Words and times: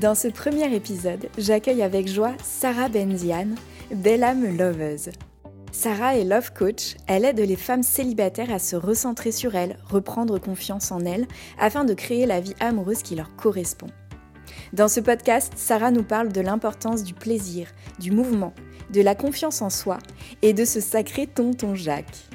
Dans 0.00 0.14
ce 0.14 0.28
premier 0.28 0.72
épisode, 0.72 1.28
j'accueille 1.38 1.82
avec 1.82 2.06
joie 2.06 2.34
Sarah 2.44 2.88
Benziane, 2.88 3.56
belle 3.92 4.22
âme 4.22 4.56
loveuse. 4.56 5.10
Sarah 5.72 6.16
est 6.16 6.22
love 6.22 6.52
coach, 6.52 6.94
elle 7.08 7.24
aide 7.24 7.40
les 7.40 7.56
femmes 7.56 7.82
célibataires 7.82 8.52
à 8.52 8.60
se 8.60 8.76
recentrer 8.76 9.32
sur 9.32 9.56
elles, 9.56 9.76
reprendre 9.90 10.38
confiance 10.38 10.92
en 10.92 11.00
elles, 11.00 11.26
afin 11.58 11.84
de 11.84 11.94
créer 11.94 12.26
la 12.26 12.38
vie 12.38 12.54
amoureuse 12.60 13.02
qui 13.02 13.16
leur 13.16 13.34
correspond. 13.34 13.88
Dans 14.72 14.86
ce 14.86 15.00
podcast, 15.00 15.54
Sarah 15.56 15.90
nous 15.90 16.04
parle 16.04 16.28
de 16.28 16.42
l'importance 16.42 17.02
du 17.02 17.14
plaisir, 17.14 17.66
du 17.98 18.12
mouvement, 18.12 18.54
de 18.92 19.00
la 19.00 19.16
confiance 19.16 19.62
en 19.62 19.70
soi 19.70 19.98
et 20.42 20.52
de 20.52 20.64
ce 20.64 20.78
sacré 20.78 21.26
tonton 21.26 21.74
Jacques. 21.74 22.28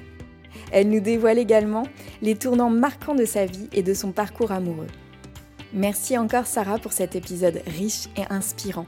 Elle 0.74 0.90
nous 0.90 1.00
dévoile 1.00 1.40
également 1.40 1.84
les 2.22 2.36
tournants 2.36 2.70
marquants 2.70 3.16
de 3.16 3.24
sa 3.24 3.46
vie 3.46 3.70
et 3.72 3.84
de 3.84 3.94
son 3.94 4.12
parcours 4.12 4.52
amoureux. 4.52 4.88
Merci 5.74 6.20
encore 6.20 6.46
Sarah 6.46 6.78
pour 6.78 6.94
cet 6.94 7.16
épisode 7.16 7.60
riche 7.66 8.06
et 8.16 8.32
inspirant. 8.32 8.86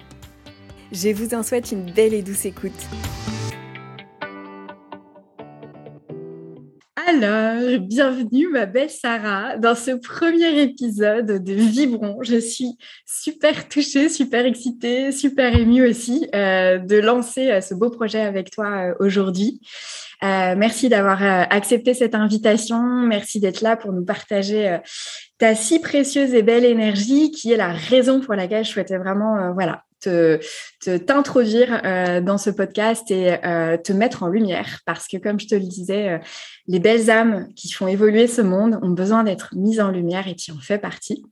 Je 0.92 1.10
vous 1.10 1.34
en 1.34 1.42
souhaite 1.42 1.72
une 1.72 1.92
belle 1.92 2.14
et 2.14 2.22
douce 2.22 2.46
écoute. 2.46 2.72
Alors, 7.08 7.80
bienvenue 7.80 8.50
ma 8.50 8.68
belle 8.68 8.92
Sarah 8.92 9.58
dans 9.58 9.74
ce 9.74 9.92
premier 9.92 10.62
épisode 10.62 11.44
de 11.44 11.54
Vibron. 11.54 12.22
Je 12.22 12.38
suis 12.38 12.78
super 13.06 13.68
touchée, 13.68 14.08
super 14.10 14.46
excitée, 14.46 15.12
super 15.12 15.56
émue 15.56 15.88
aussi 15.88 16.28
euh, 16.36 16.78
de 16.78 16.98
lancer 16.98 17.50
euh, 17.50 17.62
ce 17.62 17.74
beau 17.74 17.90
projet 17.90 18.22
avec 18.22 18.52
toi 18.52 18.90
euh, 18.90 18.94
aujourd'hui. 19.00 19.60
Merci 20.22 20.90
d'avoir 20.90 21.22
accepté 21.22 21.94
cette 21.94 22.16
invitation. 22.16 22.82
Merci 22.82 23.40
d'être 23.40 23.62
là 23.62 23.76
pour 23.76 23.94
nous 23.94 24.04
partager 24.06 24.78
ta 25.38 25.56
si 25.56 25.80
précieuse 25.80 26.34
et 26.34 26.44
belle 26.44 26.66
énergie 26.66 27.32
qui 27.32 27.52
est 27.52 27.58
la 27.58 27.72
raison 27.72 28.22
pour 28.22 28.34
laquelle 28.36 28.64
je 28.66 28.72
souhaitais 28.72 28.98
vraiment 28.98 29.54
voilà 29.54 29.84
te 30.06 30.40
t'introduire 30.98 31.82
euh, 31.84 32.22
dans 32.22 32.38
ce 32.38 32.50
podcast 32.50 33.10
et 33.10 33.44
euh, 33.46 33.78
te 33.78 33.92
mettre 33.92 34.24
en 34.24 34.28
lumière 34.28 34.82
parce 34.86 35.08
que 35.08 35.18
comme 35.18 35.40
je 35.40 35.48
te 35.48 35.56
le 35.56 35.62
disais, 35.62 36.10
euh, 36.10 36.18
les 36.68 36.80
belles 36.80 37.10
âmes 37.10 37.48
qui 37.56 37.72
font 37.72 37.88
évoluer 37.88 38.28
ce 38.28 38.42
monde 38.42 38.80
ont 38.82 38.90
besoin 38.90 39.24
d'être 39.24 39.50
mises 39.56 39.80
en 39.80 39.92
lumière 39.92 40.28
et 40.28 40.36
tu 40.36 40.52
en 40.52 40.60
fais 40.60 40.78
partie. 40.78 41.24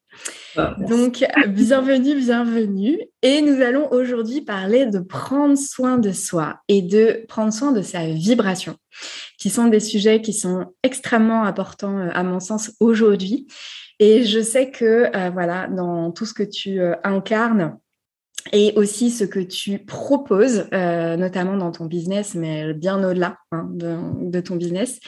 Ah, 0.56 0.76
Donc 0.80 1.24
bienvenue, 1.48 2.16
bienvenue. 2.16 3.00
Et 3.22 3.42
nous 3.42 3.62
allons 3.62 3.92
aujourd'hui 3.92 4.42
parler 4.42 4.86
de 4.86 5.00
prendre 5.00 5.58
soin 5.58 5.98
de 5.98 6.12
soi 6.12 6.60
et 6.68 6.82
de 6.82 7.26
prendre 7.28 7.54
soin 7.54 7.72
de 7.72 7.82
sa 7.82 8.06
vibration, 8.06 8.76
qui 9.38 9.50
sont 9.50 9.68
des 9.68 9.80
sujets 9.80 10.22
qui 10.22 10.34
sont 10.34 10.74
extrêmement 10.84 11.44
importants 11.44 12.10
à 12.14 12.24
mon 12.24 12.40
sens 12.40 12.72
aujourd'hui. 12.80 13.48
Et 14.00 14.24
je 14.24 14.42
sais 14.42 14.70
que 14.70 15.10
voilà, 15.32 15.68
dans 15.68 16.12
tout 16.12 16.26
ce 16.26 16.34
que 16.34 16.44
tu 16.44 16.80
incarnes, 17.04 17.78
et 18.52 18.74
aussi 18.76 19.10
ce 19.10 19.24
que 19.24 19.40
tu 19.40 19.80
proposes, 19.80 20.66
euh, 20.74 21.16
notamment 21.16 21.56
dans 21.58 21.72
ton 21.72 21.86
business, 21.86 22.36
mais 22.36 22.74
bien 22.74 23.04
au-delà 23.04 23.38
hein, 23.52 23.70
de, 23.72 24.42
ton 24.42 24.56
business. 24.56 25.00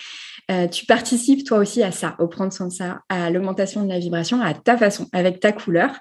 Euh, 0.51 0.67
tu 0.67 0.85
participes 0.85 1.43
toi 1.43 1.57
aussi 1.57 1.83
à 1.83 1.91
ça, 1.91 2.15
au 2.19 2.27
prendre 2.27 2.53
soin 2.53 2.67
de 2.67 2.73
ça, 2.73 3.01
à 3.09 3.29
l'augmentation 3.29 3.83
de 3.83 3.89
la 3.89 3.99
vibration, 3.99 4.41
à 4.41 4.53
ta 4.53 4.77
façon, 4.77 5.07
avec 5.11 5.39
ta 5.39 5.51
couleur. 5.51 5.91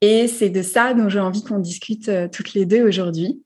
Et 0.00 0.26
c'est 0.26 0.50
de 0.50 0.62
ça 0.62 0.94
dont 0.94 1.08
j'ai 1.08 1.20
envie 1.20 1.44
qu'on 1.44 1.58
discute 1.58 2.08
euh, 2.08 2.28
toutes 2.28 2.54
les 2.54 2.66
deux 2.66 2.82
aujourd'hui. 2.82 3.42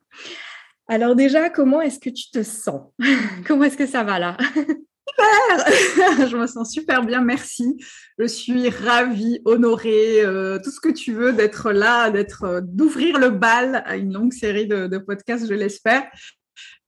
Alors 0.88 1.14
déjà, 1.14 1.50
comment 1.50 1.82
est-ce 1.82 1.98
que 1.98 2.10
tu 2.10 2.30
te 2.30 2.42
sens? 2.42 2.80
Comment 3.46 3.64
est-ce 3.64 3.76
que 3.76 3.86
ça 3.86 4.04
va 4.04 4.18
là? 4.18 4.36
Super 5.08 6.28
Je 6.28 6.36
me 6.36 6.46
sens 6.46 6.70
super 6.70 7.04
bien, 7.04 7.20
merci. 7.20 7.76
Je 8.18 8.26
suis 8.26 8.68
ravie, 8.68 9.40
honorée, 9.44 10.20
euh, 10.22 10.58
tout 10.62 10.70
ce 10.70 10.80
que 10.80 10.88
tu 10.88 11.12
veux 11.12 11.32
d'être 11.32 11.72
là, 11.72 12.10
d'être, 12.10 12.44
euh, 12.44 12.60
d'ouvrir 12.62 13.18
le 13.18 13.30
bal 13.30 13.82
à 13.86 13.96
une 13.96 14.12
longue 14.12 14.32
série 14.32 14.66
de, 14.66 14.98
podcasts, 14.98 15.48
je 15.48 15.54
l'espère. 15.54 16.04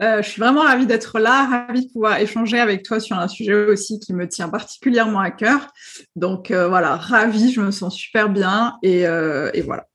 Euh, 0.03 0.23
je 0.23 0.29
suis 0.29 0.41
vraiment 0.41 0.63
ravie 0.63 0.87
d'être 0.87 1.19
là, 1.21 1.47
ravie 1.47 1.87
de 1.87 1.93
pouvoir 1.93 2.19
échanger 2.19 2.59
avec 2.59 2.83
toi 2.83 2.99
sur 2.99 3.19
un 3.19 3.29
sujet 3.29 3.55
aussi 3.55 4.01
qui 4.01 4.13
me 4.13 4.27
tient 4.27 4.49
particulièrement 4.49 5.21
à 5.21 5.31
cœur. 5.31 5.69
Donc 6.17 6.51
voilà, 6.51 6.97
ravie, 6.97 7.53
je 7.53 7.61
me 7.61 7.71
sens 7.71 7.95
super 7.95 8.29
bien 8.29 8.79
et, 8.83 9.03
et 9.03 9.61
voilà. 9.61 9.87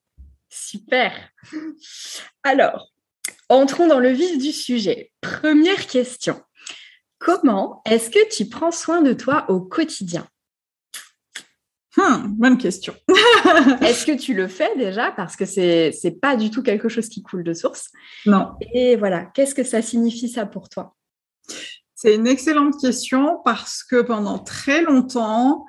Super. 0.50 1.12
Alors, 2.44 2.94
entrons 3.50 3.88
dans 3.88 4.00
le 4.00 4.10
vif 4.10 4.38
du 4.38 4.52
sujet. 4.52 5.12
Première 5.22 5.88
question. 5.88 6.42
Comment 7.20 7.82
est-ce 7.86 8.10
que 8.10 8.30
tu 8.36 8.48
prends 8.48 8.72
soin 8.72 9.02
de 9.02 9.14
toi 9.14 9.46
au 9.50 9.62
quotidien? 9.62 10.28
Hmm, 11.98 12.28
bonne 12.28 12.58
question. 12.58 12.94
Est-ce 13.82 14.06
que 14.06 14.18
tu 14.18 14.34
le 14.34 14.50
fais 14.50 14.76
déjà? 14.76 15.12
Parce 15.12 15.38
que 15.38 15.46
c'est 15.46 15.92
n'est 16.04 16.12
pas 16.12 16.36
du 16.36 16.52
tout 16.52 16.62
quelque 16.62 16.90
chose 16.90 17.08
qui 17.08 17.24
coule 17.24 17.44
de 17.44 17.54
source. 17.54 17.90
Non. 18.26 18.50
Et 18.74 18.98
voilà, 18.98 19.24
qu'est-ce 19.34 19.56
que 19.56 19.64
ça 19.64 19.82
signifie 19.82 20.28
ça 20.28 20.46
pour 20.46 20.68
toi? 20.68 20.94
C'est 21.98 22.14
une 22.14 22.28
excellente 22.28 22.80
question 22.82 23.40
parce 23.46 23.82
que 23.82 24.02
pendant 24.02 24.38
très 24.38 24.82
longtemps, 24.82 25.66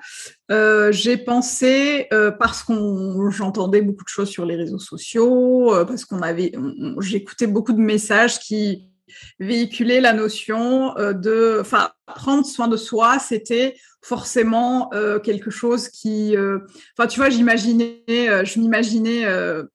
euh, 0.51 0.91
j'ai 0.91 1.15
pensé, 1.15 2.07
euh, 2.11 2.31
parce 2.31 2.61
qu'on 2.63 3.31
j'entendais 3.31 3.81
beaucoup 3.81 4.03
de 4.03 4.09
choses 4.09 4.29
sur 4.29 4.45
les 4.45 4.57
réseaux 4.57 4.79
sociaux, 4.79 5.73
euh, 5.73 5.85
parce 5.85 6.03
qu'on 6.03 6.21
avait, 6.21 6.51
j'écoutais 6.99 7.47
beaucoup 7.47 7.71
de 7.71 7.79
messages 7.79 8.39
qui 8.39 8.89
véhiculer 9.39 10.01
la 10.01 10.13
notion 10.13 10.97
euh, 10.97 11.13
de, 11.13 11.57
enfin, 11.61 11.89
prendre 12.05 12.45
soin 12.45 12.67
de 12.67 12.77
soi, 12.77 13.19
c'était 13.19 13.75
forcément 14.01 14.89
euh, 14.93 15.19
quelque 15.19 15.49
chose 15.51 15.89
qui, 15.89 16.37
euh, 16.37 16.59
enfin, 16.97 17.07
tu 17.07 17.19
vois, 17.19 17.29
j'imaginais, 17.29 18.03
je 18.07 18.59
m'imaginais, 18.59 19.23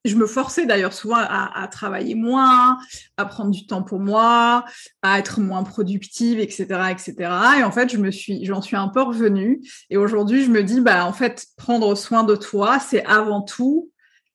je 0.04 0.16
me 0.16 0.26
forçais 0.26 0.64
d'ailleurs 0.64 0.94
souvent 0.94 1.18
à, 1.18 1.68
travailler 1.70 2.14
moins, 2.14 2.78
à 3.18 3.26
prendre 3.26 3.50
du 3.50 3.66
temps 3.66 3.82
pour 3.82 4.00
moi, 4.00 4.64
à 5.02 5.18
être 5.18 5.40
moins 5.40 5.64
productive, 5.64 6.40
etc., 6.40 6.64
etc. 6.90 7.14
Et 7.58 7.62
en 7.62 7.72
fait, 7.72 7.90
je 7.90 7.98
me 7.98 8.10
suis, 8.10 8.46
j'en 8.46 8.62
suis 8.62 8.76
un 8.76 8.88
peu 8.88 9.02
revenue. 9.02 9.60
Et 9.90 9.98
aujourd'hui, 9.98 10.44
je 10.44 10.50
me 10.50 10.62
dis, 10.62 10.80
bah, 10.80 11.04
en 11.04 11.12
fait, 11.12 11.44
prendre 11.56 11.94
soin 11.94 12.24
de 12.24 12.36
toi, 12.36 12.78
c'est 12.78 13.04
avant 13.04 13.42
tout 13.42 13.92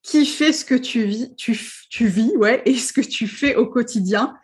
kiffer 0.07 0.54
ce 0.54 0.63
que 0.63 0.75
tu 0.75 1.04
vis, 1.04 1.36
tu, 1.36 1.60
tu 1.89 2.07
vis, 2.07 2.31
ouais, 2.38 2.62
et 2.66 2.75
ce 2.75 2.94
que 2.94 3.01
tu 3.01 3.27
fais 3.27 3.56
au 3.56 3.68
quotidien. 3.68 4.36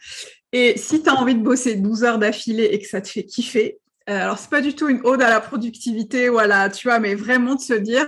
Et 0.53 0.77
si 0.77 1.01
tu 1.01 1.09
as 1.09 1.15
envie 1.15 1.35
de 1.35 1.41
bosser 1.41 1.75
12 1.75 2.03
heures 2.03 2.19
d'affilée 2.19 2.65
et 2.65 2.79
que 2.79 2.87
ça 2.87 3.01
te 3.01 3.09
fait 3.09 3.25
kiffer, 3.25 3.79
euh, 4.09 4.21
alors 4.21 4.37
c'est 4.37 4.49
pas 4.49 4.61
du 4.61 4.75
tout 4.75 4.87
une 4.87 5.01
ode 5.03 5.21
à 5.21 5.29
la 5.29 5.41
productivité, 5.41 6.29
voilà, 6.29 6.69
tu 6.69 6.87
vois, 6.87 6.99
mais 6.99 7.15
vraiment 7.15 7.55
de 7.55 7.61
se 7.61 7.73
dire, 7.73 8.05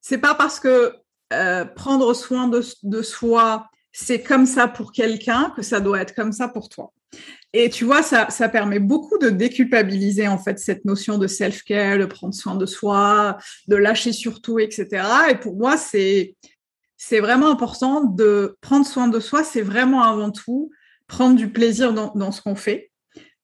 c'est 0.00 0.18
pas 0.18 0.34
parce 0.34 0.60
que 0.60 0.92
euh, 1.32 1.64
prendre 1.64 2.12
soin 2.14 2.48
de, 2.48 2.62
de 2.82 3.02
soi, 3.02 3.66
c'est 3.92 4.22
comme 4.22 4.46
ça 4.46 4.68
pour 4.68 4.92
quelqu'un 4.92 5.52
que 5.56 5.62
ça 5.62 5.80
doit 5.80 6.00
être 6.00 6.14
comme 6.14 6.32
ça 6.32 6.48
pour 6.48 6.68
toi. 6.68 6.92
Et 7.52 7.70
tu 7.70 7.84
vois, 7.84 8.02
ça, 8.02 8.30
ça 8.30 8.48
permet 8.48 8.78
beaucoup 8.78 9.18
de 9.18 9.30
déculpabiliser 9.30 10.28
en 10.28 10.38
fait 10.38 10.58
cette 10.58 10.84
notion 10.84 11.18
de 11.18 11.26
self-care, 11.26 11.98
de 11.98 12.04
prendre 12.04 12.34
soin 12.34 12.54
de 12.54 12.66
soi, 12.66 13.38
de 13.66 13.76
lâcher 13.76 14.12
surtout, 14.12 14.58
etc. 14.58 14.86
Et 15.30 15.34
pour 15.34 15.56
moi, 15.56 15.76
c'est 15.76 16.36
c'est 16.96 17.20
vraiment 17.20 17.50
important 17.50 18.04
de 18.04 18.58
prendre 18.60 18.86
soin 18.86 19.08
de 19.08 19.18
soi. 19.18 19.42
C'est 19.42 19.62
vraiment 19.62 20.02
avant 20.02 20.30
tout 20.30 20.70
prendre 21.10 21.36
du 21.36 21.50
plaisir 21.50 21.92
dans, 21.92 22.32
ce 22.32 22.40
qu'on 22.40 22.54
fait 22.54 22.92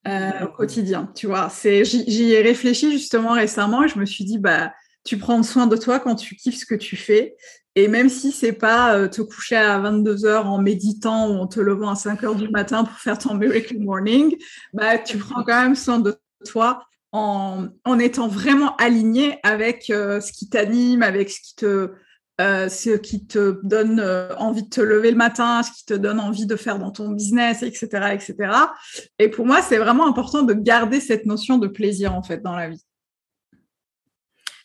euh, 0.07 0.45
au 0.45 0.47
quotidien. 0.47 1.11
Tu 1.15 1.27
vois, 1.27 1.49
c'est, 1.49 1.83
j'y 1.83 2.31
ai 2.31 2.41
réfléchi 2.41 2.91
justement 2.91 3.33
récemment 3.33 3.83
et 3.83 3.89
je 3.89 3.99
me 3.99 4.05
suis 4.05 4.23
dit, 4.23 4.39
bah, 4.39 4.73
tu 5.03 5.17
prends 5.17 5.43
soin 5.43 5.67
de 5.67 5.75
toi 5.75 5.99
quand 5.99 6.15
tu 6.15 6.35
kiffes 6.35 6.57
ce 6.57 6.65
que 6.65 6.75
tu 6.75 6.95
fais. 6.95 7.35
Et 7.75 7.89
même 7.89 8.09
si 8.09 8.31
c'est 8.31 8.53
pas 8.53 9.07
te 9.09 9.21
coucher 9.21 9.57
à 9.57 9.77
22 9.79 10.25
heures 10.25 10.47
en 10.47 10.59
méditant 10.59 11.29
ou 11.29 11.33
en 11.33 11.45
te 11.45 11.59
levant 11.59 11.89
à 11.89 11.95
5 11.95 12.23
heures 12.23 12.35
du 12.35 12.49
matin 12.49 12.85
pour 12.85 12.97
faire 12.97 13.19
ton 13.19 13.35
miracle 13.35 13.77
morning, 13.77 14.35
bah, 14.73 14.97
tu 14.97 15.17
prends 15.17 15.43
quand 15.43 15.61
même 15.61 15.75
soin 15.75 15.99
de 15.99 16.15
toi 16.45 16.83
en, 17.11 17.67
en 17.83 17.99
étant 17.99 18.29
vraiment 18.29 18.75
aligné 18.77 19.39
avec 19.43 19.83
ce 19.87 20.31
qui 20.31 20.49
t'anime, 20.49 21.03
avec 21.03 21.29
ce 21.29 21.41
qui 21.41 21.55
te, 21.55 21.91
euh, 22.39 22.69
ce 22.69 22.91
qui 22.91 23.25
te 23.25 23.59
donne 23.63 23.99
euh, 23.99 24.35
envie 24.35 24.61
de 24.61 24.69
te 24.69 24.79
lever 24.79 25.09
le 25.09 25.17
matin, 25.17 25.63
ce 25.63 25.71
qui 25.71 25.85
te 25.85 25.95
donne 25.95 26.19
envie 26.19 26.45
de 26.45 26.55
faire 26.55 26.77
dans 26.77 26.91
ton 26.91 27.09
business, 27.09 27.63
etc., 27.63 28.11
etc. 28.13 28.35
Et 29.17 29.27
pour 29.27 29.47
moi, 29.47 29.63
c'est 29.63 29.77
vraiment 29.77 30.07
important 30.07 30.43
de 30.43 30.53
garder 30.53 30.99
cette 30.99 31.25
notion 31.25 31.57
de 31.57 31.67
plaisir 31.67 32.13
en 32.13 32.21
fait 32.21 32.43
dans 32.43 32.55
la 32.55 32.69
vie. 32.69 32.85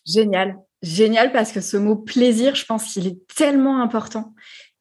Génial, 0.07 0.59
génial 0.83 1.33
parce 1.33 1.51
que 1.51 1.63
ce 1.63 1.79
mot 1.79 1.97
plaisir, 1.97 2.55
je 2.57 2.67
pense 2.67 2.93
qu'il 2.93 3.07
est 3.07 3.27
tellement 3.35 3.81
important, 3.81 4.35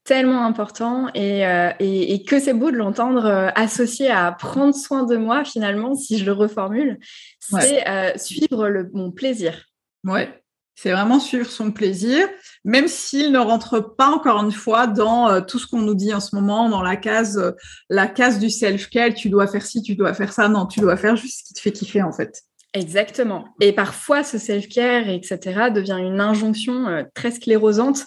tellement 0.03 0.45
important 0.45 1.07
et, 1.13 1.47
euh, 1.47 1.71
et, 1.79 2.23
que 2.25 2.41
c'est 2.41 2.53
beau 2.53 2.71
de 2.71 2.75
l'entendre 2.75 3.53
associé 3.55 4.09
à 4.09 4.33
prendre 4.33 4.75
soin 4.75 5.03
de 5.03 5.15
moi 5.15 5.45
finalement, 5.45 5.95
si 5.95 6.17
je 6.17 6.25
le 6.25 6.33
reformule, 6.33 6.99
c'est 7.39 7.85
suivre 8.17 8.67
le, 8.67 8.89
mon 8.91 9.11
plaisir. 9.11 9.67
Ouais, 10.03 10.40
c'est 10.81 10.91
vraiment 10.91 11.19
suivre 11.19 11.45
son 11.45 11.71
plaisir, 11.71 12.27
même 12.65 12.87
s'il 12.87 13.31
ne 13.31 13.37
rentre 13.37 13.79
pas 13.79 14.07
encore 14.07 14.43
une 14.43 14.51
fois 14.51 14.87
dans 14.87 15.29
euh, 15.29 15.39
tout 15.39 15.59
ce 15.59 15.67
qu'on 15.67 15.81
nous 15.81 15.93
dit 15.93 16.11
en 16.11 16.19
ce 16.19 16.35
moment, 16.35 16.69
dans 16.69 16.81
la 16.81 16.95
case, 16.95 17.37
euh, 17.37 17.51
la 17.89 18.07
case 18.07 18.39
du 18.39 18.49
self-care, 18.49 19.13
tu 19.13 19.29
dois 19.29 19.45
faire 19.45 19.63
ci, 19.63 19.83
tu 19.83 19.93
dois 19.93 20.15
faire 20.15 20.33
ça. 20.33 20.49
Non, 20.49 20.65
tu 20.65 20.79
dois 20.79 20.97
faire 20.97 21.15
juste 21.15 21.41
ce 21.41 21.43
qui 21.43 21.53
te 21.53 21.59
fait 21.59 21.71
kiffer 21.71 22.01
en 22.01 22.11
fait. 22.11 22.41
Exactement. 22.73 23.49
Et 23.59 23.73
parfois, 23.73 24.23
ce 24.23 24.37
self-care, 24.37 25.09
etc., 25.09 25.39
devient 25.75 25.99
une 25.99 26.21
injonction 26.21 26.87
euh, 26.87 27.03
très 27.13 27.31
sclérosante 27.31 28.05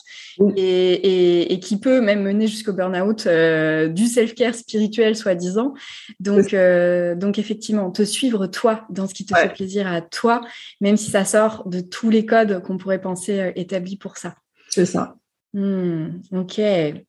et, 0.56 1.60
qui 1.62 1.78
peut 1.78 2.00
même 2.00 2.22
mener 2.22 2.46
jusqu'au 2.46 2.72
burn-out 2.72 3.26
euh, 3.26 3.88
du 3.88 4.06
self-care 4.06 4.54
spirituel, 4.54 5.16
soi-disant. 5.16 5.74
Donc, 6.18 6.54
euh, 6.54 7.14
donc, 7.14 7.38
effectivement, 7.38 7.90
te 7.90 8.04
suivre 8.04 8.46
toi 8.46 8.86
dans 8.88 9.06
ce 9.06 9.12
qui 9.12 9.26
te 9.26 9.36
fait 9.36 9.52
plaisir 9.52 9.86
à 9.86 10.00
toi, 10.00 10.40
même 10.80 10.96
si 10.96 11.10
ça 11.10 11.26
sort 11.26 11.68
de 11.68 11.80
tous 11.80 12.08
les 12.08 12.24
codes 12.24 12.62
qu'on 12.62 12.78
pourrait 12.78 13.02
penser 13.02 13.52
établis 13.56 13.98
pour 13.98 14.16
ça. 14.16 14.34
C'est 14.70 14.86
ça. 14.86 15.14
Hmm, 15.54 16.20
ok, 16.32 16.60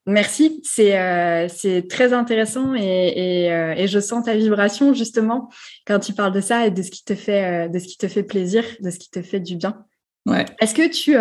merci. 0.05 0.61
C'est 0.63 0.99
euh, 0.99 1.47
très 1.89 2.13
intéressant 2.13 2.73
euh, 2.73 3.73
et, 3.75 3.87
je 3.87 3.99
sens 3.99 4.23
ta 4.23 4.35
vibration 4.35 4.93
justement 4.93 5.49
quand 5.87 5.97
tu 5.97 6.13
parles 6.13 6.31
de 6.31 6.41
ça 6.41 6.67
et 6.67 6.69
de 6.69 6.83
ce 6.83 6.91
qui 6.91 7.03
te 7.03 7.15
fait, 7.15 7.65
euh, 7.65 7.67
de 7.67 7.79
ce 7.79 7.87
qui 7.87 7.97
te 7.97 8.07
fait 8.07 8.21
plaisir, 8.21 8.63
de 8.81 8.91
ce 8.91 8.99
qui 8.99 9.09
te 9.09 9.23
fait 9.23 9.39
du 9.39 9.55
bien. 9.55 9.83
Ouais. 10.27 10.45
Est-ce 10.59 10.75
que 10.75 10.87
tu, 10.87 11.15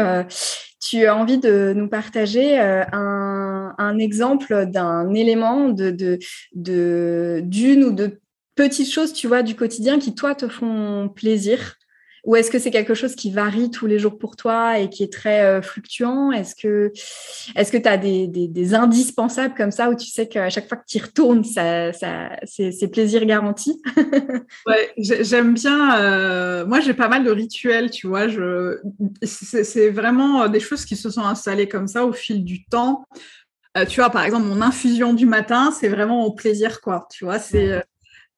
tu 0.81 1.06
as 1.06 1.17
envie 1.17 1.38
de 1.38 1.73
nous 1.75 1.88
partager 1.88 2.59
un, 2.59 3.75
un, 3.79 3.99
exemple 3.99 4.67
d'un 4.67 5.15
élément 5.15 5.70
de 5.70 5.91
d'une 5.91 6.19
de, 6.53 7.41
d'une 7.43 7.85
ou 7.85 7.93
de 7.93 8.20
petites 8.55 8.93
choses, 8.93 9.15
tu 9.15 9.29
vois, 9.29 9.43
du 9.43 9.55
quotidien 9.55 9.99
qui 9.99 10.15
toi 10.15 10.35
te 10.35 10.47
font 10.47 11.09
plaisir? 11.09 11.77
Ou 12.25 12.37
est-ce 12.37 12.50
que 12.50 12.59
c'est 12.59 12.71
quelque 12.71 12.94
chose 12.94 13.15
qui 13.15 13.31
varie 13.31 13.71
tous 13.71 13.87
les 13.87 13.99
jours 13.99 14.19
pour 14.19 14.35
toi 14.37 14.79
et 14.79 14.88
qui 14.88 15.03
est 15.03 15.12
très 15.12 15.43
euh, 15.43 15.61
fluctuant? 15.61 16.32
Est-ce 16.32 16.55
que 16.55 16.91
est-ce 17.55 17.71
que 17.71 17.76
tu 17.76 17.88
as 17.88 17.99
des, 17.99 18.26
des, 18.26 18.75
indispensables 18.75 19.55
comme 19.55 19.71
ça 19.71 19.91
où 19.91 19.94
tu 19.94 20.06
sais 20.06 20.26
qu'à 20.26 20.49
chaque 20.49 20.67
fois 20.67 20.79
que 20.79 20.85
tu 20.87 20.97
y 20.97 21.00
retournes, 21.00 21.44
ça, 21.44 21.93
ça, 21.93 22.31
c'est 22.47 22.88
plaisir 22.91 23.25
garanti? 23.26 23.81
Ouais, 24.67 24.93
j'aime 24.97 25.55
bien. 25.55 26.00
Euh, 26.00 26.67
moi, 26.67 26.81
j'ai 26.81 26.94
pas 26.94 27.09
mal 27.09 27.25
de 27.25 27.31
rituels, 27.31 27.91
tu 27.91 28.06
vois. 28.06 28.29
Je, 28.29 28.79
c'est 29.23 29.91
vraiment 29.91 30.49
des 30.49 30.61
choses 30.61 30.85
qui 30.85 30.97
se 30.97 31.11
sont 31.11 31.25
installées 31.25 31.69
comme 31.69 31.87
ça 31.87 32.05
au 32.05 32.12
fil 32.12 32.44
du 32.44 32.65
temps. 32.65 33.05
Euh, 33.77 33.85
tu 33.85 34.00
vois, 34.00 34.11
par 34.11 34.25
exemple, 34.25 34.47
mon 34.47 34.62
infusion 34.62 35.12
du 35.12 35.27
matin, 35.27 35.70
c'est 35.79 35.88
vraiment 35.88 36.25
au 36.25 36.32
plaisir, 36.32 36.81
quoi. 36.81 37.06
Tu 37.11 37.25
vois, 37.25 37.38
c'est 37.38 37.82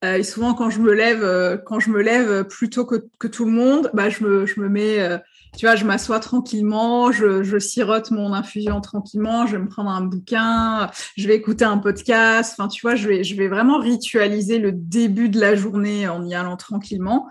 et 0.03 0.23
souvent, 0.23 0.53
quand 0.53 0.69
je 0.69 0.79
me 0.79 0.93
lève, 0.93 1.23
euh, 1.23 1.57
quand 1.57 1.79
je 1.79 1.89
me 1.89 2.01
lève 2.01 2.43
plus 2.43 2.69
tôt 2.69 2.85
que, 2.85 3.07
que 3.17 3.27
tout 3.27 3.45
le 3.45 3.51
monde, 3.51 3.89
bah, 3.95 4.09
je 4.09 4.23
me, 4.23 4.45
je 4.45 4.59
me 4.59 4.69
mets, 4.69 4.99
euh, 4.99 5.17
tu 5.57 5.65
vois, 5.65 5.75
je 5.75 5.85
m'assois 5.85 6.19
tranquillement, 6.19 7.11
je, 7.11 7.41
je 7.41 7.57
sirote 7.57 8.11
mon 8.11 8.31
infusion 8.33 8.79
tranquillement, 8.79 9.47
je 9.47 9.53
vais 9.53 9.63
me 9.63 9.67
prendre 9.67 9.89
un 9.89 10.01
bouquin, 10.01 10.91
je 11.17 11.27
vais 11.27 11.35
écouter 11.35 11.65
un 11.65 11.79
podcast. 11.79 12.55
Enfin, 12.57 12.67
tu 12.67 12.81
vois, 12.81 12.95
je 12.95 13.07
vais, 13.07 13.23
je 13.23 13.35
vais 13.35 13.47
vraiment 13.47 13.79
ritualiser 13.79 14.59
le 14.59 14.71
début 14.71 15.29
de 15.29 15.39
la 15.39 15.55
journée 15.55 16.07
en 16.07 16.23
y 16.23 16.35
allant 16.35 16.57
tranquillement. 16.57 17.27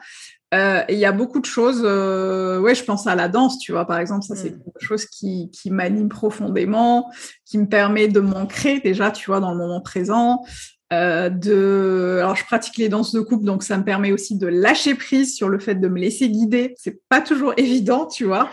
Euh, 0.55 0.83
et 0.89 0.95
il 0.95 0.99
y 0.99 1.05
a 1.05 1.13
beaucoup 1.13 1.41
de 1.41 1.45
choses. 1.45 1.83
Euh, 1.85 2.61
ouais, 2.61 2.75
je 2.75 2.85
pense 2.85 3.07
à 3.07 3.15
la 3.15 3.29
danse, 3.29 3.59
tu 3.59 3.73
vois, 3.73 3.85
par 3.85 3.99
exemple, 3.99 4.25
ça 4.25 4.37
c'est 4.37 4.51
mm. 4.51 4.63
quelque 4.65 4.81
chose 4.81 5.07
qui, 5.07 5.51
qui 5.51 5.71
m'anime 5.71 6.09
profondément, 6.09 7.11
qui 7.45 7.59
me 7.59 7.69
permet 7.69 8.09
de 8.09 8.21
m'ancrer 8.21 8.81
déjà, 8.81 9.11
tu 9.11 9.27
vois, 9.27 9.41
dans 9.41 9.51
le 9.53 9.59
moment 9.59 9.81
présent. 9.81 10.45
Euh, 10.93 11.29
de, 11.31 12.19
alors 12.21 12.37
je 12.37 12.45
pratique 12.45 12.77
les 12.77 12.89
danses 12.89 13.13
de 13.13 13.21
couple, 13.21 13.45
donc 13.45 13.65
ça 13.65 13.77
me 13.77 13.85
permet 13.85 14.13
aussi 14.13 14.37
de 14.39 14.47
lâcher 14.47 14.95
prise 14.95 15.35
sur 15.35 15.49
le 15.49 15.59
fait 15.59 15.75
de 15.75 15.89
me 15.89 15.99
laisser 15.99 16.29
guider. 16.29 16.75
C'est 16.77 17.01
pas 17.09 17.21
toujours 17.21 17.55
évident, 17.57 18.07
tu 18.07 18.25
vois. 18.25 18.51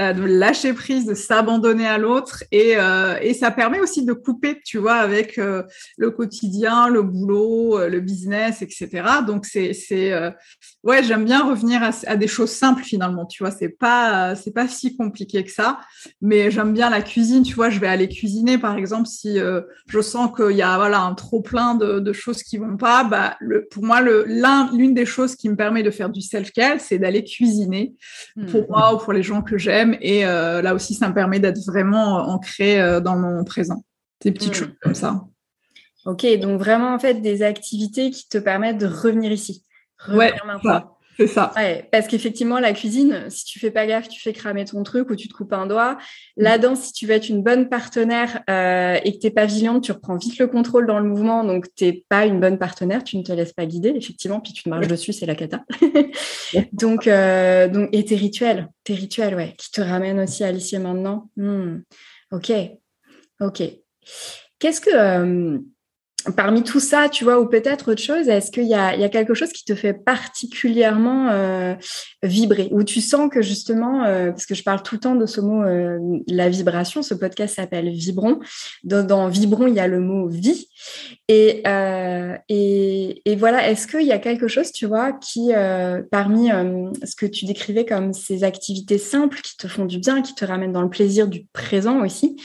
Euh, 0.00 0.14
de 0.14 0.24
lâcher 0.24 0.72
prise, 0.72 1.04
de 1.04 1.12
s'abandonner 1.14 1.86
à 1.86 1.98
l'autre. 1.98 2.42
Et, 2.52 2.72
euh, 2.76 3.18
et, 3.20 3.34
ça 3.34 3.50
permet 3.50 3.80
aussi 3.80 4.02
de 4.04 4.14
couper, 4.14 4.58
tu 4.64 4.78
vois, 4.78 4.94
avec 4.94 5.36
euh, 5.36 5.62
le 5.98 6.10
quotidien, 6.10 6.88
le 6.88 7.02
boulot, 7.02 7.86
le 7.86 8.00
business, 8.00 8.62
etc. 8.62 8.88
Donc, 9.26 9.44
c'est, 9.44 9.74
c'est 9.74 10.12
ouais, 10.84 11.02
j'aime 11.02 11.24
bien 11.24 11.46
revenir 11.46 11.82
à, 11.82 11.90
à, 12.06 12.16
des 12.16 12.28
choses 12.28 12.50
simples 12.50 12.82
finalement, 12.82 13.26
tu 13.26 13.42
vois. 13.42 13.50
C'est 13.50 13.68
pas, 13.68 14.34
c'est 14.36 14.52
pas 14.52 14.68
si 14.68 14.96
compliqué 14.96 15.44
que 15.44 15.50
ça. 15.50 15.80
Mais 16.22 16.50
j'aime 16.50 16.72
bien 16.72 16.88
la 16.88 17.02
cuisine, 17.02 17.42
tu 17.42 17.54
vois. 17.54 17.68
Je 17.68 17.78
vais 17.78 17.88
aller 17.88 18.08
cuisiner, 18.08 18.56
par 18.56 18.76
exemple, 18.76 19.06
si 19.06 19.38
je 19.86 20.00
sens 20.00 20.30
qu'il 20.34 20.56
y 20.56 20.62
a 20.62 20.76
voilà 20.76 21.00
un 21.00 21.14
trop 21.14 21.42
plein 21.42 21.74
de, 21.74 21.98
de, 21.98 22.12
choses 22.12 22.42
qui 22.42 22.56
vont 22.56 22.76
pas. 22.78 23.04
Bah, 23.04 23.36
le, 23.40 23.66
pour 23.66 23.84
moi, 23.84 24.00
le, 24.00 24.24
l'un, 24.26 24.70
l'une 24.72 24.94
des 24.94 25.06
choses 25.06 25.36
qui 25.36 25.48
me 25.48 25.56
permet 25.56 25.82
de 25.82 25.90
faire 25.90 26.08
du 26.08 26.22
self-care, 26.22 26.80
c'est 26.80 26.98
d'aller 26.98 27.24
cuisiner 27.24 27.94
pour 28.50 28.62
hmm. 28.62 28.70
moi 28.70 28.94
ou 28.94 28.98
pour 28.98 29.12
les 29.12 29.22
gens 29.22 29.42
que 29.42 29.58
j'aime 29.58 29.89
et 30.00 30.26
euh, 30.26 30.62
là 30.62 30.74
aussi, 30.74 30.94
ça 30.94 31.08
me 31.08 31.14
permet 31.14 31.40
d'être 31.40 31.60
vraiment 31.66 32.28
ancré 32.28 32.80
euh, 32.80 33.00
dans 33.00 33.14
le 33.14 33.20
moment 33.20 33.44
présent. 33.44 33.84
Des 34.22 34.32
petites 34.32 34.52
hmm. 34.52 34.54
choses 34.54 34.74
comme 34.80 34.94
ça. 34.94 35.24
Ok, 36.06 36.26
donc 36.38 36.58
vraiment 36.58 36.94
en 36.94 36.98
fait 36.98 37.14
des 37.14 37.42
activités 37.42 38.10
qui 38.10 38.28
te 38.28 38.38
permettent 38.38 38.78
de 38.78 38.86
revenir 38.86 39.32
ici. 39.32 39.64
Revenir 39.98 40.60
ouais, 40.64 40.72
c'est 41.20 41.26
ça. 41.26 41.52
parce 41.92 42.06
qu'effectivement, 42.06 42.58
la 42.60 42.72
cuisine, 42.72 43.26
si 43.28 43.44
tu 43.44 43.58
fais 43.58 43.70
pas 43.70 43.86
gaffe, 43.86 44.08
tu 44.08 44.18
fais 44.18 44.32
cramer 44.32 44.64
ton 44.64 44.82
truc 44.82 45.10
ou 45.10 45.16
tu 45.16 45.28
te 45.28 45.34
coupes 45.34 45.52
un 45.52 45.66
doigt. 45.66 45.98
La 46.38 46.56
mm. 46.56 46.60
danse, 46.62 46.80
si 46.80 46.92
tu 46.94 47.06
veux 47.06 47.12
être 47.12 47.28
une 47.28 47.42
bonne 47.42 47.68
partenaire 47.68 48.42
euh, 48.48 48.98
et 49.04 49.12
que 49.12 49.18
tu 49.18 49.26
n'es 49.26 49.30
pas 49.30 49.44
vigilante, 49.44 49.84
tu 49.84 49.92
reprends 49.92 50.16
vite 50.16 50.38
le 50.38 50.46
contrôle 50.46 50.86
dans 50.86 50.98
le 50.98 51.06
mouvement, 51.06 51.44
donc 51.44 51.66
tu 51.76 51.84
n'es 51.84 52.04
pas 52.08 52.24
une 52.24 52.40
bonne 52.40 52.58
partenaire, 52.58 53.04
tu 53.04 53.18
ne 53.18 53.22
te 53.22 53.32
laisses 53.32 53.52
pas 53.52 53.66
guider, 53.66 53.92
effectivement, 53.94 54.40
puis 54.40 54.54
tu 54.54 54.62
te 54.62 54.70
marches 54.70 54.88
dessus, 54.88 55.12
c'est 55.12 55.26
la 55.26 55.34
cata. 55.34 55.62
donc, 56.72 57.06
euh, 57.06 57.68
donc, 57.68 57.90
et 57.92 58.02
tes 58.02 58.16
rituels, 58.16 58.68
tes 58.84 58.94
rituels, 58.94 59.34
ouais, 59.34 59.54
qui 59.58 59.70
te 59.70 59.82
ramènent 59.82 60.20
aussi 60.20 60.42
à 60.42 60.52
l'ici 60.52 60.76
et 60.76 60.78
maintenant. 60.78 61.28
Hmm. 61.36 61.80
Ok, 62.32 62.50
ok. 63.40 63.62
Qu'est-ce 64.58 64.80
que... 64.80 64.90
Euh, 64.94 65.58
parmi 66.36 66.62
tout 66.62 66.80
ça, 66.80 67.08
tu 67.08 67.24
vois, 67.24 67.40
ou 67.40 67.46
peut-être 67.46 67.92
autre 67.92 68.02
chose, 68.02 68.28
est-ce 68.28 68.50
qu'il 68.50 68.66
y, 68.66 68.74
a, 68.74 69.08
quelque 69.08 69.34
chose 69.34 69.52
qui 69.52 69.64
te 69.64 69.74
fait 69.74 69.94
particulièrement 69.94 71.28
euh, 71.30 71.74
vibrer, 72.22 72.68
où 72.70 72.82
tu 72.82 73.00
sens 73.00 73.30
que 73.30 73.42
justement, 73.42 74.04
euh, 74.04 74.30
parce 74.30 74.46
que 74.46 74.54
je 74.54 74.62
parle 74.62 74.82
tout 74.82 74.96
le 74.96 75.00
temps 75.00 75.14
de 75.14 75.26
ce 75.26 75.40
mot, 75.40 75.62
euh, 75.62 75.98
la 76.28 76.48
vibration, 76.48 77.02
ce 77.02 77.14
podcast 77.14 77.56
s'appelle 77.56 77.90
Vibron. 77.90 78.40
Dans, 78.84 79.28
Vibron, 79.28 79.66
il 79.66 79.74
y 79.74 79.80
a 79.80 79.86
le 79.86 80.00
mot 80.00 80.28
vie. 80.28 80.68
Et, 81.28 81.62
et, 82.48 83.36
voilà, 83.36 83.70
est-ce 83.70 83.86
qu'il 83.86 84.06
y 84.06 84.12
a 84.12 84.18
quelque 84.18 84.48
chose, 84.48 84.72
tu 84.72 84.86
vois, 84.86 85.12
qui, 85.12 85.52
parmi 86.10 86.48
ce 87.04 87.16
que 87.16 87.26
tu 87.26 87.44
décrivais 87.44 87.84
comme 87.84 88.12
ces 88.12 88.44
activités 88.44 88.98
simples 88.98 89.40
qui 89.40 89.56
te 89.56 89.68
font 89.68 89.84
du 89.84 89.98
bien, 89.98 90.22
qui 90.22 90.34
te 90.34 90.44
ramènent 90.44 90.72
dans 90.72 90.82
le 90.82 90.90
plaisir 90.90 91.28
du 91.28 91.46
présent 91.52 92.04
aussi, 92.04 92.36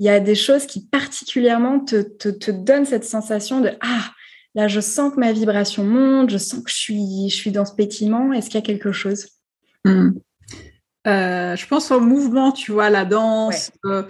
il 0.00 0.06
y 0.06 0.08
a 0.08 0.18
des 0.18 0.34
choses 0.34 0.66
qui 0.66 0.80
particulièrement 0.86 1.78
te, 1.78 2.00
te, 2.00 2.50
donnent 2.50 2.86
cette 2.86 3.04
sensation 3.04 3.60
de 3.60 3.70
ah 3.82 4.10
là 4.54 4.66
je 4.66 4.80
sens 4.80 5.14
que 5.14 5.20
ma 5.20 5.30
vibration 5.30 5.84
monte, 5.84 6.30
je 6.30 6.38
sens 6.38 6.64
que 6.64 6.70
je 6.70 6.76
suis 6.76 7.28
je 7.28 7.34
suis 7.34 7.52
dans 7.52 7.66
ce 7.66 7.74
pétillement. 7.74 8.32
Est-ce 8.32 8.46
qu'il 8.46 8.58
y 8.58 8.62
a 8.62 8.66
quelque 8.66 8.92
chose? 8.92 9.28
Hmm. 9.84 10.12
euh, 11.06 11.54
Je 11.54 11.66
pense 11.66 11.90
au 11.90 12.00
mouvement, 12.00 12.50
tu 12.50 12.72
vois, 12.72 12.88
la 12.88 13.04
danse. 13.04 13.70
Euh, 13.84 14.04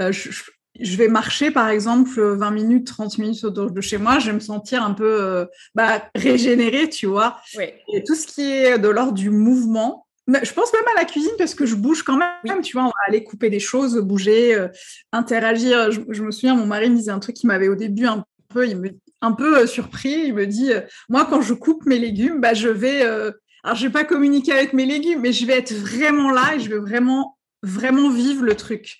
euh, 0.00 0.10
je, 0.10 0.96
vais 0.96 1.08
marcher, 1.08 1.52
par 1.52 1.68
exemple, 1.68 2.20
20 2.20 2.50
minutes, 2.50 2.86
30 2.88 3.18
minutes 3.18 3.44
autour 3.44 3.70
de 3.70 3.80
chez 3.80 3.98
moi, 3.98 4.18
je 4.18 4.26
vais 4.26 4.32
me 4.32 4.40
sentir 4.40 4.82
un 4.82 4.94
peu 4.94 5.46
bah, 5.76 6.10
régénérée, 6.16 6.88
tu 6.88 7.06
vois. 7.06 7.38
Et 7.58 8.02
tout 8.04 8.16
ce 8.16 8.26
qui 8.26 8.42
est 8.42 8.78
de 8.78 8.88
l'ordre 8.88 9.14
du 9.14 9.30
mouvement, 9.30 10.05
je 10.28 10.52
pense 10.52 10.72
même 10.72 10.82
à 10.96 11.00
la 11.00 11.04
cuisine 11.04 11.32
parce 11.38 11.54
que 11.54 11.66
je 11.66 11.76
bouge 11.76 12.02
quand 12.02 12.18
même, 12.18 12.60
tu 12.62 12.72
vois, 12.72 12.84
on 12.84 12.88
va 12.88 12.92
aller 13.08 13.22
couper 13.22 13.48
des 13.48 13.60
choses, 13.60 13.98
bouger, 13.98 14.54
euh, 14.54 14.68
interagir. 15.12 15.92
Je, 15.92 16.22
me 16.22 16.30
souviens, 16.30 16.54
mon 16.54 16.66
mari 16.66 16.90
me 16.90 16.96
disait 16.96 17.12
un 17.12 17.20
truc 17.20 17.36
qui 17.36 17.46
m'avait 17.46 17.68
au 17.68 17.76
début 17.76 18.06
un 18.06 18.24
peu, 18.48 18.66
il 18.66 18.76
me, 18.76 18.90
un 19.22 19.32
peu 19.32 19.58
euh, 19.58 19.66
surpris. 19.66 20.26
Il 20.26 20.34
me 20.34 20.46
dit, 20.46 20.72
euh, 20.72 20.80
moi, 21.08 21.26
quand 21.30 21.42
je 21.42 21.54
coupe 21.54 21.86
mes 21.86 21.98
légumes, 21.98 22.40
bah, 22.40 22.54
je 22.54 22.68
vais, 22.68 23.02
alors 23.02 23.76
je 23.76 23.86
vais 23.86 23.92
pas 23.92 24.04
communiquer 24.04 24.52
avec 24.52 24.72
mes 24.72 24.86
légumes, 24.86 25.20
mais 25.20 25.32
je 25.32 25.46
vais 25.46 25.54
être 25.58 25.72
vraiment 25.72 26.30
là 26.30 26.54
et 26.56 26.60
je 26.60 26.70
vais 26.70 26.78
vraiment 26.78 27.35
vraiment 27.66 28.10
vivre 28.10 28.44
le 28.44 28.54
truc. 28.54 28.98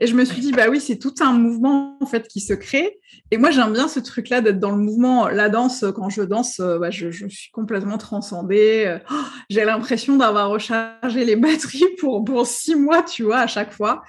Et 0.00 0.06
je 0.06 0.14
me 0.14 0.24
suis 0.24 0.40
dit, 0.40 0.52
bah 0.52 0.68
oui, 0.68 0.80
c'est 0.80 0.98
tout 0.98 1.14
un 1.20 1.32
mouvement 1.32 1.96
en 2.00 2.06
fait 2.06 2.28
qui 2.28 2.40
se 2.40 2.52
crée. 2.52 2.98
Et 3.30 3.36
moi, 3.36 3.50
j'aime 3.50 3.72
bien 3.72 3.88
ce 3.88 4.00
truc-là 4.00 4.40
d'être 4.40 4.58
dans 4.58 4.70
le 4.70 4.82
mouvement. 4.82 5.28
La 5.28 5.48
danse, 5.48 5.84
quand 5.94 6.10
je 6.10 6.22
danse, 6.22 6.60
euh, 6.60 6.78
bah, 6.78 6.90
je, 6.90 7.10
suis 7.10 7.50
complètement 7.52 7.98
transcendée. 7.98 8.98
Oh, 9.10 9.14
j'ai 9.50 9.64
l'impression 9.64 10.16
d'avoir 10.16 10.50
rechargé 10.50 11.24
les 11.24 11.36
batteries 11.36 11.84
pour, 11.98 12.24
pour 12.24 12.46
six 12.46 12.74
mois, 12.74 13.02
tu 13.02 13.22
vois, 13.22 13.40
à 13.40 13.46
chaque 13.46 13.72
fois. 13.72 14.02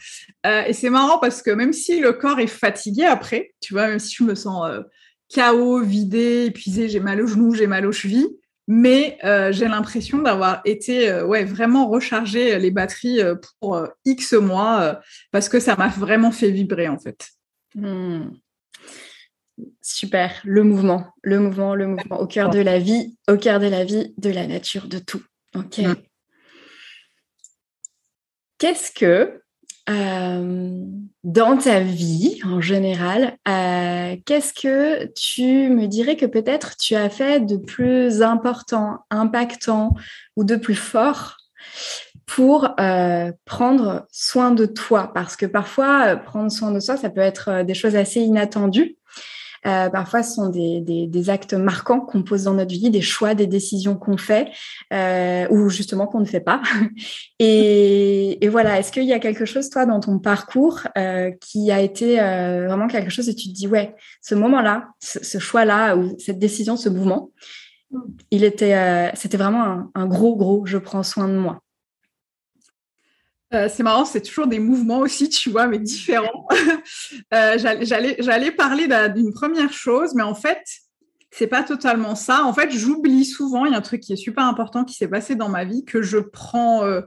Euh, 0.46 0.64
et 0.66 0.74
c'est 0.74 0.90
marrant 0.90 1.20
parce 1.20 1.42
que 1.42 1.52
même 1.52 1.74
si 1.74 2.00
le 2.00 2.14
corps 2.14 2.40
est 2.40 2.48
fatigué 2.48 3.06
après, 3.06 3.54
tu 3.62 3.74
vois, 3.74 3.88
même 3.88 4.00
si 4.00 4.16
je 4.16 4.24
me 4.24 4.36
sens 4.36 4.70
euh, 4.70 4.82
chaos, 5.30 5.82
vidé, 5.82 6.46
épuisé, 6.46 6.90
j'ai 6.90 7.00
mal 7.00 7.22
aux 7.22 7.28
genoux, 7.28 7.54
j'ai 7.54 7.68
mal 7.68 7.86
aux 7.86 7.92
chevilles, 7.92 8.39
mais 8.72 9.18
euh, 9.24 9.52
j'ai 9.52 9.68
l'impression 9.68 10.20
d'avoir 10.20 10.62
été 10.64 11.10
euh, 11.10 11.26
ouais, 11.26 11.44
vraiment 11.44 11.90
recharger 11.90 12.60
les 12.60 12.70
batteries 12.70 13.20
euh, 13.20 13.34
pour 13.60 13.84
X 14.06 14.34
mois 14.34 15.02
parce 15.32 15.50
que 15.50 15.60
ça 15.60 15.76
m'a 15.76 15.88
vraiment 15.88 16.32
fait 16.32 16.52
vibrer 16.52 16.88
en 16.88 17.00
fait. 17.00 17.30
Hmm. 17.74 18.30
Super, 19.82 20.40
le 20.44 20.64
mouvement, 20.64 21.08
le 21.24 21.40
mouvement, 21.40 21.74
le 21.74 21.88
mouvement 21.88 22.20
au 22.20 22.28
cœur 22.28 22.52
de 22.52 22.60
la 22.60 22.78
vie, 22.78 23.18
au 23.28 23.38
cœur 23.38 23.60
de 23.60 23.66
la 23.66 23.84
vie, 23.86 24.14
de 24.20 24.30
la 24.30 24.46
nature, 24.46 24.88
de 24.88 25.00
tout. 25.00 25.24
Ok. 25.56 25.80
Hmm. 25.80 25.96
Qu'est-ce 28.60 28.92
que 28.92 29.42
euh, 29.90 30.86
dans 31.24 31.58
ta 31.58 31.80
vie 31.80 32.40
en 32.46 32.62
général, 32.62 33.38
euh, 33.48 34.16
qu'est-ce 34.26 34.54
que 34.54 35.06
tu 35.14 35.70
me 35.70 35.88
dirais 35.88 36.16
que 36.16 36.26
peut-être 36.26 36.78
tu 36.78 36.96
as 36.96 37.10
fait 37.10 37.40
de 37.40 37.58
plus 37.58 38.22
important, 38.22 39.00
impactant 39.10 39.94
ou 40.36 40.44
de 40.44 40.56
plus 40.56 40.76
fort 40.76 41.38
pour 42.26 42.70
euh, 42.80 43.32
prendre 43.46 44.08
soin 44.12 44.52
de 44.52 44.66
toi? 44.66 45.12
Parce 45.14 45.36
que 45.36 45.46
parfois, 45.46 46.18
prendre 46.18 46.52
soin 46.52 46.72
de 46.72 46.80
soi, 46.80 46.98
ça 46.98 47.10
peut 47.10 47.22
être 47.22 47.64
des 47.64 47.74
choses 47.74 47.96
assez 47.96 48.22
inattendues. 48.22 48.98
Euh, 49.66 49.90
parfois, 49.90 50.24
ce 50.24 50.36
sont 50.36 50.50
des, 50.50 50.82
des, 50.82 51.08
des 51.08 51.30
actes 51.30 51.54
marquants 51.54 52.00
qu'on 52.00 52.24
pose 52.24 52.44
dans 52.44 52.54
notre 52.54 52.72
vie, 52.72 52.90
des 52.90 53.02
choix, 53.02 53.36
des 53.36 53.48
décisions 53.48 53.96
qu'on 53.96 54.18
fait 54.18 54.50
euh, 54.94 55.48
ou 55.50 55.70
justement 55.70 56.08
qu'on 56.08 56.20
ne 56.20 56.26
fait 56.26 56.40
pas. 56.40 56.62
et, 57.40 58.44
et, 58.44 58.50
voilà, 58.50 58.80
est-ce 58.80 58.92
qu'il 58.92 59.04
y 59.04 59.14
a 59.14 59.20
quelque 59.20 59.46
chose, 59.46 59.70
toi, 59.70 59.86
dans 59.86 60.00
ton 60.00 60.20
parcours 60.20 60.82
euh, 60.98 61.32
qui 61.42 61.72
a 61.72 61.82
été 61.82 62.20
euh, 62.20 62.68
vraiment 62.68 62.88
quelque 62.88 63.10
chose 63.10 63.30
et 63.30 63.36
tu 63.36 63.50
te 63.50 63.54
dis, 63.54 63.68
ouais, 63.68 63.96
ce 64.22 64.36
moment-là, 64.36 64.90
ce, 65.00 65.24
ce 65.24 65.38
choix-là 65.40 65.96
ou 65.96 66.16
cette 66.20 66.40
décision, 66.40 66.78
ce 66.78 66.90
mouvement, 66.90 67.32
il 68.32 68.44
était, 68.44 68.76
euh, 68.76 69.10
c'était 69.16 69.38
vraiment 69.38 69.64
un, 69.64 69.92
un 69.96 70.06
gros, 70.06 70.36
gros, 70.36 70.66
je 70.66 70.78
prends 70.78 71.04
soin 71.04 71.28
de 71.28 71.38
moi. 71.38 71.62
Euh, 73.54 73.68
c'est 73.68 73.84
marrant, 73.84 74.06
c'est 74.06 74.22
toujours 74.22 74.48
des 74.48 74.60
mouvements 74.60 75.00
aussi, 75.00 75.30
tu 75.30 75.50
vois, 75.50 75.68
mais 75.68 75.80
différents. 75.80 76.48
euh, 77.34 77.58
J'allais 77.58 78.52
parler 78.52 78.88
d'une 79.14 79.34
première 79.34 79.74
chose, 79.74 80.14
mais 80.16 80.24
en 80.24 80.36
fait, 80.36 80.62
c'est 81.32 81.48
pas 81.48 81.64
totalement 81.64 82.16
ça. 82.16 82.44
En 82.44 82.54
fait, 82.54 82.72
j'oublie 82.72 83.26
souvent, 83.26 83.66
il 83.66 83.72
y 83.72 83.76
a 83.76 83.78
un 83.78 83.82
truc 83.82 84.02
qui 84.02 84.14
est 84.14 84.18
super 84.18 84.46
important 84.46 84.86
qui 84.86 84.94
s'est 84.94 85.08
passé 85.08 85.36
dans 85.36 85.50
ma 85.50 85.66
vie, 85.66 85.84
que 85.84 86.02
je 86.02 86.20
prends, 86.20 86.84
euh, 86.84 87.02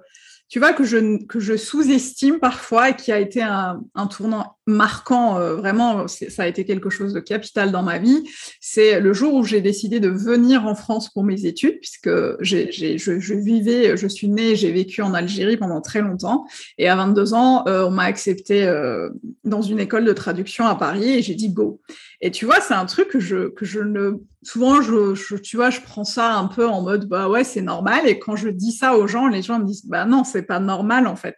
tu 0.48 0.58
vois, 0.58 0.72
que 0.72 0.84
je, 0.84 1.56
sous-estime 1.56 2.40
parfois 2.40 2.90
et 2.90 2.96
qui 2.96 3.12
a 3.12 3.20
été 3.20 3.42
un 3.42 4.06
tournant 4.10 4.56
marquant, 4.66 5.38
euh, 5.38 5.56
vraiment, 5.56 6.06
ça 6.06 6.44
a 6.44 6.46
été 6.46 6.64
quelque 6.64 6.90
chose 6.90 7.12
de 7.12 7.20
capital 7.20 7.72
dans 7.72 7.82
ma 7.82 7.98
vie. 7.98 8.22
C'est 8.60 9.00
le 9.00 9.12
jour 9.12 9.34
où 9.34 9.44
j'ai 9.44 9.60
décidé 9.60 9.98
de 9.98 10.08
venir 10.08 10.66
en 10.66 10.74
France 10.74 11.10
pour 11.12 11.24
mes 11.24 11.46
études, 11.46 11.78
puisque 11.80 12.10
j'ai, 12.40 12.70
je, 12.72 13.18
je, 13.18 13.34
vivais, 13.34 13.96
je 13.96 14.06
suis 14.06 14.28
née, 14.28 14.54
j'ai 14.54 14.70
vécu 14.70 15.02
en 15.02 15.14
Algérie 15.14 15.56
pendant 15.56 15.80
très 15.80 16.00
longtemps. 16.00 16.46
Et 16.78 16.88
à 16.88 16.96
22 16.96 17.34
ans, 17.34 17.64
euh, 17.66 17.84
on 17.86 17.90
m'a 17.90 18.04
accepté 18.04 18.64
euh, 18.64 19.10
dans 19.44 19.62
une 19.62 19.80
école 19.80 20.04
de 20.04 20.12
traduction 20.12 20.66
à 20.66 20.76
Paris 20.76 21.10
et 21.10 21.22
j'ai 21.22 21.34
dit 21.34 21.50
go. 21.50 21.80
Et 22.20 22.30
tu 22.30 22.44
vois, 22.44 22.60
c'est 22.60 22.74
un 22.74 22.86
truc 22.86 23.08
que 23.08 23.20
je, 23.20 23.48
que 23.48 23.64
je 23.64 23.80
ne 23.80 24.12
souvent, 24.42 24.80
je, 24.82 25.14
je, 25.14 25.36
tu 25.36 25.56
vois, 25.56 25.70
je 25.70 25.80
prends 25.80 26.04
ça 26.04 26.34
un 26.34 26.46
peu 26.46 26.66
en 26.66 26.82
mode, 26.82 27.08
bah 27.08 27.28
ouais, 27.28 27.44
c'est 27.44 27.62
normal. 27.62 28.08
Et 28.08 28.18
quand 28.18 28.36
je 28.36 28.48
dis 28.48 28.72
ça 28.72 28.96
aux 28.96 29.06
gens, 29.06 29.28
les 29.28 29.42
gens 29.42 29.58
me 29.58 29.64
disent, 29.64 29.86
bah 29.86 30.04
non, 30.04 30.24
c'est 30.24 30.42
pas 30.42 30.60
normal 30.60 31.06
en 31.06 31.16
fait. 31.16 31.36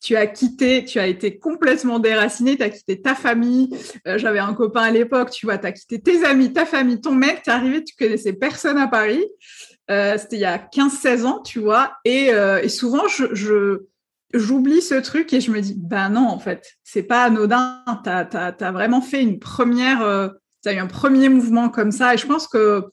Tu 0.00 0.14
as 0.16 0.26
quitté, 0.26 0.84
tu 0.84 0.98
as 0.98 1.06
été 1.06 1.38
complètement 1.38 1.98
déraciné, 1.98 2.56
tu 2.56 2.62
as 2.62 2.70
quitté 2.70 3.00
ta 3.00 3.14
famille. 3.14 3.70
Euh, 4.06 4.18
j'avais 4.18 4.38
un 4.38 4.54
copain 4.54 4.82
à 4.82 4.90
l'époque, 4.90 5.30
tu 5.30 5.46
vois, 5.46 5.58
tu 5.58 5.66
as 5.66 5.72
quitté 5.72 6.00
tes 6.00 6.24
amis, 6.24 6.52
ta 6.52 6.66
famille, 6.66 7.00
ton 7.00 7.12
mec, 7.12 7.42
tu 7.42 7.50
es 7.50 7.52
arrivé, 7.52 7.82
tu 7.82 7.94
connaissais 7.96 8.32
personne 8.32 8.78
à 8.78 8.88
Paris. 8.88 9.24
Euh, 9.90 10.16
C'était 10.18 10.36
il 10.36 10.40
y 10.40 10.44
a 10.44 10.58
15-16 10.58 11.24
ans, 11.24 11.40
tu 11.42 11.60
vois. 11.60 11.94
Et, 12.04 12.30
euh, 12.32 12.68
souvent, 12.68 13.04
j'oublie 14.34 14.82
ce 14.82 14.94
truc 14.96 15.32
et 15.32 15.40
je 15.40 15.50
me 15.50 15.60
dis, 15.60 15.74
ben 15.76 16.10
non, 16.10 16.28
en 16.28 16.38
fait, 16.38 16.76
c'est 16.84 17.04
pas 17.04 17.24
anodin. 17.24 17.82
Tu 18.04 18.10
as, 18.10 18.54
as, 18.60 18.72
vraiment 18.72 19.00
fait 19.00 19.22
une 19.22 19.38
première, 19.38 20.30
tu 20.62 20.68
as 20.68 20.74
eu 20.74 20.78
un 20.78 20.86
premier 20.86 21.28
mouvement 21.28 21.68
comme 21.68 21.90
ça. 21.90 22.14
Et 22.14 22.18
je 22.18 22.26
pense 22.26 22.46
que, 22.46 22.84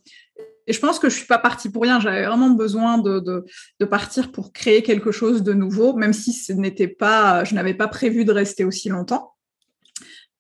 et 0.68 0.74
je 0.74 0.80
pense 0.80 1.00
que 1.00 1.10
je 1.10 1.16
suis 1.16 1.26
pas 1.26 1.38
partie 1.38 1.70
pour 1.70 1.84
rien. 1.84 2.00
J'avais 2.00 2.26
vraiment 2.26 2.52
besoin 2.52 2.98
de, 2.98 3.20
de, 3.20 3.86
partir 3.86 4.32
pour 4.32 4.54
créer 4.54 4.82
quelque 4.82 5.12
chose 5.12 5.44
de 5.44 5.54
nouveau, 5.54 5.94
même 5.96 6.14
si 6.14 6.34
ce 6.34 6.54
n'était 6.54 6.88
pas, 6.88 7.44
je 7.44 7.54
n'avais 7.56 7.74
pas 7.74 7.88
prévu 7.88 8.26
de 8.26 8.32
rester 8.32 8.64
aussi 8.64 8.90
longtemps. 8.90 9.34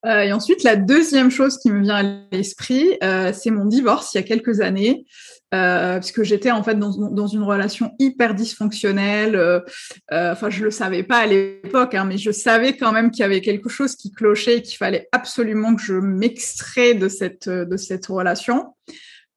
Euh, 0.06 0.22
et 0.22 0.34
ensuite, 0.34 0.64
la 0.64 0.76
deuxième 0.76 1.32
chose 1.32 1.58
qui 1.60 1.72
me 1.72 1.82
vient 1.82 1.96
à 1.96 2.36
l'esprit, 2.36 2.98
euh, 3.04 3.32
c'est 3.34 3.52
mon 3.52 3.66
divorce 3.66 4.14
il 4.14 4.18
y 4.18 4.20
a 4.20 4.24
quelques 4.24 4.62
années. 4.62 5.06
Euh, 5.54 6.00
puisque 6.00 6.24
j'étais 6.24 6.50
en 6.50 6.64
fait 6.64 6.80
dans, 6.80 7.12
dans, 7.12 7.28
une 7.28 7.44
relation 7.44 7.92
hyper 8.00 8.34
dysfonctionnelle. 8.34 9.36
Euh, 9.36 9.60
enfin, 10.10 10.50
je 10.50 10.64
le 10.64 10.72
savais 10.72 11.04
pas 11.04 11.20
à 11.20 11.26
l'époque, 11.28 11.94
hein, 11.94 12.06
mais 12.06 12.18
je 12.18 12.32
savais 12.32 12.76
quand 12.76 12.92
même 12.92 13.12
qu'il 13.12 13.22
y 13.22 13.26
avait 13.26 13.42
quelque 13.42 13.70
chose 13.70 13.96
qui 13.96 14.12
clochait 14.12 14.58
et 14.58 14.62
qu'il 14.64 14.78
fallait 14.78 15.08
absolument 15.12 15.76
que 15.76 15.82
je 15.84 15.94
m'extrais 15.94 16.96
de 16.96 17.08
cette 17.08 17.50
de 17.50 17.78
cette 17.78 18.08
relation. 18.08 18.74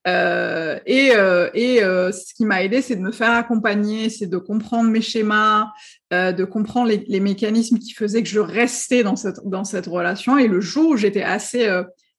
Euh, 0.06 0.78
et, 0.86 1.10
euh, 1.14 1.50
et 1.54 1.82
euh, 1.82 2.12
ce 2.12 2.32
qui 2.32 2.44
m'a 2.44 2.62
aidé, 2.62 2.80
c'est 2.80 2.96
de 2.96 3.00
me 3.00 3.10
faire 3.10 3.32
accompagner, 3.32 4.08
c'est 4.08 4.26
de 4.26 4.38
comprendre 4.38 4.88
mes 4.90 5.00
schémas, 5.00 5.72
de 6.12 6.44
comprendre 6.44 6.88
les, 6.88 7.20
mécanismes 7.20 7.78
qui 7.78 7.92
faisaient 7.92 8.22
que 8.22 8.28
je 8.28 8.38
restais 8.38 9.02
dans 9.02 9.16
cette 9.16 9.40
dans 9.44 9.64
cette 9.64 9.86
relation. 9.86 10.38
Et 10.38 10.46
le 10.46 10.60
jour 10.60 10.90
où 10.90 10.96
j'étais 10.96 11.22
assez 11.22 11.68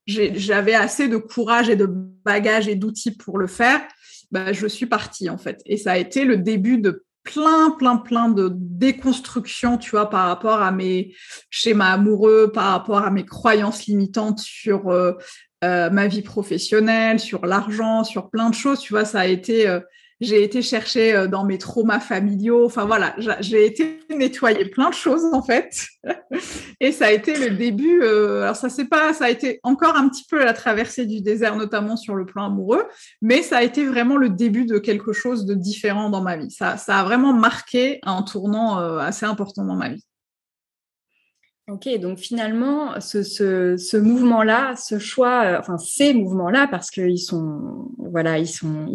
j'avais 0.06 0.74
assez 0.74 1.08
de 1.08 1.18
courage 1.18 1.70
et 1.70 1.76
de 1.76 1.86
bagages 1.86 2.68
et 2.68 2.76
d'outils 2.76 3.16
pour 3.16 3.38
le 3.38 3.48
faire, 3.48 3.82
bah, 4.32 4.52
je 4.52 4.68
suis 4.68 4.86
partie 4.86 5.30
en 5.30 5.38
fait. 5.38 5.62
Et 5.66 5.78
ça 5.78 5.94
a 5.94 5.98
été 5.98 6.26
le 6.26 6.38
début 6.38 6.80
de 6.80 7.06
plein, 7.28 7.72
plein, 7.72 7.98
plein 7.98 8.30
de 8.30 8.50
déconstruction, 8.54 9.78
tu 9.78 9.92
vois, 9.92 10.10
par 10.10 10.28
rapport 10.28 10.62
à 10.62 10.72
mes 10.72 11.14
schémas 11.50 11.92
amoureux, 11.92 12.52
par 12.54 12.72
rapport 12.72 13.00
à 13.00 13.12
mes 13.12 13.26
croyances 13.26 13.86
limitantes 13.86 14.40
sur 14.40 14.90
euh, 14.90 15.14
euh, 15.64 15.90
ma 15.90 16.08
vie 16.08 16.22
professionnelle, 16.22 17.20
sur 17.20 17.46
l'argent, 17.46 18.04
sur 18.04 18.30
plein 18.30 18.50
de 18.50 18.56
choses. 18.56 18.80
Tu 18.80 18.94
vois, 18.94 19.06
ça 19.06 19.22
a 19.22 19.26
été 19.26 19.68
euh, 19.68 19.80
j'ai 20.20 20.44
été 20.44 20.64
chercher 20.64 21.14
euh, 21.14 21.28
dans 21.28 21.46
mes 21.46 21.58
traumas 21.58 22.00
familiaux. 22.00 22.66
Enfin 22.66 22.86
voilà, 22.86 23.16
j'ai 23.40 23.66
été 23.66 24.00
nettoyer 24.10 24.66
plein 24.66 24.90
de 24.90 24.96
choses 24.96 25.24
en 25.32 25.44
fait. 25.44 25.88
Et 26.80 26.92
ça 26.92 27.08
a 27.08 27.12
été 27.12 27.36
le 27.38 27.56
début. 27.56 28.02
Euh, 28.02 28.44
alors 28.44 28.56
ça 28.56 28.70
c'est 28.70 28.86
pas, 28.86 29.14
ça 29.14 29.26
a 29.26 29.30
été 29.30 29.60
encore 29.64 29.96
un 29.96 30.10
petit 30.10 30.26
peu 30.30 30.44
la 30.44 30.54
traversée 30.54 31.06
du 31.06 31.22
désert, 31.22 31.56
notamment 31.56 31.98
sur 31.98 32.16
le 32.16 32.26
plan 32.26 32.46
amoureux, 32.48 32.84
mais 33.22 33.44
ça 33.44 33.58
a 33.58 33.64
été 33.64 33.86
vraiment 33.86 34.18
le 34.18 34.30
début 34.30 34.66
de 34.66 34.80
quelque 34.80 35.14
chose 35.14 35.46
de 35.46 35.54
différent 35.54 36.10
dans 36.10 36.22
ma 36.22 36.38
vie. 36.38 36.52
Ça, 36.52 36.78
ça 36.78 37.00
a 37.00 37.04
vraiment 37.04 37.34
marqué 37.34 38.00
un 38.04 38.24
tournant 38.24 38.80
euh, 38.80 38.98
assez 38.98 39.26
important 39.26 39.66
dans 39.66 39.76
ma 39.76 39.90
vie. 39.90 40.04
Ok, 41.70 41.90
donc 42.00 42.18
finalement, 42.18 43.02
ce, 43.02 43.98
mouvement-là, 43.98 44.78
ce 44.78 45.00
choix, 45.00 45.58
enfin 45.60 45.78
ces 45.78 46.14
mouvements-là, 46.14 46.66
parce 46.72 46.90
qu'ils 46.90 47.20
sont, 47.20 47.90
voilà, 47.98 48.38
ils 48.38 48.48
sont, 48.48 48.86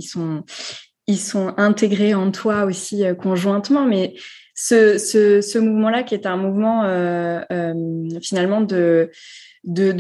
ils 1.07 1.19
sont, 1.19 1.55
intégrés 1.59 2.15
en 2.15 2.31
toi 2.31 2.65
aussi 2.65 3.05
euh, 3.05 3.15
conjointement, 3.15 3.85
mais 3.85 4.15
ce, 4.55 5.59
mouvement-là 5.59 6.03
qui 6.03 6.15
est 6.15 6.25
un 6.25 6.39
mouvement 6.39 6.85
euh, 6.85 7.43
euh, 7.53 7.75
finalement 8.23 8.63
de, 8.63 9.11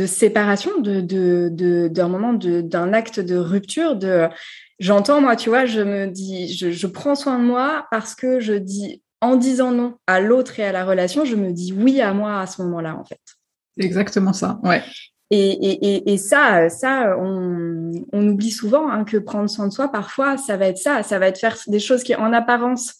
séparation, 0.06 0.70
d'un 0.80 2.08
moment 2.08 2.32
d'un 2.32 2.92
acte 2.94 3.20
de 3.20 3.36
rupture, 3.36 3.96
de 3.96 4.28
j'entends 4.78 5.20
moi, 5.20 5.36
tu 5.36 5.50
vois, 5.50 5.66
je 5.66 5.82
me 5.82 6.06
dis, 6.06 6.48
je 6.56 6.86
prends 6.86 7.16
soin 7.16 7.38
de 7.38 7.44
moi 7.44 7.86
parce 7.90 8.14
que 8.14 8.40
je 8.40 8.54
dis 8.54 9.02
en 9.22 9.36
disant 9.36 9.70
non 9.70 9.94
à 10.06 10.20
l'autre 10.20 10.60
et 10.60 10.64
à 10.64 10.72
la 10.72 10.84
relation, 10.84 11.24
je 11.24 11.36
me 11.36 11.52
dis 11.52 11.72
oui 11.72 12.02
à 12.02 12.12
moi 12.12 12.40
à 12.40 12.46
ce 12.46 12.60
moment-là 12.62 12.96
en 12.98 13.04
fait. 13.04 13.20
Exactement 13.78 14.34
ça, 14.34 14.60
ouais. 14.64 14.82
Et, 15.34 16.18
ça, 16.18 16.68
ça, 16.68 17.16
on, 17.18 17.90
oublie 18.12 18.50
souvent 18.50 18.90
hein, 18.90 19.04
que 19.04 19.16
prendre 19.16 19.48
soin 19.48 19.66
de 19.66 19.72
soi, 19.72 19.88
parfois, 19.90 20.36
ça 20.36 20.58
va 20.58 20.66
être 20.66 20.76
ça, 20.76 21.02
ça 21.02 21.18
va 21.18 21.28
être 21.28 21.38
faire 21.38 21.56
des 21.68 21.78
choses 21.78 22.02
qui, 22.02 22.14
en 22.14 22.34
apparence, 22.34 22.96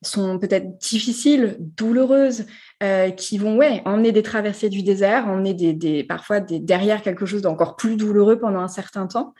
sont 0.00 0.38
peut-être 0.38 0.78
difficiles, 0.78 1.56
douloureuses, 1.58 2.44
euh, 2.84 3.10
qui 3.10 3.36
vont 3.36 3.56
ouais 3.56 3.82
emmener 3.84 4.12
des 4.12 4.22
traversées 4.22 4.68
du 4.68 4.84
désert, 4.84 5.26
emmener 5.26 5.54
des, 5.54 6.04
parfois 6.04 6.38
des, 6.38 6.60
derrière 6.60 7.02
quelque 7.02 7.26
chose 7.26 7.42
d'encore 7.42 7.74
plus 7.74 7.96
douloureux 7.96 8.38
pendant 8.38 8.60
un 8.60 8.68
certain 8.68 9.08
temps, 9.08 9.34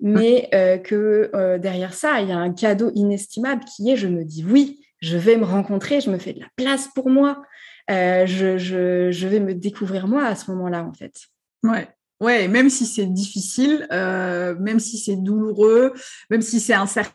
mais 0.00 0.50
euh, 0.52 0.76
que 0.76 1.30
euh, 1.34 1.56
derrière 1.56 1.94
ça, 1.94 2.20
il 2.20 2.28
y 2.28 2.32
a 2.32 2.38
un 2.38 2.52
cadeau 2.52 2.90
inestimable 2.94 3.64
qui 3.64 3.90
est, 3.90 3.96
je 3.96 4.08
me 4.08 4.24
dis 4.24 4.44
oui, 4.44 4.78
je 5.00 5.16
vais 5.16 5.36
me 5.36 5.44
rencontrer, 5.44 6.00
je 6.00 6.10
me 6.10 6.18
fais 6.18 6.32
de 6.32 6.40
la 6.40 6.48
place 6.56 6.88
pour 6.94 7.10
moi, 7.10 7.42
euh, 7.90 8.26
je, 8.26 8.58
je, 8.58 9.28
vais 9.28 9.40
me 9.40 9.54
découvrir 9.54 10.06
moi 10.08 10.24
à 10.24 10.34
ce 10.34 10.50
moment-là, 10.50 10.84
en 10.84 10.92
fait. 10.92 11.14
Ouais. 11.62 11.88
Ouais, 12.20 12.48
même 12.48 12.68
si 12.68 12.84
c'est 12.84 13.06
difficile, 13.06 13.86
euh, 13.92 14.56
même 14.58 14.80
si 14.80 14.98
c'est 14.98 15.16
douloureux, 15.16 15.94
même 16.30 16.42
si 16.42 16.58
c'est 16.58 16.74
incertain, 16.74 17.14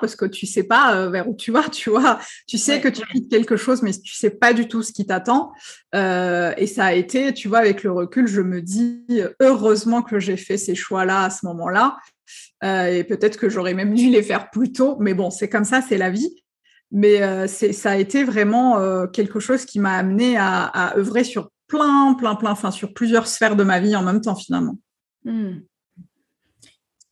parce 0.00 0.14
que 0.14 0.26
tu 0.26 0.46
sais 0.46 0.62
pas 0.62 0.94
euh, 0.94 1.10
vers 1.10 1.28
où 1.28 1.34
tu 1.34 1.50
vas, 1.50 1.68
tu 1.72 1.90
vois. 1.90 2.20
Tu 2.46 2.56
sais 2.56 2.80
que 2.80 2.88
tu 2.88 3.02
quittes 3.06 3.28
quelque 3.28 3.56
chose, 3.56 3.82
mais 3.82 3.90
tu 3.92 4.14
sais 4.14 4.30
pas 4.30 4.52
du 4.52 4.68
tout 4.68 4.84
ce 4.84 4.92
qui 4.92 5.06
t'attend. 5.06 5.52
et 5.92 6.66
ça 6.68 6.84
a 6.84 6.92
été, 6.92 7.34
tu 7.34 7.48
vois, 7.48 7.58
avec 7.58 7.82
le 7.82 7.90
recul, 7.90 8.28
je 8.28 8.40
me 8.40 8.62
dis 8.62 9.04
heureusement 9.40 10.02
que 10.02 10.20
j'ai 10.20 10.36
fait 10.36 10.56
ces 10.56 10.76
choix-là 10.76 11.24
à 11.24 11.30
ce 11.30 11.44
moment-là. 11.46 11.96
et 12.62 13.02
peut-être 13.02 13.36
que 13.36 13.48
j'aurais 13.48 13.74
même 13.74 13.92
dû 13.92 14.08
les 14.08 14.22
faire 14.22 14.50
plus 14.50 14.70
tôt, 14.70 14.96
mais 15.00 15.14
bon, 15.14 15.30
c'est 15.30 15.48
comme 15.48 15.64
ça, 15.64 15.82
c'est 15.82 15.98
la 15.98 16.10
vie. 16.10 16.43
Mais 16.90 17.22
euh, 17.22 17.46
ça 17.46 17.90
a 17.90 17.96
été 17.96 18.24
vraiment 18.24 18.78
euh, 18.78 19.06
quelque 19.06 19.40
chose 19.40 19.64
qui 19.64 19.80
m'a 19.80 19.94
amené 19.94 20.36
à, 20.38 20.94
œuvrer 20.96 21.24
sur 21.24 21.50
plein, 21.66 22.14
plein, 22.14 22.34
plein, 22.34 22.52
enfin 22.52 22.70
sur 22.70 22.92
plusieurs 22.92 23.26
sphères 23.26 23.56
de 23.56 23.64
ma 23.64 23.80
vie 23.80 23.96
en 23.96 24.02
même 24.02 24.20
temps 24.20 24.36
finalement. 24.36 24.78
Hmm. 25.24 25.60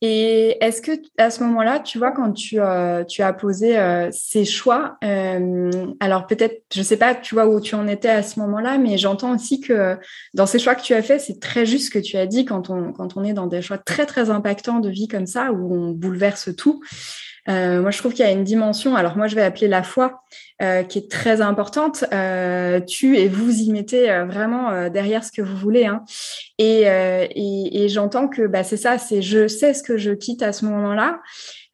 Et 0.05 0.57
est-ce 0.61 0.81
que 0.81 0.91
à 1.17 1.29
ce 1.29 1.41
moment-là, 1.43 1.79
tu 1.79 1.97
vois, 1.97 2.11
quand 2.11 2.33
tu, 2.33 2.59
euh, 2.59 3.05
tu 3.05 3.21
as 3.21 3.31
posé 3.31 3.77
ces 4.11 4.43
choix, 4.43 4.97
alors 5.01 6.27
peut-être, 6.27 6.61
je 6.73 6.79
ne 6.79 6.83
sais 6.83 6.97
pas, 6.97 7.15
tu 7.15 7.35
vois 7.35 7.47
où 7.47 7.61
tu 7.61 7.75
en 7.75 7.87
étais 7.87 8.09
à 8.09 8.21
ce 8.21 8.37
moment-là, 8.41 8.77
mais 8.77 8.97
j'entends 8.97 9.33
aussi 9.33 9.61
que 9.61 9.97
dans 10.33 10.45
ces 10.45 10.59
choix 10.59 10.75
que 10.75 10.81
tu 10.81 10.93
as 10.93 11.01
faits, 11.01 11.21
c'est 11.21 11.39
très 11.39 11.65
juste 11.65 11.85
ce 11.85 11.91
que 11.91 11.99
tu 11.99 12.17
as 12.17 12.27
dit 12.27 12.43
quand 12.43 12.69
on, 12.69 12.91
quand 12.91 13.15
on 13.15 13.23
est 13.23 13.31
dans 13.31 13.47
des 13.47 13.61
choix 13.61 13.77
très 13.77 14.05
très 14.05 14.29
impactants 14.29 14.81
de 14.81 14.89
vie 14.89 15.07
comme 15.07 15.25
ça, 15.25 15.53
où 15.53 15.73
on 15.73 15.91
bouleverse 15.91 16.53
tout. 16.57 16.81
Euh, 17.49 17.81
moi, 17.81 17.91
je 17.91 17.97
trouve 17.97 18.13
qu'il 18.13 18.25
y 18.25 18.27
a 18.27 18.31
une 18.31 18.43
dimension, 18.43 18.95
alors 18.95 19.17
moi, 19.17 19.27
je 19.27 19.35
vais 19.35 19.41
appeler 19.41 19.67
la 19.67 19.83
foi, 19.83 20.23
euh, 20.61 20.83
qui 20.83 20.99
est 20.99 21.11
très 21.11 21.41
importante. 21.41 22.05
Euh, 22.13 22.79
tu 22.79 23.17
et 23.17 23.27
vous 23.27 23.51
y 23.51 23.71
mettez 23.71 24.09
euh, 24.09 24.25
vraiment 24.25 24.69
euh, 24.69 24.89
derrière 24.89 25.23
ce 25.23 25.31
que 25.31 25.41
vous 25.41 25.57
voulez. 25.57 25.85
Hein. 25.85 26.03
Et, 26.57 26.83
euh, 26.85 27.27
et, 27.31 27.83
et 27.83 27.89
j'entends 27.89 28.27
que 28.27 28.47
bah, 28.47 28.63
c'est 28.63 28.77
ça, 28.77 28.97
c'est 28.97 29.21
je 29.21 29.47
sais 29.47 29.73
ce 29.73 29.83
que 29.83 29.97
je 29.97 30.11
quitte 30.11 30.41
à 30.41 30.53
ce 30.53 30.65
moment-là. 30.65 31.19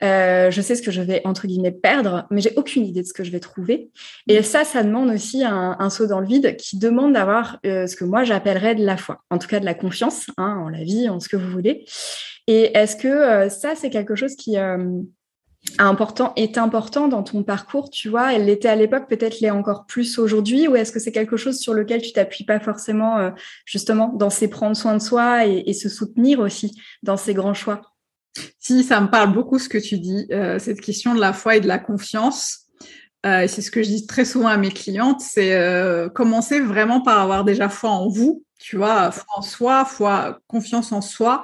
je 0.01 0.61
sais 0.61 0.75
ce 0.75 0.81
que 0.81 0.91
je 0.91 1.01
vais 1.01 1.21
entre 1.25 1.45
guillemets 1.45 1.71
perdre, 1.71 2.25
mais 2.31 2.41
j'ai 2.41 2.53
aucune 2.55 2.85
idée 2.85 3.01
de 3.01 3.07
ce 3.07 3.13
que 3.13 3.23
je 3.23 3.31
vais 3.31 3.39
trouver. 3.39 3.91
Et 4.27 4.41
ça, 4.41 4.63
ça 4.63 4.81
demande 4.81 5.09
aussi 5.11 5.43
un, 5.43 5.75
un 5.77 5.89
saut 5.89 6.07
dans 6.07 6.19
le 6.19 6.27
vide 6.27 6.55
qui 6.55 6.79
demande 6.79 7.13
d'avoir 7.13 7.59
ce 7.63 7.95
que 7.95 8.05
moi 8.05 8.23
j'appellerais 8.23 8.75
de 8.75 8.85
la 8.85 8.97
foi, 8.97 9.19
en 9.29 9.37
tout 9.37 9.47
cas 9.47 9.59
de 9.59 9.65
la 9.65 9.73
confiance 9.73 10.27
hein, 10.37 10.57
en 10.65 10.69
la 10.69 10.83
vie, 10.83 11.09
en 11.09 11.19
ce 11.19 11.29
que 11.29 11.37
vous 11.37 11.51
voulez. 11.51 11.85
Et 12.47 12.75
est-ce 12.75 12.95
que 12.95 13.49
ça, 13.49 13.75
c'est 13.75 13.89
quelque 13.89 14.15
chose 14.15 14.35
qui 14.35 14.57
important 15.77 16.33
est 16.35 16.57
important 16.57 17.07
dans 17.07 17.23
ton 17.23 17.43
parcours, 17.43 17.89
tu 17.89 18.09
vois? 18.09 18.33
Elle 18.33 18.45
l'était 18.45 18.69
à 18.69 18.75
l'époque, 18.75 19.07
peut-être 19.07 19.39
l'est 19.39 19.49
encore 19.49 19.85
plus 19.85 20.17
aujourd'hui, 20.17 20.67
ou 20.67 20.75
est-ce 20.75 20.91
que 20.91 20.99
c'est 20.99 21.11
quelque 21.11 21.37
chose 21.37 21.59
sur 21.59 21.73
lequel 21.73 22.01
tu 22.01 22.11
t'appuies 22.13 22.45
pas 22.45 22.59
forcément 22.59 23.17
euh, 23.17 23.31
justement 23.65 24.09
dans 24.09 24.29
ces 24.29 24.47
prendre 24.47 24.75
soin 24.75 24.95
de 24.95 25.01
soi 25.01 25.45
et, 25.45 25.73
se 25.73 25.89
soutenir 25.89 26.39
aussi 26.39 26.77
dans 27.03 27.17
ces 27.17 27.33
grands 27.33 27.53
choix? 27.53 27.81
Si, 28.57 28.83
ça 28.83 29.01
me 29.01 29.09
parle 29.09 29.33
beaucoup 29.33 29.59
ce 29.59 29.69
que 29.69 29.77
tu 29.77 29.99
dis, 29.99 30.27
euh, 30.31 30.59
cette 30.59 30.81
question 30.81 31.13
de 31.13 31.19
la 31.19 31.33
foi 31.33 31.57
et 31.57 31.61
de 31.61 31.67
la 31.67 31.79
confiance. 31.79 32.67
Euh, 33.25 33.47
c'est 33.47 33.61
ce 33.61 33.71
que 33.71 33.83
je 33.83 33.89
dis 33.89 34.07
très 34.07 34.23
souvent 34.23 34.47
à 34.47 34.57
mes 34.57 34.71
clientes, 34.71 35.19
c'est 35.19 35.57
commencer 36.15 36.61
vraiment 36.61 37.01
par 37.01 37.19
avoir 37.19 37.43
déjà 37.43 37.67
foi 37.67 37.89
en 37.89 38.07
vous, 38.07 38.43
tu 38.59 38.77
vois, 38.77 39.11
foi 39.11 39.25
en 39.35 39.41
soi, 39.41 39.85
foi, 39.85 40.39
confiance 40.47 40.91
en 40.91 41.01
soi 41.01 41.43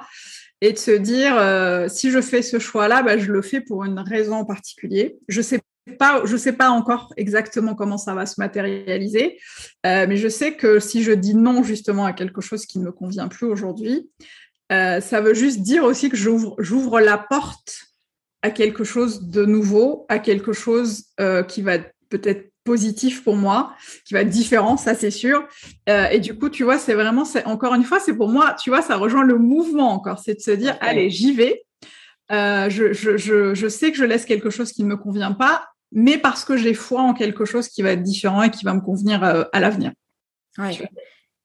et 0.60 0.72
de 0.72 0.78
se 0.78 0.90
dire 0.90 1.36
euh, 1.36 1.88
si 1.88 2.10
je 2.10 2.20
fais 2.20 2.42
ce 2.42 2.58
choix-là, 2.58 3.02
bah, 3.02 3.18
je 3.18 3.30
le 3.30 3.42
fais 3.42 3.60
pour 3.60 3.84
une 3.84 3.98
raison 3.98 4.36
en 4.36 4.44
particulier. 4.44 5.18
Je 5.28 5.42
sais 5.42 5.60
pas, 5.98 6.22
je 6.24 6.36
sais 6.36 6.52
pas 6.52 6.70
encore 6.70 7.12
exactement 7.16 7.74
comment 7.74 7.98
ça 7.98 8.14
va 8.14 8.26
se 8.26 8.34
matérialiser, 8.38 9.38
euh, 9.86 10.06
mais 10.08 10.16
je 10.16 10.28
sais 10.28 10.54
que 10.54 10.80
si 10.80 11.02
je 11.02 11.12
dis 11.12 11.34
non 11.34 11.62
justement 11.62 12.04
à 12.04 12.12
quelque 12.12 12.40
chose 12.40 12.66
qui 12.66 12.78
ne 12.78 12.84
me 12.84 12.92
convient 12.92 13.28
plus 13.28 13.46
aujourd'hui, 13.46 14.10
euh, 14.72 15.00
ça 15.00 15.20
veut 15.20 15.34
juste 15.34 15.60
dire 15.60 15.84
aussi 15.84 16.08
que 16.10 16.16
j'ouvre 16.16 17.00
la 17.00 17.18
porte 17.18 17.76
à 18.42 18.50
quelque 18.50 18.82
chose 18.84 19.28
de 19.28 19.44
nouveau, 19.44 20.06
à 20.08 20.18
quelque 20.18 20.52
chose 20.52 21.04
qui 21.48 21.62
va 21.62 21.78
peut-être 22.10 22.50
positif 22.66 23.24
pour 23.24 23.36
moi, 23.36 23.74
qui 24.04 24.12
va 24.12 24.20
être 24.20 24.28
différent, 24.28 24.76
ça 24.76 24.94
c'est 24.94 25.10
sûr. 25.10 25.48
Euh, 25.88 26.08
et 26.08 26.20
du 26.20 26.36
coup, 26.36 26.50
tu 26.50 26.64
vois, 26.64 26.78
c'est 26.78 26.92
vraiment, 26.92 27.24
c'est 27.24 27.46
encore 27.46 27.72
une 27.74 27.84
fois, 27.84 27.98
c'est 27.98 28.14
pour 28.14 28.28
moi, 28.28 28.54
tu 28.62 28.68
vois, 28.68 28.82
ça 28.82 28.96
rejoint 28.96 29.24
le 29.24 29.38
mouvement 29.38 29.92
encore, 29.92 30.18
c'est 30.18 30.34
de 30.34 30.40
se 30.40 30.50
dire, 30.50 30.76
allez, 30.80 31.08
j'y 31.08 31.32
vais. 31.32 31.64
Euh, 32.30 32.68
je, 32.68 32.92
je, 32.92 33.16
je, 33.16 33.54
je, 33.54 33.68
sais 33.68 33.90
que 33.90 33.96
je 33.96 34.04
laisse 34.04 34.26
quelque 34.26 34.50
chose 34.50 34.72
qui 34.72 34.82
ne 34.82 34.88
me 34.88 34.96
convient 34.96 35.32
pas, 35.32 35.68
mais 35.92 36.18
parce 36.18 36.44
que 36.44 36.56
j'ai 36.56 36.74
foi 36.74 37.00
en 37.00 37.14
quelque 37.14 37.44
chose 37.44 37.68
qui 37.68 37.82
va 37.82 37.92
être 37.92 38.02
différent 38.02 38.42
et 38.42 38.50
qui 38.50 38.64
va 38.64 38.74
me 38.74 38.80
convenir 38.80 39.22
euh, 39.24 39.44
à 39.52 39.60
l'avenir. 39.60 39.92
Ouais. 40.58 40.76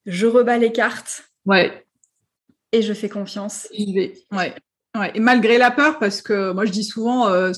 Je 0.06 0.26
rebats 0.26 0.58
les 0.58 0.72
cartes. 0.72 1.24
Ouais. 1.46 1.86
Et 2.72 2.82
je 2.82 2.94
fais 2.94 3.10
confiance. 3.10 3.68
J'y 3.74 3.94
vais. 3.94 4.14
Ouais. 4.32 4.56
Ouais, 4.94 5.10
et 5.16 5.22
malgré 5.22 5.58
la 5.58 5.72
peur, 5.72 6.00
parce 6.00 6.22
que 6.22 6.52
moi 6.52 6.66
je 6.66 6.72
dis 6.72 6.84
souvent, 6.84 7.30
euh, 7.30 7.54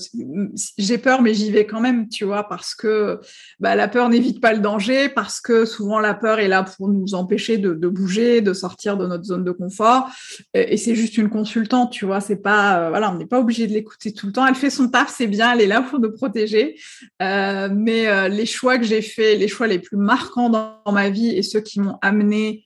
j'ai 0.78 1.00
peur, 1.00 1.24
mais 1.24 1.34
j'y 1.34 1.50
vais 1.50 1.66
quand 1.66 1.82
même, 1.82 2.08
tu 2.08 2.26
vois, 2.26 2.48
parce 2.48 2.76
que 2.76 3.20
bah, 3.60 3.76
la 3.76 3.88
peur 3.88 4.08
n'évite 4.10 4.40
pas 4.40 4.54
le 4.54 4.60
danger, 4.60 5.10
parce 5.10 5.42
que 5.42 5.66
souvent 5.66 6.00
la 6.00 6.14
peur 6.14 6.38
est 6.38 6.48
là 6.48 6.62
pour 6.62 6.90
nous 6.90 7.16
empêcher 7.16 7.58
de, 7.58 7.74
de 7.74 7.88
bouger, 7.88 8.42
de 8.42 8.54
sortir 8.54 8.98
de 8.98 9.08
notre 9.08 9.24
zone 9.24 9.44
de 9.44 9.50
confort. 9.50 10.10
Et, 10.54 10.78
c'est 10.78 10.94
juste 10.94 11.18
une 11.18 11.30
consultante, 11.30 11.92
tu 11.92 12.06
vois, 12.06 12.22
c'est 12.22 12.36
pas, 12.36 12.78
euh, 12.78 12.90
voilà, 12.90 13.12
on 13.12 13.18
n'est 13.18 13.26
pas 13.26 13.40
obligé 13.40 13.66
de 13.66 13.74
l'écouter 13.74 14.14
tout 14.14 14.28
le 14.28 14.32
temps. 14.32 14.46
Elle 14.46 14.54
fait 14.54 14.70
son 14.70 14.90
taf, 14.90 15.12
c'est 15.12 15.26
bien, 15.26 15.54
elle 15.54 15.62
est 15.62 15.68
là 15.68 15.82
pour 15.82 16.00
nous 16.00 16.12
protéger. 16.12 16.80
Euh, 17.24 17.68
mais 17.74 18.06
euh, 18.10 18.28
les 18.28 18.46
choix 18.46 18.78
que 18.78 18.86
j'ai 18.86 19.02
faits, 19.02 19.40
les 19.40 19.48
choix 19.48 19.66
les 19.66 19.80
plus 19.80 19.98
marquants 19.98 20.52
dans, 20.52 20.82
dans 20.86 20.92
ma 20.92 21.10
vie 21.10 21.30
et 21.30 21.42
ceux 21.42 21.62
qui 21.62 21.80
m'ont 21.80 21.98
amené 22.04 22.64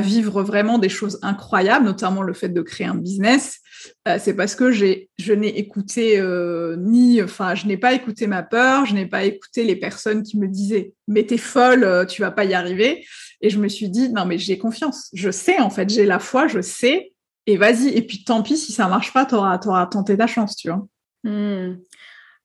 vivre 0.00 0.42
vraiment 0.42 0.78
des 0.78 0.88
choses 0.88 1.18
incroyables, 1.22 1.84
notamment 1.84 2.22
le 2.22 2.32
fait 2.32 2.48
de 2.48 2.62
créer 2.62 2.86
un 2.86 2.94
business, 2.94 3.60
euh, 4.08 4.18
c'est 4.20 4.34
parce 4.34 4.54
que 4.54 4.72
je 4.72 5.32
n'ai 5.32 5.58
écouté 5.58 6.18
euh, 6.18 6.76
ni, 6.76 7.22
enfin, 7.22 7.54
je 7.54 7.66
n'ai 7.66 7.76
pas 7.76 7.92
écouté 7.92 8.26
ma 8.26 8.42
peur, 8.42 8.86
je 8.86 8.94
n'ai 8.94 9.06
pas 9.06 9.24
écouté 9.24 9.64
les 9.64 9.76
personnes 9.76 10.22
qui 10.22 10.38
me 10.38 10.48
disaient 10.48 10.94
mais 11.08 11.24
t'es 11.24 11.38
folle, 11.38 11.84
euh, 11.84 12.04
tu 12.04 12.22
vas 12.22 12.30
pas 12.30 12.44
y 12.44 12.54
arriver. 12.54 13.04
Et 13.40 13.50
je 13.50 13.58
me 13.58 13.68
suis 13.68 13.88
dit 13.88 14.10
non 14.10 14.24
mais 14.24 14.38
j'ai 14.38 14.58
confiance, 14.58 15.10
je 15.12 15.30
sais 15.30 15.58
en 15.58 15.70
fait, 15.70 15.88
j'ai 15.88 16.04
la 16.04 16.18
foi, 16.18 16.46
je 16.48 16.60
sais, 16.60 17.12
et 17.46 17.56
vas-y. 17.56 17.88
Et 17.88 18.02
puis 18.02 18.24
tant 18.24 18.42
pis 18.42 18.56
si 18.56 18.72
ça 18.72 18.88
marche 18.88 19.12
pas, 19.12 19.24
t'auras, 19.26 19.58
auras 19.66 19.86
tenté 19.86 20.16
ta 20.16 20.26
chance, 20.26 20.56
tu 20.56 20.68
vois. 20.68 20.86
Hmm. 21.24 21.78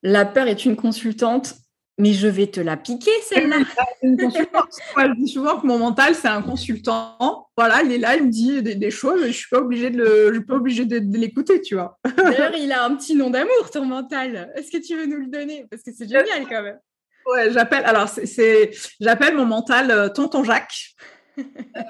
La 0.03 0.25
peur 0.25 0.47
est 0.47 0.65
une 0.65 0.75
consultante 0.75 1.55
mais 1.97 2.13
je 2.13 2.27
vais 2.27 2.47
te 2.47 2.59
la 2.59 2.77
piquer, 2.77 3.11
celle-là. 3.23 3.57
je 4.03 5.15
dis 5.15 5.27
souvent 5.27 5.59
que 5.59 5.65
mon 5.65 5.79
mental, 5.79 6.13
c'est 6.13 6.27
un 6.27 6.41
consultant. 6.41 7.49
Voilà, 7.57 7.81
il 7.83 7.91
est 7.91 7.97
là, 7.97 8.15
il 8.15 8.25
me 8.25 8.29
dit 8.29 8.61
des, 8.61 8.91
choses, 8.91 9.25
je 9.25 9.31
suis 9.31 9.49
pas 9.49 9.59
obligée 9.59 9.89
de 9.89 9.97
le, 9.97 10.27
je 10.29 10.33
suis 10.35 10.45
pas 10.45 10.55
obligée 10.55 10.85
de, 10.85 11.17
l'écouter, 11.17 11.61
tu 11.61 11.75
vois. 11.75 11.97
D'ailleurs, 12.17 12.53
il 12.55 12.71
a 12.71 12.83
un 12.83 12.95
petit 12.95 13.15
nom 13.15 13.29
d'amour, 13.29 13.71
ton 13.71 13.85
mental. 13.85 14.51
Est-ce 14.55 14.71
que 14.71 14.77
tu 14.77 14.95
veux 14.95 15.07
nous 15.07 15.17
le 15.17 15.27
donner? 15.27 15.65
Parce 15.69 15.81
que 15.81 15.91
c'est 15.91 16.07
génial 16.07 16.47
quand 16.47 16.61
même. 16.61 16.79
Ouais, 17.25 17.51
j'appelle. 17.51 17.83
Alors, 17.85 18.07
c'est, 18.07 18.71
j'appelle 19.01 19.35
mon 19.35 19.45
mental 19.45 19.91
euh, 19.91 20.09
Tonton 20.09 20.43
Jacques. 20.43 20.95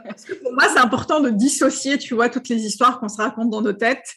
Parce 0.03 0.25
que 0.25 0.33
pour 0.33 0.53
moi, 0.53 0.63
c'est 0.71 0.79
important 0.79 1.19
de 1.19 1.29
dissocier, 1.29 1.97
tu 1.97 2.15
vois, 2.15 2.29
toutes 2.29 2.49
les 2.49 2.65
histoires 2.65 2.99
qu'on 2.99 3.10
se 3.10 3.17
raconte 3.17 3.49
dans 3.49 3.62
nos 3.62 3.73
têtes 3.73 4.13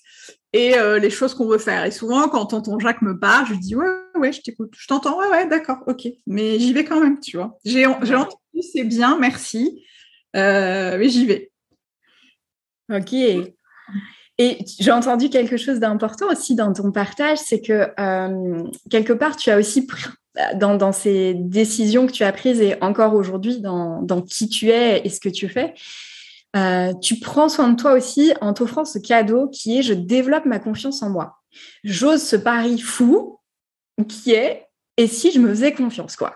et 0.53 0.77
euh, 0.77 0.99
les 0.99 1.11
choses 1.11 1.35
qu'on 1.35 1.47
veut 1.47 1.59
faire. 1.59 1.85
Et 1.85 1.91
souvent, 1.91 2.29
quand 2.29 2.47
tonton 2.47 2.79
Jacques 2.79 3.03
me 3.03 3.19
parle, 3.19 3.47
je 3.47 3.55
dis 3.55 3.77
ouais, 3.77 3.87
ouais, 4.17 4.33
je 4.33 4.41
t'écoute, 4.43 4.73
je 4.77 4.87
t'entends, 4.87 5.19
ouais, 5.19 5.29
ouais, 5.29 5.49
d'accord, 5.49 5.79
ok. 5.87 6.09
Mais 6.27 6.59
j'y 6.59 6.73
vais 6.73 6.85
quand 6.85 7.01
même, 7.01 7.21
tu 7.21 7.37
vois. 7.37 7.59
J'ai 7.65 7.87
entendu, 7.87 8.63
c'est 8.73 8.85
bien, 8.85 9.19
merci, 9.19 9.83
euh, 10.37 10.99
mais 10.99 11.09
j'y 11.09 11.27
vais. 11.27 11.53
Ok. 12.93 13.13
Et 13.13 14.59
j'ai 14.79 14.91
entendu 14.91 15.29
quelque 15.29 15.59
chose 15.59 15.81
d'important 15.81 16.27
aussi 16.33 16.55
dans 16.55 16.73
ton 16.73 16.91
partage, 16.93 17.39
c'est 17.39 17.61
que 17.61 17.89
euh, 18.01 18.65
quelque 18.91 19.13
part, 19.13 19.37
tu 19.37 19.51
as 19.51 19.59
aussi 19.59 19.87
pris, 19.87 20.03
dans, 20.55 20.77
dans, 20.77 20.93
ces 20.93 21.35
décisions 21.35 22.07
que 22.07 22.13
tu 22.13 22.25
as 22.25 22.33
prises 22.33 22.61
et 22.61 22.77
encore 22.81 23.15
aujourd'hui 23.15 23.61
dans, 23.61 24.03
dans 24.03 24.23
qui 24.23 24.49
tu 24.49 24.71
es 24.71 25.03
et 25.05 25.09
ce 25.09 25.21
que 25.21 25.29
tu 25.29 25.49
fais, 25.49 25.75
euh, 26.57 26.93
tu 27.01 27.21
prends 27.21 27.49
soin 27.49 27.69
de 27.69 27.77
toi 27.77 27.93
aussi 27.93 28.33
en 28.41 28.53
t'offrant 28.53 28.85
ce 28.85 28.99
cadeau 28.99 29.49
qui 29.49 29.79
est 29.79 29.83
je 29.83 29.95
développe 29.95 30.47
ma 30.47 30.59
confiance 30.59 31.03
en 31.03 31.11
moi. 31.11 31.37
J'ose 31.85 32.23
ce 32.23 32.37
pari 32.37 32.79
fou 32.79 33.39
qui 34.09 34.33
est 34.33 34.67
et 34.97 35.07
si 35.07 35.31
je 35.31 35.39
me 35.39 35.49
faisais 35.49 35.73
confiance 35.73 36.17
quoi. 36.17 36.35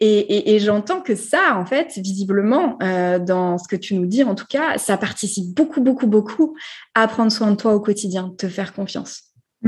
Et, 0.00 0.54
et, 0.54 0.58
j'entends 0.58 1.00
que 1.00 1.14
ça, 1.14 1.56
en 1.56 1.64
fait, 1.64 1.94
visiblement, 1.96 2.76
euh, 2.82 3.18
dans 3.18 3.56
ce 3.56 3.66
que 3.66 3.76
tu 3.76 3.94
nous 3.94 4.04
dis, 4.04 4.22
en 4.22 4.34
tout 4.34 4.44
cas, 4.44 4.76
ça 4.76 4.98
participe 4.98 5.54
beaucoup, 5.54 5.80
beaucoup, 5.80 6.06
beaucoup 6.06 6.54
à 6.94 7.08
prendre 7.08 7.32
soin 7.32 7.50
de 7.52 7.56
toi 7.56 7.74
au 7.74 7.80
quotidien, 7.80 8.34
te 8.36 8.48
faire 8.48 8.74
confiance 8.74 9.22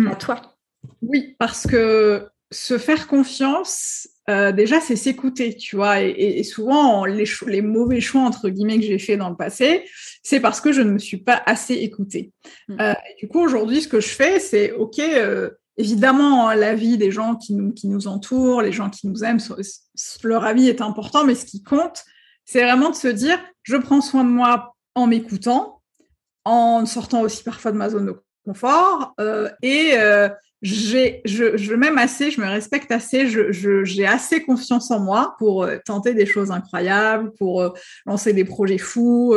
à 0.07 0.15
toi. 0.17 0.43
Oui, 1.01 1.35
parce 1.39 1.67
que 1.67 2.29
se 2.51 2.79
faire 2.79 3.07
confiance, 3.07 4.09
euh, 4.31 4.53
déjà, 4.53 4.81
c'est 4.81 4.97
s'écouter, 4.97 5.57
tu 5.57 5.77
vois. 5.77 6.01
Et, 6.01 6.43
souvent, 6.45 7.05
les, 7.05 7.25
les, 7.47 7.63
mauvais 7.63 8.01
choix, 8.01 8.23
entre 8.23 8.49
guillemets, 8.49 8.79
que 8.79 8.85
j'ai 8.85 8.99
fait 8.99 9.17
dans 9.17 9.29
le 9.29 9.37
passé, 9.37 9.85
c'est 10.23 10.41
parce 10.41 10.61
que 10.61 10.73
je 10.73 10.81
ne 10.81 10.93
me 10.93 10.99
suis 10.99 11.19
pas 11.19 11.43
assez 11.47 11.75
écoutée. 11.75 12.33
Mm. 12.69 12.81
Euh, 12.81 12.95
du 13.19 13.29
coup, 13.29 13.41
aujourd'hui, 13.41 13.83
ce 13.83 13.89
que 13.89 14.01
je 14.01 14.09
fais, 14.09 14.39
c'est, 14.39 14.73
OK, 14.73 14.99
euh, 14.99 15.51
évidemment, 15.77 16.53
la 16.53 16.75
vie 16.75 16.97
des 16.97 17.11
gens 17.11 17.37
qui 17.37 17.55
nous, 17.55 17.73
qui 17.73 17.87
nous 17.89 18.07
entourent, 18.07 18.63
les 18.63 18.73
gens 18.73 18.89
qui 18.89 19.09
nous 19.09 19.25
aiment, 19.25 19.41
leur 20.23 20.45
avis 20.45 20.69
est 20.69 20.81
important, 20.81 21.25
mais 21.25 21.35
ce 21.35 21.45
qui 21.45 21.63
compte, 21.63 22.05
c'est 22.45 22.63
vraiment 22.63 22.91
de 22.91 22.97
se 22.97 23.09
dire, 23.09 23.39
je 23.63 23.77
prends 23.77 24.01
soin 24.01 24.25
de 24.25 24.31
moi 24.31 24.75
en 24.95 25.07
m'écoutant, 25.07 25.83
en 26.45 26.87
sortant 26.87 27.21
aussi 27.21 27.43
parfois 27.45 27.73
de 27.73 27.77
ma 27.77 27.91
zone 27.91 28.07
de 28.07 28.17
confort, 28.45 29.15
et 29.63 29.93
j'ai, 30.63 31.21
je, 31.25 31.57
je 31.57 31.75
m'aime 31.75 31.99
assez, 31.99 32.31
je 32.31 32.41
me 32.41 32.47
respecte 32.47 32.91
assez, 32.91 33.29
je, 33.29 33.85
j'ai 33.85 34.07
assez 34.07 34.43
confiance 34.43 34.91
en 34.91 35.01
moi 35.01 35.35
pour 35.39 35.65
euh, 35.65 35.79
tenter 35.85 36.15
des 36.15 36.27
choses 36.27 36.51
incroyables, 36.51 37.33
pour 37.39 37.75
lancer 38.07 38.33
des 38.33 38.45
projets 38.45 38.79
fous, 38.79 39.35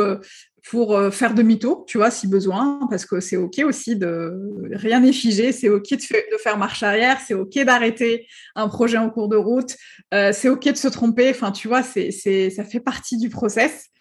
pour 0.70 0.98
faire 1.12 1.34
demi-tour, 1.34 1.84
tu 1.86 1.98
vois, 1.98 2.10
si 2.10 2.28
besoin, 2.28 2.86
parce 2.88 3.04
que 3.04 3.18
c'est 3.18 3.36
OK 3.36 3.60
aussi 3.64 3.96
de 3.96 4.32
rien 4.72 5.00
n'est 5.00 5.12
figé, 5.12 5.50
c'est 5.50 5.68
OK 5.68 5.90
de, 5.90 6.38
faire 6.38 6.56
marche 6.56 6.82
arrière, 6.82 7.18
c'est 7.26 7.34
OK 7.34 7.58
d'arrêter 7.64 8.26
un 8.54 8.68
projet 8.68 8.98
en 8.98 9.10
cours 9.10 9.28
de 9.28 9.36
route, 9.36 9.76
c'est 10.12 10.48
OK 10.48 10.68
de 10.68 10.76
se 10.76 10.88
tromper, 10.88 11.30
enfin, 11.30 11.50
tu 11.50 11.66
vois, 11.66 11.82
c'est, 11.82 12.12
c'est, 12.12 12.50
ça 12.50 12.64
fait 12.64 12.80
partie 12.80 13.16
du 13.16 13.28
process. 13.28 13.92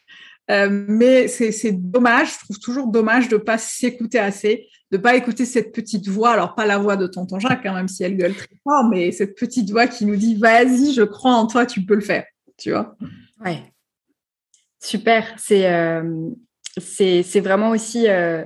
Euh, 0.50 0.68
mais 0.88 1.28
c'est 1.28 1.72
dommage, 1.72 2.34
je 2.34 2.40
trouve 2.46 2.60
toujours 2.60 2.88
dommage 2.88 3.30
de 3.30 3.38
pas 3.38 3.58
s'écouter 3.58 4.20
assez, 4.20 4.68
de 4.92 4.98
pas 4.98 5.16
écouter 5.16 5.46
cette 5.46 5.74
petite 5.74 6.08
voix, 6.08 6.32
alors 6.32 6.54
pas 6.56 6.66
la 6.66 6.78
voix 6.78 6.98
de 6.98 7.08
tonton 7.08 7.40
Jacques, 7.40 7.66
hein, 7.66 7.74
même 7.74 7.88
si 7.88 8.04
elle 8.04 8.18
gueule 8.18 8.36
très 8.36 8.56
fort, 8.64 8.84
mais 8.90 9.12
cette 9.12 9.36
petite 9.36 9.70
voix 9.70 9.88
qui 9.88 10.06
nous 10.06 10.18
dit 10.18 10.36
vas-y, 10.36 10.94
je 10.94 11.04
crois 11.04 11.34
en 11.34 11.48
toi, 11.48 11.66
tu 11.66 11.86
peux 11.86 11.96
le 11.96 12.02
faire, 12.02 12.26
tu 12.58 12.72
vois. 12.72 12.96
Ouais. 13.44 13.64
Super, 14.84 15.34
c'est 15.38 15.72
euh, 15.72 16.30
c'est 16.78 17.40
vraiment 17.40 17.70
aussi, 17.70 18.08
euh, 18.08 18.46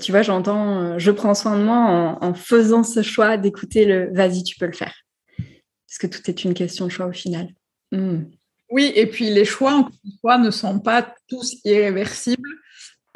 tu 0.00 0.12
vois, 0.12 0.22
j'entends, 0.22 0.98
je 0.98 1.10
prends 1.10 1.34
soin 1.34 1.58
de 1.58 1.64
moi 1.64 2.18
en, 2.20 2.34
faisant 2.34 2.82
ce 2.82 3.02
choix 3.02 3.36
d'écouter 3.36 3.84
le 3.84 4.12
vas-y, 4.12 4.42
tu 4.42 4.56
peux 4.58 4.66
le 4.66 4.72
faire. 4.72 4.94
Parce 5.38 5.98
que 5.98 6.06
tout 6.06 6.30
est 6.30 6.44
une 6.44 6.54
question 6.54 6.86
de 6.86 6.90
choix 6.90 7.06
au 7.06 7.12
final. 7.12 7.48
Hmm. 7.90 8.24
Oui, 8.70 8.90
et 8.94 9.06
puis 9.06 9.30
les 9.30 9.44
choix, 9.44 9.74
encore 9.74 9.98
une 10.04 10.18
fois, 10.20 10.38
ne 10.38 10.50
sont 10.50 10.80
pas 10.80 11.14
tous 11.28 11.56
irréversibles. 11.64 12.48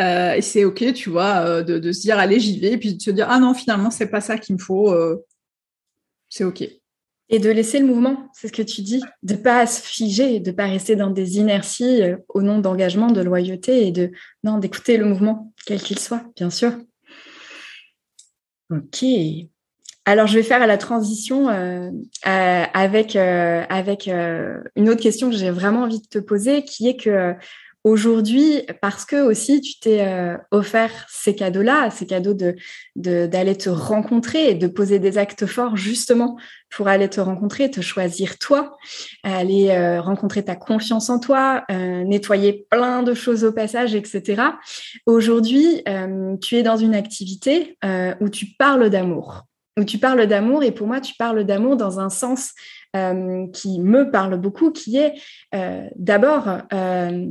Euh, 0.01 0.35
et 0.35 0.43
c'est 0.43 0.65
OK, 0.65 0.93
tu 0.93 1.11
vois, 1.11 1.47
euh, 1.47 1.63
de, 1.63 1.93
se 1.93 2.01
dire, 2.01 2.19
allez, 2.19 2.39
j'y 2.39 2.59
vais, 2.61 2.73
et 2.73 2.79
puis 2.79 2.95
de 2.95 3.03
se 3.03 3.11
dire, 3.11 3.27
ah 3.31 3.39
non, 3.39 3.55
finalement, 3.55 3.91
c'est 3.91 4.09
pas 4.09 4.21
ça 4.21 4.39
qu'il 4.39 4.57
me 4.57 4.61
faut. 4.61 4.93
Euh, 4.93 5.25
c'est 6.29 6.45
OK. 6.45 6.69
Et 7.29 7.39
de 7.41 7.51
laisser 7.51 7.81
le 7.81 7.87
mouvement, 7.87 8.31
c'est 8.35 8.49
ce 8.49 8.53
que 8.53 8.63
tu 8.63 8.83
dis, 8.83 9.03
de 9.23 9.35
ne 9.35 9.39
pas 9.39 9.67
se 9.67 9.81
figer, 9.81 10.39
de 10.39 10.51
ne 10.51 10.57
pas 10.57 10.67
rester 10.67 10.95
dans 10.95 11.11
des 11.11 11.39
inerties 11.39 12.03
au 12.29 12.43
nom 12.43 12.59
d'engagement, 12.61 13.11
de 13.11 13.21
loyauté, 13.21 13.89
et 13.89 13.91
de 13.91 14.13
non, 14.45 14.59
d'écouter 14.59 14.97
le 14.97 15.07
mouvement, 15.07 15.53
quel 15.67 15.81
qu'il 15.81 15.99
soit, 15.99 16.23
bien 16.37 16.51
sûr. 16.51 16.73
Ok. 18.71 19.05
Alors, 20.05 20.29
je 20.29 20.37
vais 20.37 20.45
faire 20.45 20.65
la 20.69 20.79
transition 20.79 21.49
avec, 22.23 23.17
avec 23.17 24.07
une 24.07 24.89
autre 24.89 25.03
question 25.03 25.29
que 25.29 25.37
j'ai 25.37 25.51
vraiment 25.51 25.83
envie 25.83 26.01
de 26.01 26.07
te 26.07 26.19
poser, 26.21 26.63
qui 26.63 26.87
est 26.87 26.97
que 26.97 27.35
aujourd'hui, 27.87 28.63
parce 28.83 29.05
que 29.05 29.15
aussi 29.23 29.61
tu 29.61 29.79
t'es 29.79 30.05
offert 30.51 30.91
ces 31.09 31.37
cadeaux-là, 31.37 31.91
ces 31.91 32.05
cadeaux 32.05 32.35
de 32.35 32.57
d'aller 32.97 33.57
te 33.57 33.71
rencontrer 33.71 34.51
et 34.51 34.55
de 34.55 34.67
poser 34.67 34.99
des 34.99 35.19
actes 35.19 35.47
forts 35.47 35.77
justement 35.77 36.37
pour 36.69 36.89
aller 36.89 37.09
te 37.09 37.21
rencontrer, 37.21 37.71
te 37.71 37.81
choisir 37.81 38.39
toi, 38.39 38.77
aller 39.23 39.99
rencontrer 40.01 40.45
ta 40.45 40.57
confiance 40.57 41.11
en 41.11 41.21
toi, 41.21 41.65
nettoyer 41.71 42.67
plein 42.71 43.05
de 43.05 43.15
choses 43.15 43.45
au 43.45 43.53
passage, 43.53 43.95
etc. 43.95 44.43
Aujourd'hui, 45.07 45.85
tu 46.43 46.57
es 46.57 46.65
dans 46.65 46.77
une 46.77 46.95
activité 46.97 47.79
où 48.21 48.29
tu 48.29 48.47
parles 48.59 48.91
d'amour 48.91 49.45
où 49.79 49.85
tu 49.85 49.99
parles 49.99 50.27
d'amour 50.27 50.63
et 50.63 50.73
pour 50.73 50.87
moi, 50.87 51.01
tu 51.01 51.15
parles 51.19 51.45
d'amour 51.45 51.77
dans 51.77 52.01
un 52.01 52.09
sens 52.09 52.53
euh, 52.97 53.47
qui 53.53 53.81
me 53.81 54.11
parle 54.11 54.39
beaucoup, 54.41 54.71
qui 54.71 54.97
est 54.97 55.15
euh, 55.55 55.87
d'abord, 55.97 56.49
euh, 56.73 57.27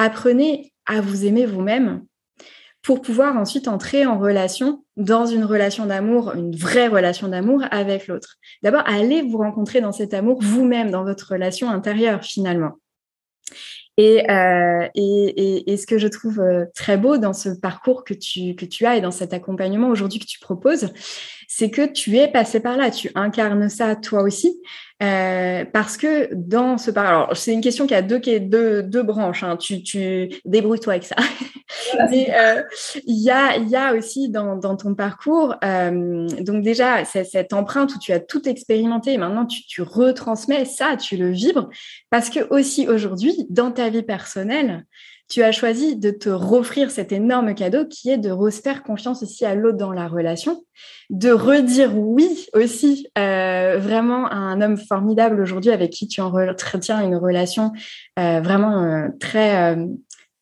apprenez 0.00 0.72
à 0.86 1.00
vous 1.00 1.26
aimer 1.26 1.46
vous-même 1.46 2.04
pour 2.82 3.02
pouvoir 3.02 3.36
ensuite 3.36 3.68
entrer 3.68 4.06
en 4.06 4.18
relation, 4.18 4.84
dans 4.96 5.26
une 5.26 5.44
relation 5.44 5.84
d'amour, 5.84 6.32
une 6.34 6.56
vraie 6.56 6.88
relation 6.88 7.28
d'amour 7.28 7.62
avec 7.70 8.06
l'autre. 8.06 8.36
D'abord, 8.62 8.82
allez 8.86 9.20
vous 9.20 9.36
rencontrer 9.36 9.82
dans 9.82 9.92
cet 9.92 10.14
amour 10.14 10.38
vous-même, 10.40 10.90
dans 10.90 11.04
votre 11.04 11.32
relation 11.32 11.68
intérieure 11.68 12.24
finalement. 12.24 12.78
Euh, 13.98 14.88
et, 14.94 15.70
et, 15.70 15.76
ce 15.76 15.86
que 15.86 15.98
je 15.98 16.08
trouve 16.08 16.40
euh, 16.40 16.64
très 16.74 16.96
beau 16.96 17.18
dans 17.18 17.34
ce 17.34 17.50
parcours 17.50 18.02
que 18.02 18.14
tu, 18.14 18.54
que 18.54 18.64
tu 18.64 18.86
as 18.86 18.96
et 18.96 19.02
dans 19.02 19.10
cet 19.10 19.34
accompagnement 19.34 19.88
aujourd'hui 19.88 20.18
que 20.18 20.24
tu 20.24 20.40
proposes, 20.40 20.88
c'est 21.48 21.70
que 21.70 21.84
tu 21.84 22.16
es 22.16 22.26
passé 22.26 22.60
par 22.60 22.78
là, 22.78 22.90
tu 22.90 23.10
incarnes 23.14 23.68
ça 23.68 23.96
toi 23.96 24.22
aussi. 24.22 24.62
Euh, 25.02 25.64
parce 25.72 25.96
que 25.96 26.28
dans 26.34 26.76
ce 26.76 26.90
parcours, 26.90 27.10
alors 27.10 27.36
c'est 27.36 27.54
une 27.54 27.62
question 27.62 27.86
qui 27.86 27.94
a 27.94 28.02
deux, 28.02 28.20
deux, 28.20 28.82
deux 28.82 29.02
branches, 29.02 29.42
hein. 29.42 29.56
tu, 29.56 29.82
tu 29.82 30.28
débrouille-toi 30.44 30.92
avec 30.94 31.04
ça. 31.04 31.16
Mais 32.10 32.30
il 33.06 33.22
y, 33.22 33.30
a, 33.30 33.56
y 33.56 33.76
a 33.76 33.94
aussi 33.94 34.28
dans, 34.28 34.56
dans 34.56 34.76
ton 34.76 34.94
parcours, 34.94 35.54
donc 35.62 36.62
déjà, 36.62 37.04
cette 37.04 37.52
empreinte 37.52 37.94
où 37.94 37.98
tu 37.98 38.12
as 38.12 38.20
tout 38.20 38.48
expérimenté 38.48 39.12
et 39.14 39.18
maintenant 39.18 39.46
tu, 39.46 39.62
tu 39.66 39.82
retransmets 39.82 40.64
ça, 40.64 40.96
tu 40.96 41.16
le 41.16 41.30
vibres, 41.30 41.70
parce 42.10 42.28
que 42.28 42.40
aussi 42.50 42.88
aujourd'hui, 42.88 43.46
dans 43.48 43.70
ta 43.70 43.88
vie 43.88 44.02
personnelle, 44.02 44.84
tu 45.30 45.44
as 45.44 45.52
choisi 45.52 45.96
de 45.96 46.10
te 46.10 46.28
offrir 46.28 46.90
cet 46.90 47.12
énorme 47.12 47.54
cadeau 47.54 47.86
qui 47.86 48.10
est 48.10 48.18
de 48.18 48.30
refaire 48.30 48.82
confiance 48.82 49.22
aussi 49.22 49.46
à 49.46 49.54
l'autre 49.54 49.78
dans 49.78 49.92
la 49.92 50.08
relation, 50.08 50.64
de 51.08 51.30
redire 51.30 51.96
oui 51.96 52.48
aussi 52.52 53.06
euh, 53.16 53.78
vraiment 53.78 54.26
à 54.26 54.34
un 54.34 54.60
homme 54.60 54.76
formidable 54.76 55.40
aujourd'hui 55.40 55.70
avec 55.70 55.92
qui 55.92 56.08
tu 56.08 56.20
entretiens 56.20 57.00
une 57.00 57.14
relation 57.14 57.72
euh, 58.18 58.40
vraiment 58.40 58.82
euh, 58.82 59.08
très 59.20 59.78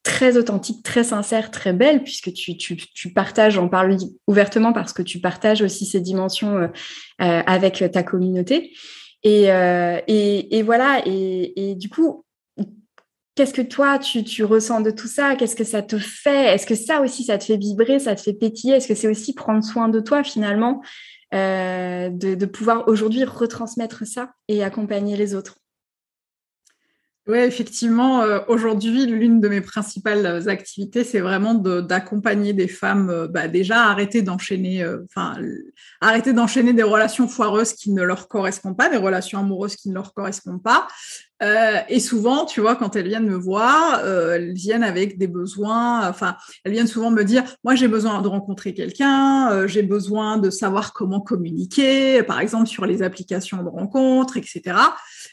très 0.05 0.39
authentique, 0.39 0.83
très 0.83 1.05
sincère, 1.05 1.51
très 1.51 1.75
belle, 1.75 2.03
puisque 2.03 2.33
tu, 2.33 2.57
tu, 2.57 3.13
partages, 3.13 3.59
on 3.59 3.69
parle 3.69 3.95
ouvertement 4.27 4.73
parce 4.73 4.95
que 4.95 5.03
tu 5.03 5.21
partages 5.21 5.61
aussi 5.61 5.85
ces 5.85 6.01
dimensions 6.01 6.71
avec 7.19 7.85
ta 7.93 8.03
communauté. 8.03 8.73
Et, 9.23 9.49
et, 10.07 10.57
et 10.57 10.63
voilà, 10.63 11.03
et, 11.05 11.71
et, 11.71 11.75
du 11.75 11.91
coup, 11.91 12.25
Qu'est-ce 13.39 13.55
que 13.55 13.63
toi, 13.63 14.01
tu, 14.01 14.43
ressens 14.43 14.81
de 14.81 14.91
tout 14.91 15.07
ça? 15.07 15.37
Qu'est-ce 15.37 15.55
que 15.55 15.63
ça 15.63 15.81
te 15.81 15.97
fait? 15.97 16.57
Est-ce 16.57 16.67
que 16.67 16.75
ça 16.75 17.01
aussi, 17.01 17.23
ça 17.23 17.39
te 17.39 17.45
fait 17.45 17.57
vibrer, 17.57 18.01
ça 18.01 18.17
te 18.17 18.21
fait 18.21 18.33
pétiller? 18.33 18.75
Est-ce 18.75 18.89
que 18.89 18.97
c'est 18.97 19.07
aussi 19.07 19.33
prendre 19.33 19.63
soin 19.63 19.89
de 19.89 20.01
toi 20.01 20.25
finalement, 20.25 20.83
euh, 21.35 22.09
de, 22.11 22.47
pouvoir 22.47 22.89
aujourd'hui 22.89 23.23
retransmettre 23.23 24.05
ça 24.05 24.33
et 24.49 24.65
accompagner 24.65 25.17
les 25.17 25.37
autres? 25.37 25.55
Oui, 27.29 27.39
effectivement, 27.39 28.23
euh, 28.23 28.41
aujourd'hui, 28.49 29.07
l'une 29.07 29.41
de 29.41 29.49
mes 29.49 29.61
principales 29.61 30.49
activités, 30.49 31.05
c'est 31.05 31.21
vraiment 31.21 31.55
d'accompagner 31.55 32.55
des 32.55 32.67
femmes, 32.67 33.11
euh, 33.11 33.29
bah, 33.29 33.47
déjà 33.47 33.85
arrêter 33.85 34.23
d'enchaîner, 34.23 34.85
arrêter 36.01 36.33
d'enchaîner 36.33 36.73
des 36.73 36.83
relations 36.83 37.29
foireuses 37.29 37.75
qui 37.75 37.93
ne 37.93 38.03
leur 38.03 38.27
correspondent 38.27 38.77
pas, 38.77 38.89
des 38.89 38.97
relations 38.97 39.39
amoureuses 39.39 39.77
qui 39.77 39.91
ne 39.91 39.95
leur 39.95 40.13
correspondent 40.13 40.63
pas, 40.63 40.89
euh, 41.43 41.77
et 41.89 42.01
souvent, 42.01 42.47
tu 42.47 42.61
vois, 42.61 42.75
quand 42.75 42.97
elles 42.97 43.07
viennent 43.07 43.29
me 43.29 43.37
voir, 43.37 44.01
euh, 44.03 44.35
elles 44.35 44.53
viennent 44.53 44.83
avec 44.83 45.19
des 45.19 45.29
besoins. 45.29 46.09
Enfin, 46.09 46.37
elles 46.65 46.73
viennent 46.73 46.89
souvent 46.89 47.11
me 47.11 47.23
dire, 47.23 47.45
moi, 47.63 47.75
j'ai 47.75 47.89
besoin 47.89 48.21
de 48.21 48.29
rencontrer 48.29 48.75
quelqu'un, 48.75 49.53
euh, 49.53 49.69
j'ai 49.69 49.83
besoin 49.83 50.39
de 50.39 50.51
savoir 50.51 50.93
comment 50.93 51.21
communiquer, 51.21 52.23
par 52.23 52.41
exemple 52.41 52.67
sur 52.67 52.87
les 52.87 53.03
applications 53.03 53.63
de 53.63 53.69
rencontres, 53.69 54.37
etc. 54.37 54.77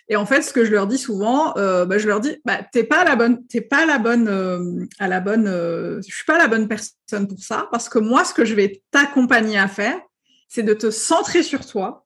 Et 0.08 0.16
en 0.16 0.26
fait, 0.26 0.44
ce 0.44 0.54
que 0.54 0.64
je 0.64 0.72
leur 0.72 0.88
dis 0.88 0.98
souvent, 0.98 1.54
bah, 1.56 1.98
je 1.98 2.08
leur 2.08 2.20
dis, 2.20 2.38
bah, 2.46 2.60
t'es 2.72 2.84
pas 2.84 3.04
la 3.04 3.16
bonne, 3.16 3.46
t'es 3.48 3.62
pas 3.62 3.86
la 3.86 3.98
bonne, 3.98 4.88
à 5.00 5.08
la 5.08 5.20
bonne, 5.20 5.46
je 5.46 6.14
suis 6.14 6.26
pas 6.26 6.38
la 6.38 6.48
bonne 6.48 6.68
personne 6.68 7.28
pour 7.28 7.40
ça, 7.40 7.68
parce 7.72 7.90
que 7.90 8.00
moi, 8.00 8.24
ce 8.24 8.34
que 8.34 8.46
je 8.46 8.54
vais 8.54 8.84
t'accompagner 8.92 9.58
à 9.58 9.68
faire, 9.68 10.00
c'est 10.48 10.64
de 10.64 10.74
te 10.74 10.92
centrer 10.92 11.44
sur 11.44 11.66
toi, 11.66 12.05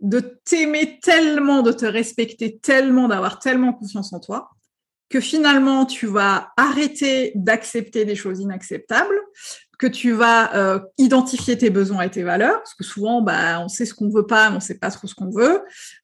de 0.00 0.20
t'aimer 0.44 0.98
tellement, 1.02 1.62
de 1.62 1.72
te 1.72 1.86
respecter 1.86 2.58
tellement, 2.58 3.08
d'avoir 3.08 3.38
tellement 3.38 3.72
confiance 3.72 4.12
en 4.12 4.20
toi, 4.20 4.50
que 5.08 5.20
finalement 5.20 5.86
tu 5.86 6.06
vas 6.06 6.52
arrêter 6.56 7.32
d'accepter 7.34 8.04
des 8.04 8.16
choses 8.16 8.40
inacceptables, 8.40 9.18
que 9.78 9.86
tu 9.86 10.12
vas 10.12 10.54
euh, 10.56 10.80
identifier 10.98 11.56
tes 11.58 11.70
besoins 11.70 12.02
et 12.02 12.10
tes 12.10 12.22
valeurs, 12.22 12.58
parce 12.58 12.74
que 12.74 12.84
souvent 12.84 13.22
bah, 13.22 13.60
on 13.60 13.68
sait 13.68 13.84
ce 13.84 13.94
qu'on 13.94 14.10
veut 14.10 14.26
pas, 14.26 14.50
mais 14.50 14.56
on 14.56 14.60
sait 14.60 14.78
pas 14.78 14.90
trop 14.90 15.06
ce 15.06 15.14
qu'on 15.14 15.30
veut, 15.30 15.62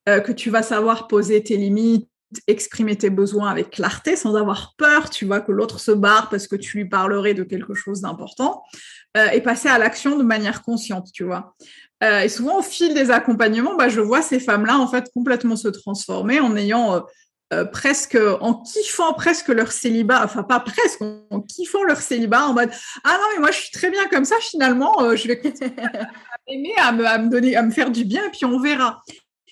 euh, 0.09 0.21
que 0.21 0.33
tu 0.33 0.51
vas 0.51 0.63
savoir 0.63 1.09
poser 1.09 1.43
tes 1.43 1.57
limites, 1.57 2.09
exprimer 2.47 2.97
tes 2.97 3.11
besoins 3.11 3.51
avec 3.51 3.71
clarté, 3.71 4.17
sans 4.17 4.35
avoir 4.37 4.75
peur, 4.77 5.11
tu 5.11 5.27
vois, 5.27 5.41
que 5.41 5.53
l'autre 5.53 5.81
se 5.81 5.91
barre 5.91 6.29
parce 6.31 6.47
que 6.47 6.57
tu 6.57 6.79
lui 6.79 6.89
parlerais 6.89 7.35
de 7.35 7.43
quelque 7.43 7.75
chose 7.75 8.01
d'important, 8.01 8.63
euh, 9.17 9.29
et 9.31 9.41
passer 9.41 9.69
à 9.69 9.79
l'action 9.79 10.17
de 10.17 10.23
manière 10.23 10.63
consciente, 10.63 11.11
tu 11.13 11.25
vois. 11.25 11.55
Euh, 12.03 12.21
et 12.21 12.29
souvent, 12.29 12.59
au 12.59 12.63
fil 12.63 12.95
des 12.95 13.11
accompagnements, 13.11 13.77
bah, 13.77 13.89
je 13.89 14.01
vois 14.01 14.23
ces 14.23 14.41
femmes-là 14.41 14.79
en 14.79 14.89
fait 14.89 15.11
complètement 15.15 15.57
se 15.57 15.69
transformer 15.69 16.41
en 16.41 16.57
ayant 16.57 16.95
euh, 16.95 17.01
euh, 17.53 17.65
presque, 17.65 18.19
en 18.41 18.55
kiffant 18.55 19.13
presque 19.13 19.49
leur 19.49 19.71
célibat, 19.71 20.23
enfin 20.25 20.43
pas 20.43 20.61
presque, 20.61 21.01
en, 21.03 21.41
kiffant 21.43 21.85
leur 21.85 21.99
célibat, 21.99 22.47
en 22.47 22.55
mode 22.55 22.71
ah 23.05 23.19
non 23.21 23.27
mais 23.35 23.41
moi 23.41 23.51
je 23.51 23.59
suis 23.59 23.71
très 23.71 23.91
bien 23.91 24.09
comme 24.09 24.25
ça 24.25 24.37
finalement, 24.41 25.15
je 25.15 25.29
vais 25.29 25.39
continuer 25.39 25.71
aimer 26.49 26.73
à 26.79 26.93
me, 26.93 27.07
à 27.07 27.19
me 27.19 27.29
donner, 27.29 27.55
à 27.55 27.63
me 27.63 27.71
faire 27.71 27.91
du 27.91 28.05
bien, 28.05 28.25
et 28.25 28.31
puis 28.31 28.47
on 28.47 28.59
verra. 28.59 29.03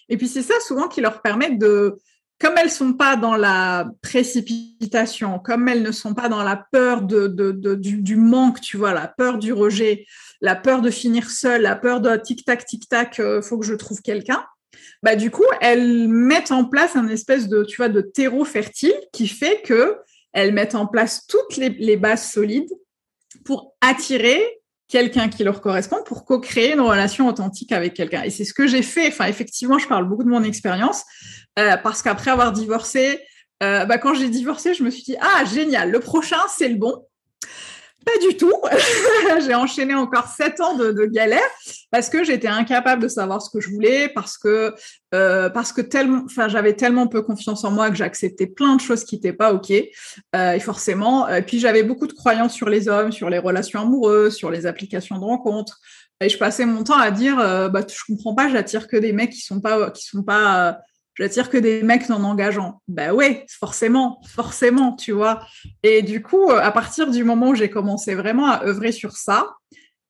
Et 0.08 0.16
puis 0.16 0.26
c'est 0.26 0.42
ça 0.42 0.54
souvent 0.66 0.88
qui 0.88 1.00
leur 1.00 1.20
permet 1.22 1.50
de, 1.50 1.98
comme 2.40 2.54
elles 2.56 2.70
sont 2.70 2.94
pas 2.94 3.16
dans 3.16 3.36
la 3.36 3.90
précipitation, 4.00 5.38
comme 5.38 5.68
elles 5.68 5.82
ne 5.82 5.92
sont 5.92 6.14
pas 6.14 6.30
dans 6.30 6.42
la 6.42 6.56
peur 6.56 7.02
du, 7.02 8.16
manque, 8.16 8.62
tu 8.62 8.78
vois, 8.78 8.94
la 8.94 9.08
peur 9.08 9.38
du 9.38 9.52
rejet, 9.52 10.06
la 10.40 10.56
peur 10.56 10.80
de 10.80 10.90
finir 10.90 11.30
seule, 11.30 11.62
la 11.62 11.76
peur 11.76 12.00
de 12.00 12.16
tic 12.16 12.46
tac 12.46 12.64
tic 12.64 12.88
tac, 12.88 13.20
euh, 13.20 13.42
faut 13.42 13.58
que 13.58 13.66
je 13.66 13.74
trouve 13.74 14.00
quelqu'un. 14.00 14.42
Bah 15.02 15.16
du 15.16 15.30
coup, 15.30 15.44
elles 15.60 16.08
mettent 16.08 16.50
en 16.50 16.64
place 16.64 16.96
un 16.96 17.08
espèce 17.08 17.46
de, 17.48 17.62
tu 17.62 17.76
vois, 17.76 17.90
de 17.90 18.00
terreau 18.00 18.46
fertile 18.46 18.94
qui 19.12 19.28
fait 19.28 19.60
que 19.62 19.98
elles 20.32 20.54
mettent 20.54 20.74
en 20.74 20.86
place 20.86 21.26
toutes 21.26 21.56
les, 21.58 21.68
les 21.68 21.98
bases 21.98 22.30
solides 22.30 22.70
pour 23.44 23.74
attirer 23.82 24.59
quelqu'un 24.90 25.28
qui 25.28 25.44
leur 25.44 25.60
correspond 25.60 26.02
pour 26.04 26.24
co-créer 26.24 26.74
une 26.74 26.80
relation 26.80 27.28
authentique 27.28 27.72
avec 27.72 27.94
quelqu'un. 27.94 28.22
Et 28.22 28.30
c'est 28.30 28.44
ce 28.44 28.52
que 28.52 28.66
j'ai 28.66 28.82
fait. 28.82 29.06
Effectivement, 29.06 29.78
je 29.78 29.86
parle 29.86 30.08
beaucoup 30.08 30.24
de 30.24 30.28
mon 30.28 30.42
expérience 30.42 31.04
euh, 31.58 31.76
parce 31.76 32.02
qu'après 32.02 32.30
avoir 32.30 32.52
divorcé, 32.52 33.20
euh, 33.62 33.84
bah, 33.84 33.98
quand 33.98 34.14
j'ai 34.14 34.28
divorcé, 34.28 34.74
je 34.74 34.82
me 34.82 34.90
suis 34.90 35.02
dit 35.02 35.16
ah 35.20 35.44
génial, 35.44 35.90
le 35.90 36.00
prochain 36.00 36.40
c'est 36.48 36.68
le 36.68 36.76
bon. 36.76 37.06
Pas 38.04 38.18
du 38.26 38.36
tout. 38.36 38.54
j'ai 39.46 39.54
enchaîné 39.54 39.94
encore 39.94 40.26
sept 40.26 40.60
ans 40.60 40.74
de, 40.74 41.04
galère 41.06 41.40
parce 41.90 42.08
que 42.08 42.24
j'étais 42.24 42.48
incapable 42.48 43.02
de 43.02 43.08
savoir 43.08 43.42
ce 43.42 43.50
que 43.50 43.60
je 43.60 43.70
voulais, 43.70 44.08
parce 44.08 44.38
que 44.38 44.74
euh, 45.14 45.50
que 45.50 45.80
tellement, 45.80 46.24
j'avais 46.48 46.74
tellement 46.74 47.06
peu 47.08 47.22
confiance 47.22 47.64
en 47.64 47.70
moi 47.70 47.90
que 47.90 47.96
j'acceptais 47.96 48.46
plein 48.46 48.76
de 48.76 48.80
choses 48.80 49.04
qui 49.04 49.16
n'étaient 49.16 49.32
pas 49.32 49.52
ok. 49.52 49.72
Euh, 50.34 50.52
et 50.52 50.60
forcément, 50.60 51.28
et 51.28 51.42
puis 51.42 51.58
j'avais 51.58 51.82
beaucoup 51.82 52.06
de 52.06 52.12
croyances 52.12 52.54
sur 52.54 52.68
les 52.68 52.88
hommes, 52.88 53.12
sur 53.12 53.28
les 53.28 53.38
relations 53.38 53.80
amoureuses, 53.80 54.34
sur 54.34 54.50
les 54.50 54.66
applications 54.66 55.18
de 55.18 55.24
rencontres. 55.24 55.80
Et 56.22 56.28
je 56.28 56.36
passais 56.36 56.66
mon 56.66 56.84
temps 56.84 56.98
à 56.98 57.10
dire, 57.10 57.38
euh, 57.38 57.68
bah, 57.68 57.80
je 57.86 58.02
comprends 58.06 58.34
pas, 58.34 58.48
j'attire 58.50 58.88
que 58.88 58.96
des 58.96 59.12
mecs 59.12 59.30
qui 59.30 59.40
sont 59.40 59.60
pas, 59.60 59.90
qui 59.90 60.04
sont 60.04 60.22
pas 60.22 60.78
j'attire 61.20 61.50
que 61.50 61.58
des 61.58 61.82
mecs 61.82 62.08
non 62.08 62.24
engageants. 62.24 62.80
Ben 62.88 63.12
ouais, 63.12 63.44
forcément, 63.48 64.20
forcément, 64.26 64.94
tu 64.96 65.12
vois. 65.12 65.46
Et 65.82 66.02
du 66.02 66.22
coup, 66.22 66.50
euh, 66.50 66.58
à 66.58 66.72
partir 66.72 67.10
du 67.10 67.22
moment 67.22 67.50
où 67.50 67.54
j'ai 67.54 67.68
commencé 67.68 68.14
vraiment 68.14 68.46
à 68.46 68.64
œuvrer 68.64 68.90
sur 68.90 69.12
ça, 69.12 69.54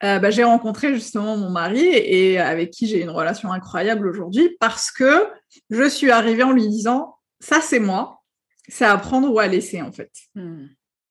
euh, 0.04 0.20
ben, 0.20 0.30
j'ai 0.30 0.44
rencontré 0.44 0.94
justement 0.94 1.36
mon 1.36 1.50
mari 1.50 1.84
et 1.84 2.38
avec 2.38 2.70
qui 2.70 2.86
j'ai 2.86 3.02
une 3.02 3.10
relation 3.10 3.52
incroyable 3.52 4.08
aujourd'hui 4.08 4.56
parce 4.60 4.90
que 4.90 5.26
je 5.68 5.88
suis 5.88 6.10
arrivée 6.10 6.44
en 6.44 6.52
lui 6.52 6.66
disant 6.68 7.16
ça 7.40 7.60
c'est 7.60 7.80
moi, 7.80 8.22
c'est 8.68 8.86
à 8.86 8.96
prendre 8.96 9.30
ou 9.30 9.38
à 9.40 9.48
laisser 9.48 9.82
en 9.82 9.92
fait. 9.92 10.12
Hmm. 10.36 10.66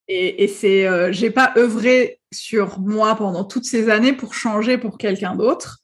Et, 0.08 0.44
et 0.44 0.48
c'est, 0.48 0.88
euh, 0.88 1.12
j'ai 1.12 1.30
pas 1.30 1.54
œuvré 1.58 2.20
sur 2.32 2.80
moi 2.80 3.16
pendant 3.16 3.44
toutes 3.44 3.66
ces 3.66 3.90
années 3.90 4.14
pour 4.14 4.34
changer 4.34 4.78
pour 4.78 4.98
quelqu'un 4.98 5.36
d'autre. 5.36 5.79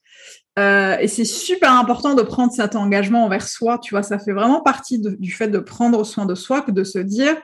Euh, 0.58 0.96
et 0.98 1.08
c'est 1.08 1.26
super 1.26 1.72
important 1.72 2.14
de 2.14 2.22
prendre 2.22 2.52
cet 2.52 2.76
engagement 2.76 3.24
envers 3.24 3.46
soi. 3.46 3.78
Tu 3.78 3.94
vois, 3.94 4.02
ça 4.02 4.18
fait 4.18 4.32
vraiment 4.32 4.62
partie 4.62 4.98
du 4.98 5.30
fait 5.32 5.48
de 5.48 5.58
prendre 5.58 6.04
soin 6.04 6.24
de 6.24 6.34
soi 6.34 6.62
que 6.62 6.70
de 6.70 6.84
se 6.84 6.98
dire, 6.98 7.36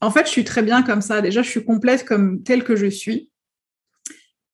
en 0.00 0.10
fait, 0.10 0.26
je 0.26 0.30
suis 0.30 0.44
très 0.44 0.62
bien 0.62 0.82
comme 0.82 1.02
ça. 1.02 1.20
Déjà, 1.20 1.42
je 1.42 1.50
suis 1.50 1.64
complète 1.64 2.04
comme 2.04 2.42
telle 2.42 2.64
que 2.64 2.74
je 2.74 2.86
suis. 2.86 3.30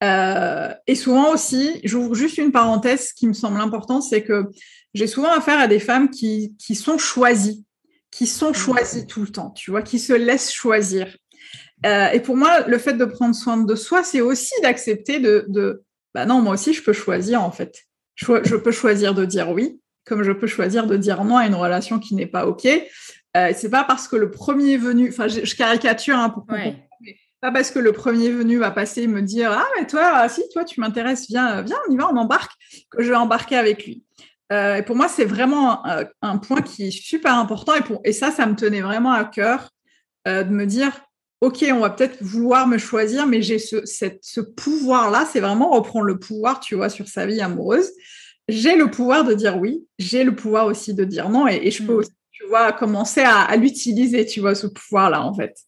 Euh, 0.04 0.74
et 0.86 0.94
souvent 0.94 1.32
aussi, 1.32 1.80
j'ouvre 1.84 2.14
juste 2.14 2.36
une 2.36 2.52
parenthèse 2.52 3.12
qui 3.12 3.26
me 3.26 3.32
semble 3.32 3.60
importante, 3.60 4.02
c'est 4.02 4.22
que 4.22 4.44
j'ai 4.92 5.06
souvent 5.06 5.32
affaire 5.32 5.58
à 5.58 5.68
des 5.68 5.78
femmes 5.78 6.10
qui, 6.10 6.54
qui 6.58 6.74
sont 6.74 6.98
choisies, 6.98 7.64
qui 8.10 8.26
sont 8.26 8.50
mmh. 8.50 8.54
choisies 8.54 9.06
tout 9.06 9.22
le 9.22 9.28
temps, 9.28 9.50
tu 9.50 9.70
vois, 9.70 9.82
qui 9.82 9.98
se 9.98 10.12
laissent 10.12 10.52
choisir. 10.52 11.16
Euh, 11.86 12.08
et 12.10 12.20
pour 12.20 12.36
moi, 12.36 12.66
le 12.66 12.78
fait 12.78 12.94
de 12.94 13.04
prendre 13.06 13.34
soin 13.34 13.56
de 13.56 13.74
soi, 13.74 14.02
c'est 14.02 14.20
aussi 14.20 14.52
d'accepter 14.62 15.18
de, 15.18 15.46
de, 15.48 15.82
bah 16.14 16.26
non, 16.26 16.42
moi 16.42 16.54
aussi, 16.54 16.74
je 16.74 16.82
peux 16.82 16.92
choisir 16.92 17.42
en 17.42 17.50
fait 17.50 17.85
je, 18.16 18.56
peux 18.56 18.72
choisir 18.72 19.14
de 19.14 19.24
dire 19.24 19.50
oui, 19.50 19.80
comme 20.04 20.22
je 20.22 20.32
peux 20.32 20.46
choisir 20.46 20.86
de 20.86 20.96
dire 20.96 21.24
non 21.24 21.36
à 21.36 21.46
une 21.46 21.54
relation 21.54 21.98
qui 21.98 22.14
n'est 22.14 22.26
pas 22.26 22.46
OK. 22.46 22.66
Euh, 22.66 23.52
c'est 23.54 23.70
pas 23.70 23.84
parce 23.84 24.08
que 24.08 24.16
le 24.16 24.30
premier 24.30 24.78
venu, 24.78 25.10
enfin, 25.10 25.28
je, 25.28 25.54
caricature 25.54 26.16
hein, 26.16 26.30
pour 26.30 26.46
pas 27.42 27.52
parce 27.52 27.70
que 27.70 27.78
le 27.78 27.92
premier 27.92 28.30
venu 28.30 28.56
va 28.56 28.70
passer 28.70 29.02
et 29.02 29.06
me 29.06 29.20
dire 29.20 29.52
ah 29.52 29.66
mais 29.78 29.86
toi 29.86 30.26
si 30.28 30.42
toi 30.52 30.64
tu 30.64 30.80
m'intéresses 30.80 31.26
viens 31.28 31.60
viens 31.60 31.76
on 31.86 31.92
y 31.92 31.96
va 31.96 32.08
on 32.10 32.16
embarque 32.16 32.52
que 32.90 33.02
je 33.02 33.10
vais 33.10 33.16
embarquer 33.16 33.56
avec 33.56 33.84
lui. 33.84 34.04
Euh, 34.52 34.82
pour 34.82 34.96
moi 34.96 35.06
c'est 35.06 35.26
vraiment 35.26 35.84
un, 36.22 36.38
point 36.38 36.62
qui 36.62 36.88
est 36.88 36.90
super 36.90 37.36
important 37.36 37.74
et 37.74 37.82
pour 37.82 38.00
et 38.04 38.12
ça 38.12 38.30
ça 38.30 38.46
me 38.46 38.54
tenait 38.54 38.80
vraiment 38.80 39.12
à 39.12 39.24
cœur 39.24 39.70
euh, 40.26 40.44
de 40.44 40.50
me 40.50 40.64
dire 40.64 40.92
ok 41.40 41.64
on 41.70 41.80
va 41.80 41.90
peut-être 41.90 42.22
vouloir 42.22 42.66
me 42.66 42.78
choisir 42.78 43.26
mais 43.26 43.42
j'ai 43.42 43.58
ce, 43.58 43.84
cette, 43.84 44.20
ce 44.22 44.40
pouvoir 44.40 45.10
là 45.10 45.28
c'est 45.30 45.40
vraiment 45.40 45.70
reprendre 45.70 46.06
le 46.06 46.18
pouvoir 46.18 46.60
tu 46.60 46.74
vois 46.74 46.88
sur 46.88 47.08
sa 47.08 47.26
vie 47.26 47.40
amoureuse 47.40 47.90
j'ai 48.48 48.76
le 48.76 48.90
pouvoir 48.90 49.24
de 49.24 49.34
dire 49.34 49.58
oui, 49.58 49.86
j'ai 49.98 50.24
le 50.24 50.34
pouvoir 50.34 50.66
aussi 50.66 50.94
de 50.94 51.04
dire 51.04 51.28
non, 51.28 51.48
et, 51.48 51.70
je 51.70 51.82
peux 51.82 51.94
mm. 51.94 51.98
aussi, 51.98 52.12
tu 52.30 52.46
vois, 52.46 52.72
commencer 52.72 53.22
à, 53.22 53.54
l'utiliser, 53.56 54.24
tu 54.26 54.40
vois, 54.40 54.54
ce 54.54 54.66
pouvoir-là, 54.66 55.22
en 55.22 55.34
fait. 55.34 55.58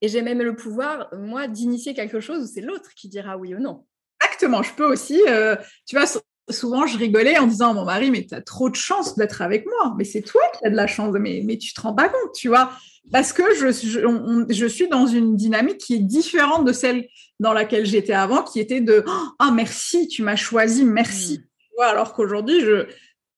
Et 0.00 0.08
j'ai 0.08 0.22
même 0.22 0.42
le 0.42 0.56
pouvoir, 0.56 1.08
moi, 1.14 1.46
d'initier 1.46 1.94
quelque 1.94 2.20
chose 2.20 2.42
où 2.42 2.46
c'est 2.52 2.62
l'autre 2.62 2.90
qui 2.96 3.08
dira 3.08 3.36
oui 3.36 3.54
ou 3.54 3.60
non. 3.60 3.84
Exactement, 4.22 4.62
je 4.62 4.74
peux 4.74 4.90
aussi, 4.90 5.20
euh, 5.28 5.56
tu 5.86 5.96
vois, 5.96 6.06
souvent 6.50 6.86
je 6.86 6.98
rigolais 6.98 7.38
en 7.38 7.46
disant 7.46 7.70
à 7.70 7.72
mon 7.74 7.84
mari, 7.84 8.10
mais 8.10 8.26
tu 8.26 8.34
as 8.34 8.42
trop 8.42 8.70
de 8.70 8.76
chance 8.76 9.16
d'être 9.16 9.42
avec 9.42 9.66
moi, 9.66 9.94
mais 9.96 10.04
c'est 10.04 10.22
toi 10.22 10.42
qui 10.58 10.66
as 10.66 10.70
de 10.70 10.76
la 10.76 10.86
chance, 10.86 11.14
mais, 11.18 11.42
mais 11.44 11.58
tu 11.58 11.72
te 11.74 11.80
rends 11.80 11.94
pas 11.94 12.08
compte, 12.08 12.32
tu 12.34 12.48
vois, 12.48 12.70
parce 13.12 13.32
que 13.32 13.42
je, 13.54 14.46
je, 14.48 14.66
suis 14.66 14.88
dans 14.88 15.06
une 15.06 15.36
dynamique 15.36 15.78
qui 15.78 15.94
est 15.94 16.00
différente 16.00 16.64
de 16.64 16.72
celle 16.72 17.08
dans 17.40 17.52
laquelle 17.52 17.86
j'étais 17.86 18.12
avant, 18.12 18.42
qui 18.42 18.60
était 18.60 18.80
de, 18.80 19.04
ah 19.06 19.48
oh, 19.48 19.52
merci, 19.52 20.08
tu 20.08 20.22
m'as 20.22 20.36
choisi, 20.36 20.84
merci. 20.84 21.38
Mm 21.38 21.44
alors 21.82 22.12
qu'aujourd'hui, 22.12 22.60
je, 22.60 22.86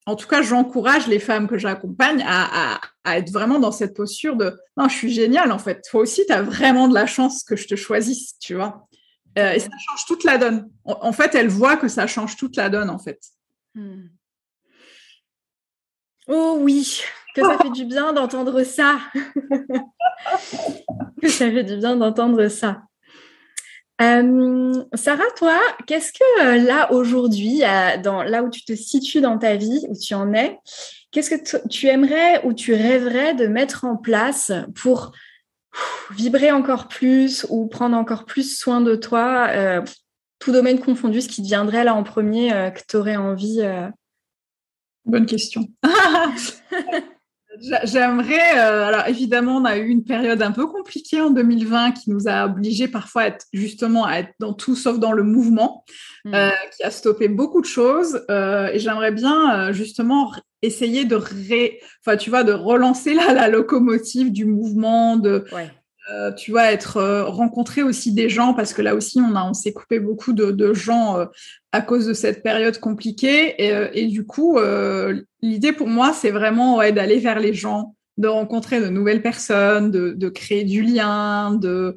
en 0.05 0.15
tout 0.15 0.27
cas, 0.27 0.41
j'encourage 0.41 1.07
les 1.07 1.19
femmes 1.19 1.47
que 1.47 1.57
j'accompagne 1.57 2.23
à, 2.27 2.79
être 3.05 3.31
vraiment 3.31 3.59
dans 3.59 3.71
cette 3.71 3.95
posture 3.95 4.35
de 4.35 4.53
non, 4.77 4.87
je 4.87 4.95
suis 4.95 5.11
géniale 5.11 5.51
en 5.51 5.59
fait. 5.59 5.81
Toi 5.89 6.01
aussi, 6.01 6.25
tu 6.25 6.33
as 6.33 6.41
vraiment 6.41 6.87
de 6.87 6.93
la 6.93 7.05
chance 7.05 7.43
que 7.43 7.55
je 7.55 7.67
te 7.67 7.75
choisisse, 7.75 8.37
tu 8.39 8.55
vois. 8.55 8.87
Euh, 9.37 9.53
et 9.53 9.59
ça 9.59 9.69
change 9.69 10.05
toute 10.05 10.23
la 10.23 10.37
donne. 10.37 10.69
En, 10.85 11.11
fait, 11.11 11.35
elle 11.35 11.47
voit 11.47 11.77
que 11.77 11.87
ça 11.87 12.07
change 12.07 12.37
toute 12.37 12.55
la 12.55 12.69
donne 12.69 12.89
en 12.89 12.99
fait. 12.99 13.19
Hmm. 13.73 14.07
Oh 16.27 16.57
oui, 16.61 17.01
que 17.35 17.41
ça 17.41 17.57
fait 17.57 17.71
du 17.71 17.85
bien 17.85 18.13
d'entendre 18.13 18.63
ça. 18.63 18.99
que 21.21 21.27
ça 21.27 21.51
fait 21.51 21.63
du 21.63 21.77
bien 21.77 21.95
d'entendre 21.95 22.47
ça. 22.47 22.83
Euh, 24.01 24.83
Sarah, 24.93 25.23
toi, 25.35 25.59
qu'est-ce 25.87 26.13
que 26.13 26.43
euh, 26.43 26.63
là 26.63 26.91
aujourd'hui, 26.91 27.61
dans 28.03 28.23
là 28.23 28.43
où 28.43 28.49
tu 28.49 28.63
te 28.63 28.75
situes 28.75 29.21
dans 29.21 29.37
ta 29.37 29.55
vie, 29.55 29.85
où 29.89 29.97
tu 29.97 30.13
en 30.13 30.33
es, 30.33 30.59
qu'est-ce 31.11 31.29
que 31.29 31.67
tu 31.67 31.87
aimerais 31.87 32.45
ou 32.45 32.53
tu 32.53 32.73
rêverais 32.73 33.33
de 33.33 33.47
mettre 33.47 33.85
en 33.85 33.97
place 33.97 34.51
pour 34.75 35.13
vibrer 36.11 36.51
encore 36.51 36.87
plus 36.87 37.45
ou 37.49 37.67
prendre 37.67 37.97
encore 37.97 38.25
plus 38.25 38.57
soin 38.57 38.81
de 38.81 38.95
toi, 38.95 39.47
euh, 39.51 39.81
tout 40.39 40.51
domaine 40.51 40.79
confondu, 40.79 41.21
ce 41.21 41.29
qui 41.29 41.41
te 41.41 41.47
viendrait 41.47 41.83
là 41.83 41.95
en 41.95 42.03
premier 42.03 42.49
que 42.75 42.81
tu 42.87 42.97
aurais 42.97 43.15
envie 43.15 43.61
Bonne 45.05 45.25
question. 45.25 45.67
J'aimerais, 47.59 48.57
euh, 48.57 48.85
alors 48.87 49.07
évidemment, 49.07 49.57
on 49.57 49.65
a 49.65 49.77
eu 49.77 49.87
une 49.87 50.03
période 50.03 50.41
un 50.41 50.51
peu 50.51 50.65
compliquée 50.67 51.21
en 51.21 51.29
2020 51.29 51.91
qui 51.91 52.09
nous 52.09 52.27
a 52.27 52.45
obligés 52.45 52.87
parfois 52.87 53.23
à 53.23 53.27
être 53.27 53.45
justement 53.53 54.05
à 54.05 54.19
être 54.19 54.33
dans 54.39 54.53
tout 54.53 54.75
sauf 54.75 54.97
dans 54.97 55.11
le 55.11 55.23
mouvement, 55.23 55.85
mm. 56.25 56.33
euh, 56.33 56.49
qui 56.75 56.83
a 56.83 56.91
stoppé 56.91 57.27
beaucoup 57.27 57.61
de 57.61 57.67
choses. 57.67 58.25
Euh, 58.31 58.69
et 58.73 58.79
j'aimerais 58.79 59.11
bien 59.11 59.71
justement 59.71 60.31
essayer 60.61 61.05
de 61.05 61.15
ré, 61.15 61.79
enfin 62.05 62.17
tu 62.17 62.29
vois, 62.29 62.43
de 62.43 62.53
relancer 62.53 63.13
la, 63.13 63.33
la 63.33 63.47
locomotive 63.47 64.31
du 64.31 64.45
mouvement, 64.45 65.17
de 65.17 65.45
euh, 66.11 66.33
tu 66.33 66.51
vas 66.51 66.71
être 66.71 66.97
euh, 66.97 67.23
rencontré 67.23 67.81
aussi 67.81 68.13
des 68.13 68.27
gens 68.27 68.53
parce 68.53 68.73
que 68.73 68.81
là 68.81 68.93
aussi 68.93 69.21
on 69.21 69.35
a 69.35 69.43
on 69.45 69.53
s'est 69.53 69.71
coupé 69.71 69.99
beaucoup 69.99 70.33
de, 70.33 70.73
gens 70.73 71.17
euh, 71.17 71.25
à 71.71 71.81
cause 71.81 72.07
de 72.07 72.13
cette 72.13 72.43
période 72.43 72.77
compliquée. 72.79 73.55
Et, 73.93 74.07
du 74.07 74.25
coup 74.25 74.57
l'idée 75.41 75.71
pour 75.71 75.87
moi 75.87 76.13
c'est 76.13 76.31
vraiment 76.31 76.77
d'aller 76.91 77.19
vers 77.19 77.39
les 77.39 77.53
gens 77.53 77.95
de 78.17 78.27
rencontrer 78.27 78.79
de 78.79 78.89
nouvelles 78.89 79.21
personnes 79.21 79.89
de, 79.89 80.11
de 80.11 80.29
créer 80.29 80.65
du 80.65 80.83
lien 80.83 81.55
de 81.55 81.95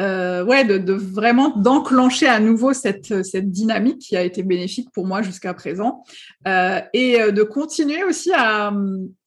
euh, 0.00 0.44
ouais, 0.44 0.64
de, 0.64 0.92
vraiment 0.92 1.56
d'enclencher 1.56 2.26
à 2.26 2.38
nouveau 2.38 2.72
cette, 2.72 3.24
cette 3.24 3.50
dynamique 3.50 3.98
qui 3.98 4.16
a 4.16 4.22
été 4.22 4.42
bénéfique 4.42 4.90
pour 4.92 5.06
moi 5.06 5.22
jusqu'à 5.22 5.54
présent. 5.54 6.04
Euh, 6.46 6.80
et 6.92 7.20
euh, 7.20 7.30
de 7.32 7.42
continuer 7.42 8.04
aussi 8.04 8.30
à, 8.34 8.72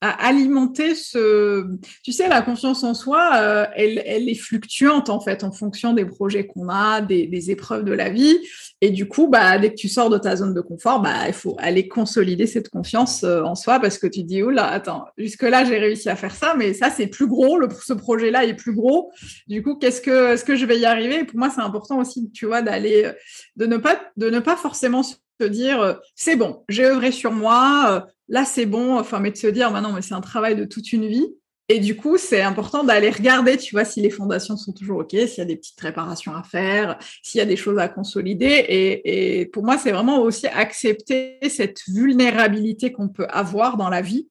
à, 0.01 0.27
alimenter 0.27 0.95
ce, 0.95 1.65
tu 2.03 2.11
sais, 2.11 2.27
la 2.27 2.41
confiance 2.41 2.83
en 2.83 2.93
soi, 2.93 3.31
euh, 3.35 3.65
elle, 3.75 4.01
elle, 4.05 4.29
est 4.29 4.35
fluctuante 4.35 5.09
en 5.09 5.19
fait 5.19 5.43
en 5.43 5.51
fonction 5.51 5.93
des 5.93 6.05
projets 6.05 6.45
qu'on 6.45 6.69
a, 6.69 7.01
des, 7.01 7.27
des, 7.27 7.51
épreuves 7.51 7.83
de 7.83 7.93
la 7.93 8.09
vie 8.09 8.37
et 8.81 8.91
du 8.91 9.07
coup, 9.07 9.27
bah, 9.27 9.57
dès 9.59 9.71
que 9.71 9.75
tu 9.75 9.89
sors 9.89 10.09
de 10.09 10.17
ta 10.17 10.37
zone 10.37 10.53
de 10.53 10.61
confort, 10.61 11.01
bah, 11.01 11.27
il 11.27 11.33
faut 11.33 11.55
aller 11.59 11.87
consolider 11.87 12.47
cette 12.47 12.69
confiance 12.69 13.23
en 13.23 13.55
soi 13.55 13.79
parce 13.79 13.97
que 13.97 14.07
tu 14.07 14.23
dis, 14.23 14.41
oh 14.41 14.51
attends, 14.57 15.05
jusque 15.17 15.43
là 15.43 15.65
j'ai 15.65 15.77
réussi 15.77 16.09
à 16.09 16.15
faire 16.15 16.33
ça, 16.33 16.55
mais 16.57 16.73
ça 16.73 16.89
c'est 16.89 17.07
plus 17.07 17.27
gros, 17.27 17.59
ce 17.81 17.93
projet-là 17.93 18.45
est 18.45 18.53
plus 18.53 18.73
gros. 18.73 19.11
Du 19.47 19.61
coup, 19.63 19.75
qu'est-ce 19.75 20.01
que, 20.01 20.33
est-ce 20.33 20.45
que 20.45 20.55
je 20.55 20.65
vais 20.65 20.79
y 20.79 20.85
arriver? 20.85 21.25
pour 21.25 21.37
moi, 21.37 21.49
c'est 21.49 21.61
important 21.61 21.99
aussi, 21.99 22.31
tu 22.31 22.45
vois, 22.45 22.61
d'aller, 22.61 23.11
de 23.57 23.65
ne 23.65 23.77
pas, 23.77 23.99
de 24.15 24.29
ne 24.29 24.39
pas 24.39 24.55
forcément 24.55 25.03
se 25.03 25.15
te 25.39 25.45
dire 25.45 25.99
c'est 26.15 26.35
bon, 26.35 26.63
j'ai 26.69 26.85
œuvré 26.85 27.11
sur 27.11 27.31
moi, 27.31 28.07
là 28.27 28.45
c'est 28.45 28.65
bon, 28.65 28.97
enfin, 28.97 29.19
mais 29.19 29.31
de 29.31 29.37
se 29.37 29.47
dire 29.47 29.71
maintenant, 29.71 29.91
mais 29.91 30.01
c'est 30.01 30.13
un 30.13 30.21
travail 30.21 30.55
de 30.55 30.65
toute 30.65 30.93
une 30.93 31.07
vie. 31.07 31.27
Et 31.71 31.79
du 31.79 31.95
coup, 31.95 32.17
c'est 32.17 32.41
important 32.41 32.83
d'aller 32.83 33.11
regarder, 33.11 33.55
tu 33.55 33.75
vois, 33.75 33.85
si 33.85 34.01
les 34.01 34.09
fondations 34.09 34.57
sont 34.57 34.73
toujours 34.73 35.01
OK, 35.01 35.11
s'il 35.11 35.37
y 35.37 35.41
a 35.41 35.45
des 35.45 35.55
petites 35.55 35.79
réparations 35.79 36.33
à 36.33 36.41
faire, 36.41 36.97
s'il 37.21 37.37
y 37.37 37.41
a 37.41 37.45
des 37.45 37.55
choses 37.55 37.77
à 37.77 37.87
consolider. 37.87 38.65
Et, 39.05 39.45
pour 39.53 39.63
moi, 39.63 39.77
c'est 39.77 39.91
vraiment 39.91 40.19
aussi 40.19 40.47
accepter 40.47 41.37
cette 41.47 41.81
vulnérabilité 41.87 42.91
qu'on 42.91 43.07
peut 43.07 43.27
avoir 43.29 43.77
dans 43.77 43.89
la 43.89 44.01
vie, 44.01 44.27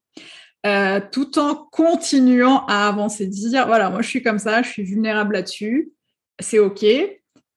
euh, 0.67 1.01
tout 1.13 1.39
en 1.39 1.55
continuant 1.55 2.67
à 2.67 2.89
avancer, 2.89 3.29
dire, 3.29 3.69
voilà, 3.69 3.89
moi 3.89 4.03
je 4.03 4.09
suis 4.09 4.23
comme 4.23 4.41
ça, 4.41 4.63
je 4.63 4.71
suis 4.71 4.83
vulnérable 4.83 5.35
là-dessus, 5.35 5.93
c'est 6.41 6.59
OK. 6.59 6.85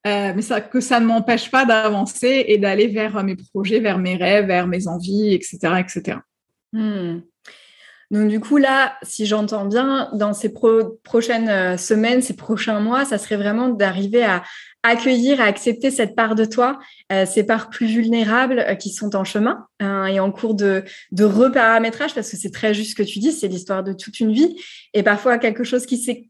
Euh, 0.08 0.34
mais 0.36 0.42
que 0.72 0.80
ça 0.80 1.00
ne 1.00 1.06
m'empêche 1.06 1.50
pas 1.50 1.66
d'avancer 1.66 2.46
et 2.48 2.58
d'aller 2.60 2.88
vers 2.88 3.24
mes 3.24 3.36
projets, 3.36 3.80
vers 3.80 3.98
mes 3.98 4.16
rêves, 4.16 4.46
vers 4.46 4.68
mes 4.68 4.88
envies, 4.88 5.34
etc. 5.34 5.58
etc. 5.80 6.18
Donc 8.12 8.28
du 8.28 8.42
coup 8.42 8.58
là, 8.58 8.98
si 9.04 9.26
j'entends 9.26 9.66
bien, 9.66 10.10
dans 10.14 10.34
ces 10.34 10.52
prochaines 10.52 11.48
euh, 11.48 11.78
semaines, 11.78 12.22
ces 12.22 12.36
prochains 12.36 12.82
mois, 12.82 13.06
ça 13.06 13.18
serait 13.18 13.38
vraiment 13.38 13.70
d'arriver 13.70 14.24
à 14.24 14.44
accueillir, 14.84 15.40
à 15.40 15.46
accepter 15.46 15.92
cette 15.92 16.14
part 16.14 16.36
de 16.36 16.44
toi, 16.44 16.78
euh, 17.14 17.26
ces 17.26 17.46
parts 17.46 17.70
plus 17.70 17.86
vulnérables 17.86 18.60
euh, 18.60 18.76
qui 18.76 18.90
sont 18.90 19.16
en 19.16 19.24
chemin 19.24 19.66
hein, 19.80 20.08
et 20.08 20.20
en 20.20 20.30
cours 20.30 20.56
de, 20.56 20.84
reparamétrage, 21.18 22.14
parce 22.14 22.30
que 22.30 22.36
c'est 22.36 22.52
très 22.52 22.74
juste 22.74 22.92
ce 22.92 22.96
que 22.96 23.04
tu 23.04 23.20
dis, 23.20 23.32
c'est 23.32 23.48
l'histoire 23.48 23.82
de 23.82 23.94
toute 23.94 24.20
une 24.20 24.34
vie 24.34 24.58
et 24.94 25.04
parfois 25.04 25.38
quelque 25.38 25.64
chose 25.64 25.86
qui 25.86 25.98
s'est 25.98 26.30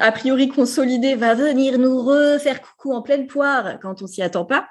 a 0.00 0.12
priori 0.12 0.48
consolidé 0.48 1.16
va 1.16 1.34
venir 1.34 1.78
nous 1.78 2.00
refaire 2.00 2.62
coucou 2.62 2.94
en 2.94 3.02
pleine 3.02 3.26
poire 3.26 3.78
quand 3.82 4.00
on 4.00 4.06
s'y 4.06 4.22
attend 4.22 4.44
pas. 4.44 4.68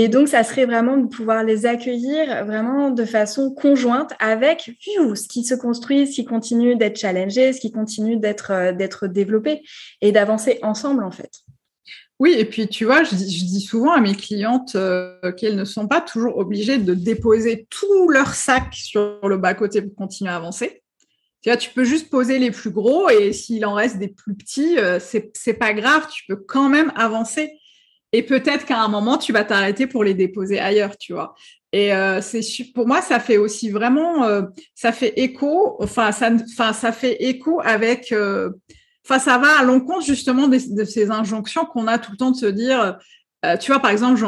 Et 0.00 0.06
donc, 0.06 0.28
ça 0.28 0.44
serait 0.44 0.64
vraiment 0.64 0.96
de 0.96 1.08
pouvoir 1.08 1.42
les 1.42 1.66
accueillir 1.66 2.46
vraiment 2.46 2.92
de 2.92 3.04
façon 3.04 3.50
conjointe 3.50 4.12
avec 4.20 4.70
ce 4.80 5.26
qui 5.26 5.44
se 5.44 5.56
construit, 5.56 6.06
ce 6.06 6.12
qui 6.12 6.24
continue 6.24 6.76
d'être 6.76 6.96
challengé, 6.96 7.52
ce 7.52 7.58
qui 7.58 7.72
continue 7.72 8.16
d'être 8.16 8.52
euh, 8.52 8.70
d'être 8.70 9.08
développé 9.08 9.60
et 10.00 10.12
d'avancer 10.12 10.60
ensemble 10.62 11.02
en 11.02 11.10
fait. 11.10 11.40
Oui, 12.20 12.36
et 12.38 12.44
puis 12.44 12.68
tu 12.68 12.84
vois, 12.84 13.02
je, 13.02 13.16
dis 13.16 13.60
souvent 13.60 13.90
à 13.90 14.00
mes 14.00 14.14
clientes 14.14 14.76
euh, 14.76 15.32
qu'elles 15.32 15.56
ne 15.56 15.64
sont 15.64 15.88
pas 15.88 16.00
toujours 16.00 16.36
obligées 16.36 16.78
de 16.78 16.94
déposer 16.94 17.66
tout 17.68 18.08
leur 18.08 18.34
sac 18.34 18.74
sur 18.74 19.18
le 19.26 19.36
bas-côté 19.36 19.82
pour 19.82 19.96
continuer 19.96 20.30
à 20.30 20.36
avancer. 20.36 20.84
Tu 21.42 21.50
vois, 21.50 21.56
tu 21.56 21.70
peux 21.70 21.84
juste 21.84 22.08
poser 22.08 22.38
les 22.38 22.52
plus 22.52 22.70
gros 22.70 23.10
et 23.10 23.32
s'il 23.32 23.66
en 23.66 23.74
reste 23.74 23.98
des 23.98 24.08
plus 24.08 24.36
petits, 24.36 24.78
euh, 24.78 25.00
c'est 25.00 25.54
pas 25.54 25.72
grave, 25.72 26.06
tu 26.08 26.22
peux 26.28 26.36
quand 26.36 26.68
même 26.68 26.92
avancer. 26.94 27.50
Et 28.12 28.22
peut-être 28.22 28.64
qu'à 28.64 28.80
un 28.80 28.88
moment, 28.88 29.18
tu 29.18 29.32
vas 29.32 29.44
t'arrêter 29.44 29.86
pour 29.86 30.02
les 30.02 30.14
déposer 30.14 30.58
ailleurs, 30.58 30.96
tu 30.96 31.12
vois. 31.12 31.34
Et 31.72 31.92
euh, 31.92 32.20
c'est 32.22 32.42
pour 32.74 32.86
moi, 32.86 33.02
ça 33.02 33.20
fait 33.20 33.36
aussi 33.36 33.70
vraiment, 33.70 34.24
euh, 34.24 34.42
ça 34.74 34.92
fait 34.92 35.12
écho, 35.16 35.76
enfin 35.80 36.12
ça, 36.12 36.30
enfin 36.50 36.72
ça 36.72 36.92
fait 36.92 37.22
écho 37.24 37.60
avec, 37.62 38.10
euh, 38.12 38.50
enfin 39.04 39.18
ça 39.18 39.36
va 39.36 39.58
à 39.58 39.64
l'encontre 39.64 40.06
justement 40.06 40.48
de, 40.48 40.58
ces 40.58 41.10
injonctions 41.10 41.66
qu'on 41.66 41.86
a 41.86 41.98
tout 41.98 42.12
le 42.12 42.16
temps 42.16 42.30
de 42.30 42.36
se 42.36 42.46
dire, 42.46 42.96
tu 43.60 43.70
vois, 43.70 43.80
par 43.80 43.90
exemple, 43.90 44.18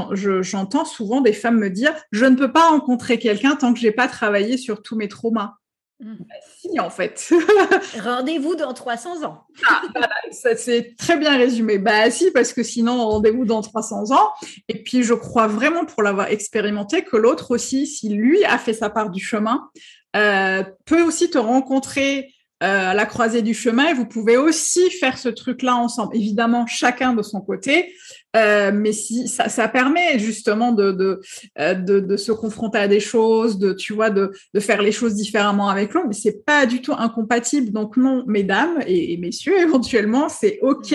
j'entends 0.42 0.84
souvent 0.84 1.20
des 1.20 1.32
femmes 1.32 1.58
me 1.58 1.70
dire, 1.70 1.92
je 2.12 2.26
ne 2.26 2.36
peux 2.36 2.52
pas 2.52 2.68
rencontrer 2.68 3.18
quelqu'un 3.18 3.56
tant 3.56 3.72
que 3.72 3.80
j'ai 3.80 3.90
pas 3.90 4.06
travaillé 4.06 4.56
sur 4.56 4.82
tous 4.82 4.96
mes 4.96 5.08
traumas. 5.08 5.54
Mmh. 6.00 6.14
Bah, 6.20 6.34
si, 6.58 6.80
en 6.80 6.90
fait. 6.90 7.30
rendez-vous 8.02 8.54
dans 8.54 8.72
300 8.72 9.22
ans. 9.24 9.44
ah, 9.68 9.82
ça 10.30 10.56
c'est 10.56 10.96
très 10.96 11.16
bien 11.16 11.36
résumé. 11.36 11.78
Bah 11.78 12.10
si, 12.10 12.30
parce 12.30 12.52
que 12.52 12.62
sinon, 12.62 13.06
rendez-vous 13.06 13.44
dans 13.44 13.60
300 13.60 14.12
ans. 14.12 14.30
Et 14.68 14.82
puis, 14.82 15.02
je 15.02 15.14
crois 15.14 15.46
vraiment, 15.46 15.84
pour 15.84 16.02
l'avoir 16.02 16.28
expérimenté, 16.28 17.04
que 17.04 17.16
l'autre 17.16 17.50
aussi, 17.50 17.86
si 17.86 18.08
lui 18.08 18.44
a 18.44 18.56
fait 18.56 18.72
sa 18.72 18.88
part 18.88 19.10
du 19.10 19.22
chemin, 19.22 19.68
euh, 20.16 20.64
peut 20.86 21.02
aussi 21.02 21.30
te 21.30 21.38
rencontrer 21.38 22.32
euh, 22.62 22.90
à 22.90 22.94
la 22.94 23.06
croisée 23.06 23.40
du 23.40 23.54
chemin 23.54 23.88
et 23.88 23.94
vous 23.94 24.04
pouvez 24.04 24.36
aussi 24.36 24.90
faire 24.90 25.16
ce 25.16 25.30
truc-là 25.30 25.76
ensemble. 25.76 26.14
Évidemment, 26.14 26.66
chacun 26.66 27.14
de 27.14 27.22
son 27.22 27.40
côté, 27.40 27.94
euh, 28.36 28.70
mais 28.72 28.92
si 28.92 29.26
ça, 29.26 29.48
ça, 29.48 29.66
permet 29.66 30.18
justement 30.18 30.70
de 30.70 30.92
de, 30.92 31.20
euh, 31.58 31.74
de, 31.74 31.98
de, 31.98 32.16
se 32.16 32.30
confronter 32.30 32.78
à 32.78 32.86
des 32.86 33.00
choses, 33.00 33.58
de 33.58 33.72
tu 33.72 33.92
vois, 33.92 34.10
de, 34.10 34.30
de 34.54 34.60
faire 34.60 34.82
les 34.82 34.92
choses 34.92 35.14
différemment 35.14 35.68
avec 35.68 35.94
l'autre, 35.94 36.06
mais 36.06 36.14
c'est 36.14 36.44
pas 36.44 36.64
du 36.64 36.80
tout 36.80 36.94
incompatible. 36.96 37.72
Donc 37.72 37.96
non, 37.96 38.22
mesdames 38.28 38.78
et, 38.86 39.16
messieurs, 39.16 39.58
éventuellement, 39.60 40.28
c'est 40.28 40.58
ok. 40.62 40.94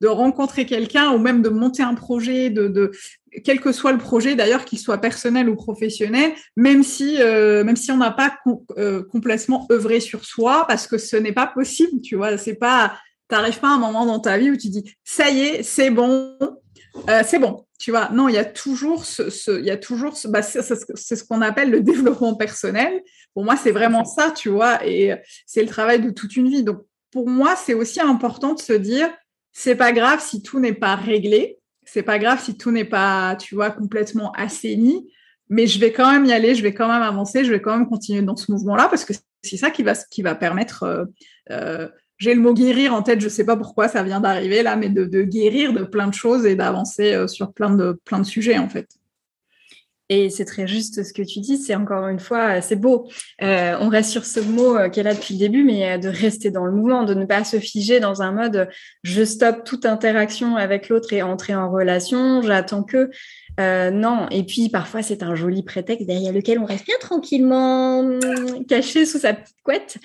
De 0.00 0.08
rencontrer 0.08 0.66
quelqu'un 0.66 1.12
ou 1.12 1.18
même 1.18 1.42
de 1.42 1.48
monter 1.48 1.84
un 1.84 1.94
projet, 1.94 2.50
de, 2.50 2.66
de 2.66 2.90
quel 3.44 3.60
que 3.60 3.70
soit 3.70 3.92
le 3.92 3.98
projet 3.98 4.34
d'ailleurs, 4.34 4.64
qu'il 4.64 4.80
soit 4.80 4.98
personnel 4.98 5.48
ou 5.48 5.54
professionnel, 5.54 6.32
même 6.56 6.82
si 6.82 7.20
euh, 7.20 7.62
même 7.62 7.76
si 7.76 7.92
on 7.92 7.98
n'a 7.98 8.10
pas 8.10 8.36
euh, 8.78 9.04
complètement 9.04 9.64
œuvré 9.70 10.00
sur 10.00 10.24
soi, 10.24 10.64
parce 10.66 10.88
que 10.88 10.98
ce 10.98 11.16
n'est 11.16 11.32
pas 11.32 11.46
possible, 11.46 12.00
tu 12.00 12.16
vois, 12.16 12.36
c'est 12.36 12.56
pas, 12.56 12.98
t'arrives 13.28 13.60
pas 13.60 13.68
à 13.68 13.74
un 13.74 13.78
moment 13.78 14.04
dans 14.04 14.18
ta 14.18 14.38
vie 14.38 14.50
où 14.50 14.56
tu 14.56 14.70
dis 14.70 14.92
ça 15.04 15.30
y 15.30 15.40
est, 15.42 15.62
c'est 15.62 15.90
bon, 15.90 16.36
euh, 17.08 17.22
c'est 17.26 17.38
bon, 17.38 17.64
tu 17.78 17.90
vois. 17.90 18.10
Non, 18.10 18.28
il 18.28 18.34
y 18.34 18.38
a 18.38 18.44
toujours 18.44 19.04
ce, 19.04 19.58
il 19.58 19.64
y 19.64 19.70
a 19.70 19.76
toujours 19.76 20.16
ce, 20.16 20.28
bah, 20.28 20.42
c'est 20.42 20.62
ce 20.62 21.24
qu'on 21.24 21.42
appelle 21.42 21.70
le 21.70 21.80
développement 21.80 22.34
personnel. 22.34 23.02
Pour 23.34 23.44
moi, 23.44 23.56
c'est 23.56 23.72
vraiment 23.72 24.04
ça, 24.04 24.30
tu 24.30 24.48
vois, 24.48 24.86
et 24.86 25.14
c'est 25.46 25.62
le 25.62 25.68
travail 25.68 26.00
de 26.00 26.10
toute 26.10 26.36
une 26.36 26.48
vie. 26.48 26.62
Donc 26.62 26.82
pour 27.10 27.28
moi, 27.28 27.56
c'est 27.56 27.74
aussi 27.74 28.00
important 28.00 28.54
de 28.54 28.60
se 28.60 28.72
dire 28.72 29.10
c'est 29.52 29.76
pas 29.76 29.92
grave 29.92 30.20
si 30.20 30.42
tout 30.42 30.60
n'est 30.60 30.72
pas 30.74 30.96
réglé 30.96 31.58
c'est 31.84 32.02
pas 32.02 32.18
grave 32.18 32.42
si 32.42 32.56
tout 32.56 32.70
n'est 32.70 32.84
pas, 32.84 33.36
tu 33.36 33.54
vois, 33.54 33.70
complètement 33.70 34.32
assaini, 34.32 35.10
mais 35.48 35.66
je 35.66 35.78
vais 35.78 35.92
quand 35.92 36.10
même 36.10 36.24
y 36.24 36.32
aller, 36.32 36.54
je 36.54 36.62
vais 36.62 36.74
quand 36.74 36.88
même 36.88 37.02
avancer, 37.02 37.44
je 37.44 37.50
vais 37.50 37.60
quand 37.60 37.76
même 37.76 37.88
continuer 37.88 38.22
dans 38.22 38.36
ce 38.36 38.50
mouvement-là 38.50 38.88
parce 38.88 39.04
que 39.04 39.12
c'est 39.42 39.56
ça 39.56 39.70
qui 39.70 39.82
va, 39.82 39.94
qui 39.94 40.22
va 40.22 40.34
permettre. 40.34 40.84
Euh, 40.84 41.04
euh, 41.50 41.88
j'ai 42.18 42.34
le 42.34 42.40
mot 42.40 42.54
guérir 42.54 42.94
en 42.94 43.02
tête, 43.02 43.20
je 43.20 43.28
sais 43.28 43.44
pas 43.44 43.56
pourquoi 43.56 43.88
ça 43.88 44.02
vient 44.02 44.20
d'arriver 44.20 44.62
là, 44.62 44.76
mais 44.76 44.88
de, 44.88 45.22
guérir 45.22 45.72
de 45.72 45.84
plein 45.84 46.06
de 46.06 46.14
choses 46.14 46.46
et 46.46 46.54
d'avancer 46.54 47.12
euh, 47.12 47.26
sur 47.26 47.52
plein 47.52 47.74
de, 47.74 47.98
plein 48.04 48.20
de 48.20 48.26
sujets 48.26 48.58
en 48.58 48.68
fait. 48.68 48.88
Et 50.14 50.28
c'est 50.28 50.44
très 50.44 50.66
juste 50.66 51.04
ce 51.04 51.12
que 51.14 51.22
tu 51.22 51.40
dis, 51.40 51.56
c'est 51.56 51.74
encore 51.74 52.06
une 52.08 52.18
fois, 52.18 52.60
c'est 52.60 52.76
beau. 52.76 53.08
Euh, 53.40 53.76
on 53.80 53.88
reste 53.88 54.10
sur 54.10 54.26
ce 54.26 54.40
mot 54.40 54.76
euh, 54.76 54.90
qu'elle 54.90 55.06
a 55.06 55.14
depuis 55.14 55.32
le 55.32 55.40
début, 55.40 55.64
mais 55.64 55.92
euh, 55.92 55.96
de 55.96 56.08
rester 56.08 56.50
dans 56.50 56.66
le 56.66 56.72
mouvement, 56.72 57.04
de 57.04 57.14
ne 57.14 57.24
pas 57.24 57.44
se 57.44 57.58
figer 57.58 57.98
dans 57.98 58.20
un 58.20 58.30
mode 58.30 58.68
je 59.04 59.24
stoppe 59.24 59.64
toute 59.64 59.86
interaction 59.86 60.56
avec 60.56 60.90
l'autre 60.90 61.14
et 61.14 61.22
entrer 61.22 61.54
en 61.54 61.70
relation, 61.70 62.42
j'attends 62.42 62.82
que. 62.82 63.10
non, 63.58 64.28
et 64.30 64.44
puis 64.44 64.68
parfois 64.68 65.00
c'est 65.00 65.22
un 65.22 65.34
joli 65.34 65.62
prétexte 65.62 66.06
derrière 66.06 66.34
lequel 66.34 66.58
on 66.58 66.66
reste 66.66 66.84
bien 66.84 66.98
tranquillement 67.00 68.06
caché 68.68 69.06
sous 69.06 69.18
sa 69.18 69.32
petite 69.32 69.62
couette. 69.62 69.96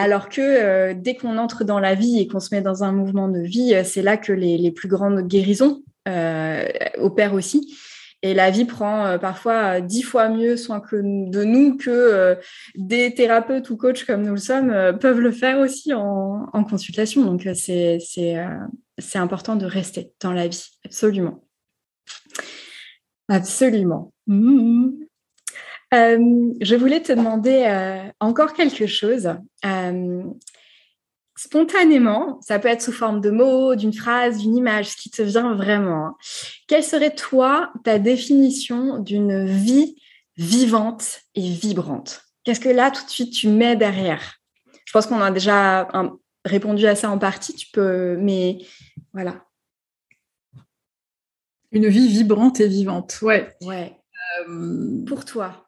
Alors 0.00 0.28
que 0.28 0.92
dès 0.92 1.16
qu'on 1.16 1.38
entre 1.38 1.64
dans 1.64 1.80
la 1.80 1.94
vie 1.94 2.20
et 2.20 2.28
qu'on 2.28 2.40
se 2.40 2.54
met 2.54 2.60
dans 2.60 2.84
un 2.84 2.92
mouvement 2.92 3.28
de 3.28 3.40
vie, 3.40 3.74
c'est 3.84 4.02
là 4.02 4.16
que 4.16 4.32
les, 4.32 4.70
plus 4.70 4.88
grandes 4.88 5.26
guérisons 5.26 5.82
opèrent 6.98 7.34
aussi. 7.34 7.74
Et 8.22 8.34
la 8.34 8.50
vie 8.50 8.64
prend 8.64 9.06
euh, 9.06 9.18
parfois 9.18 9.76
euh, 9.76 9.80
dix 9.80 10.02
fois 10.02 10.28
mieux 10.28 10.56
soin 10.56 10.82
de 10.92 11.44
nous 11.44 11.76
que 11.76 11.90
euh, 11.90 12.34
des 12.74 13.14
thérapeutes 13.14 13.70
ou 13.70 13.76
coachs 13.76 14.04
comme 14.04 14.22
nous 14.22 14.32
le 14.32 14.38
sommes 14.38 14.98
peuvent 14.98 15.20
le 15.20 15.30
faire 15.30 15.60
aussi 15.60 15.94
en, 15.94 16.64
consultation. 16.68 17.24
Donc 17.24 17.48
c'est 17.54 17.98
c'est 18.00 19.18
important 19.18 19.54
de 19.54 19.64
rester 19.64 20.12
dans 20.20 20.32
la 20.32 20.48
vie, 20.48 20.66
absolument. 20.84 21.44
Absolument. 23.28 24.12
Mmh. 24.26 24.88
Je 25.92 26.74
voulais 26.74 27.02
te 27.02 27.12
demander 27.12 28.10
encore 28.20 28.54
quelque 28.54 28.86
chose 28.86 29.30
spontanément, 31.38 32.40
ça 32.42 32.58
peut 32.58 32.66
être 32.66 32.82
sous 32.82 32.92
forme 32.92 33.20
de 33.20 33.30
mots, 33.30 33.76
d'une 33.76 33.92
phrase, 33.92 34.38
d'une 34.38 34.56
image, 34.56 34.88
ce 34.88 34.96
qui 34.96 35.08
te 35.08 35.22
vient 35.22 35.54
vraiment. 35.54 36.06
Hein. 36.06 36.16
Quelle 36.66 36.82
serait 36.82 37.14
toi 37.14 37.72
ta 37.84 38.00
définition 38.00 38.98
d'une 38.98 39.46
vie 39.46 39.94
vivante 40.36 41.20
et 41.36 41.48
vibrante? 41.48 42.22
Qu'est-ce 42.42 42.58
que 42.58 42.68
là 42.68 42.90
tout 42.90 43.04
de 43.04 43.10
suite 43.10 43.32
tu 43.32 43.46
mets 43.46 43.76
derrière? 43.76 44.40
Je 44.84 44.92
pense 44.92 45.06
qu'on 45.06 45.20
a 45.20 45.30
déjà 45.30 45.88
répondu 46.44 46.86
à 46.86 46.96
ça 46.96 47.08
en 47.08 47.18
partie, 47.18 47.54
tu 47.54 47.68
peux, 47.72 48.16
mais 48.16 48.58
voilà. 49.12 49.44
Une 51.70 51.86
vie 51.86 52.08
vibrante 52.08 52.58
et 52.58 52.66
vivante, 52.66 53.20
ouais. 53.22 53.54
Ouais. 53.62 53.96
Euh, 54.40 55.04
Pour 55.06 55.24
toi. 55.24 55.67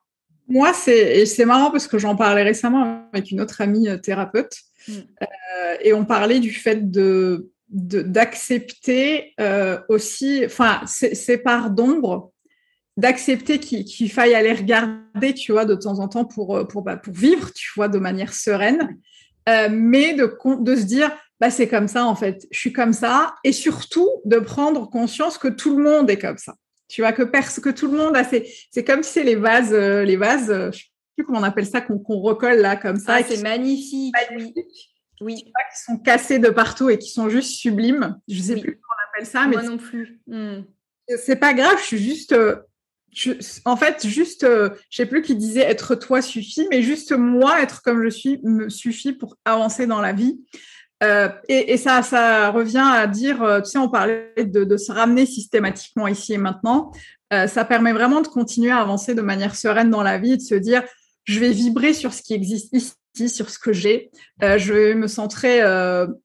Moi, 0.50 0.72
c'est 0.72 1.24
c'est 1.26 1.44
marrant 1.44 1.70
parce 1.70 1.86
que 1.86 1.96
j'en 1.96 2.16
parlais 2.16 2.42
récemment 2.42 3.08
avec 3.12 3.30
une 3.30 3.40
autre 3.40 3.60
amie 3.60 3.88
euh, 3.88 3.96
thérapeute. 3.96 4.56
Mm. 4.88 4.92
Euh, 4.92 5.76
et 5.80 5.92
on 5.94 6.04
parlait 6.04 6.40
du 6.40 6.52
fait 6.52 6.90
de 6.90 7.50
d'accepter 7.72 9.32
euh, 9.38 9.78
aussi, 9.88 10.42
enfin, 10.44 10.80
ces 10.86 11.38
parts 11.38 11.70
d'ombre, 11.70 12.32
d'accepter 12.96 13.60
qu'il 13.60 14.10
faille 14.10 14.34
aller 14.34 14.52
regarder, 14.52 15.34
tu 15.34 15.52
vois, 15.52 15.64
de 15.64 15.76
temps 15.76 16.00
en 16.00 16.08
temps 16.08 16.24
pour, 16.24 16.66
pour, 16.66 16.82
bah, 16.82 16.96
pour 16.96 17.14
vivre, 17.14 17.52
tu 17.52 17.70
vois, 17.76 17.86
de 17.86 18.00
manière 18.00 18.34
sereine, 18.34 18.98
mais 19.46 20.14
de, 20.14 20.36
de 20.62 20.74
se 20.74 20.82
dire, 20.82 21.12
bah, 21.38 21.50
c'est 21.50 21.68
comme 21.68 21.86
ça, 21.86 22.06
en 22.06 22.16
fait, 22.16 22.48
je 22.50 22.58
suis 22.58 22.72
comme 22.72 22.92
ça, 22.92 23.36
et 23.44 23.52
surtout 23.52 24.10
de 24.24 24.40
prendre 24.40 24.90
conscience 24.90 25.38
que 25.38 25.46
tout 25.46 25.76
le 25.76 25.84
monde 25.84 26.10
est 26.10 26.18
comme 26.18 26.38
ça. 26.38 26.56
Tu 26.90 27.02
vois, 27.02 27.12
que, 27.12 27.22
que 27.22 27.70
tout 27.70 27.86
le 27.86 27.96
monde 27.96 28.16
a 28.16 28.24
C'est 28.24 28.84
comme 28.84 29.04
si 29.04 29.12
c'est 29.12 29.24
les 29.24 29.36
vases, 29.36 29.72
euh, 29.72 30.04
les 30.04 30.16
vases, 30.16 30.48
je 30.48 30.66
ne 30.66 30.72
sais 30.72 30.84
plus 31.16 31.24
comment 31.24 31.38
on 31.38 31.44
appelle 31.44 31.66
ça, 31.66 31.80
qu'on 31.80 31.98
recolle 32.20 32.58
là, 32.58 32.76
comme 32.76 32.98
ça. 32.98 33.18
Ah, 33.18 33.22
c'est 33.22 33.42
magnifique. 33.42 34.14
Oui. 35.20 35.44
Qui 35.44 35.82
sont 35.86 35.98
cassés 35.98 36.38
de 36.38 36.48
partout 36.48 36.90
et 36.90 36.98
qui 36.98 37.10
sont 37.10 37.28
juste 37.28 37.52
sublimes. 37.52 38.18
Je 38.26 38.38
ne 38.38 38.42
sais 38.42 38.56
plus 38.56 38.80
comment 38.80 38.94
on 38.96 39.08
appelle 39.08 39.26
ça. 39.26 39.46
Moi 39.46 39.62
non 39.62 39.78
plus. 39.78 40.20
Hmm. 40.26 40.62
C'est 41.18 41.36
pas 41.36 41.54
grave, 41.54 41.78
je 41.78 41.84
suis 41.84 41.98
juste. 41.98 42.32
Euh, 42.32 42.56
en 43.64 43.76
fait, 43.76 44.06
juste, 44.06 44.44
euh, 44.44 44.70
je 44.88 44.98
sais 44.98 45.06
plus 45.06 45.22
qui 45.22 45.34
disait 45.34 45.60
être 45.60 45.94
toi 45.94 46.22
suffit, 46.22 46.66
mais 46.70 46.82
juste 46.82 47.12
moi, 47.12 47.60
être 47.60 47.82
comme 47.82 48.02
je 48.04 48.08
suis, 48.08 48.40
me 48.44 48.68
suffit 48.68 49.12
pour 49.12 49.36
avancer 49.44 49.86
dans 49.86 50.00
la 50.00 50.12
vie. 50.12 50.40
Euh, 51.02 51.28
et, 51.48 51.76
ça, 51.76 52.02
ça 52.02 52.50
revient 52.50 52.84
à 52.92 53.06
dire, 53.06 53.38
tu 53.64 53.70
sais, 53.70 53.78
on 53.78 53.88
parlait 53.88 54.34
de, 54.36 54.76
se 54.76 54.92
ramener 54.92 55.26
systématiquement 55.26 56.08
ici 56.08 56.34
et 56.34 56.38
maintenant. 56.38 56.92
ça 57.30 57.64
permet 57.64 57.92
vraiment 57.92 58.20
de 58.20 58.28
continuer 58.28 58.70
à 58.70 58.78
avancer 58.78 59.14
de 59.14 59.22
manière 59.22 59.56
sereine 59.56 59.90
dans 59.90 60.02
la 60.02 60.18
vie, 60.18 60.36
de 60.36 60.42
se 60.42 60.54
dire, 60.54 60.82
je 61.24 61.40
vais 61.40 61.50
vibrer 61.50 61.94
sur 61.94 62.12
ce 62.12 62.22
qui 62.22 62.34
existe 62.34 62.74
ici 62.74 63.28
sur 63.28 63.50
ce 63.50 63.58
que 63.58 63.72
j'ai. 63.72 64.10
je 64.42 64.72
vais 64.72 64.94
me 64.94 65.06
centrer 65.06 65.62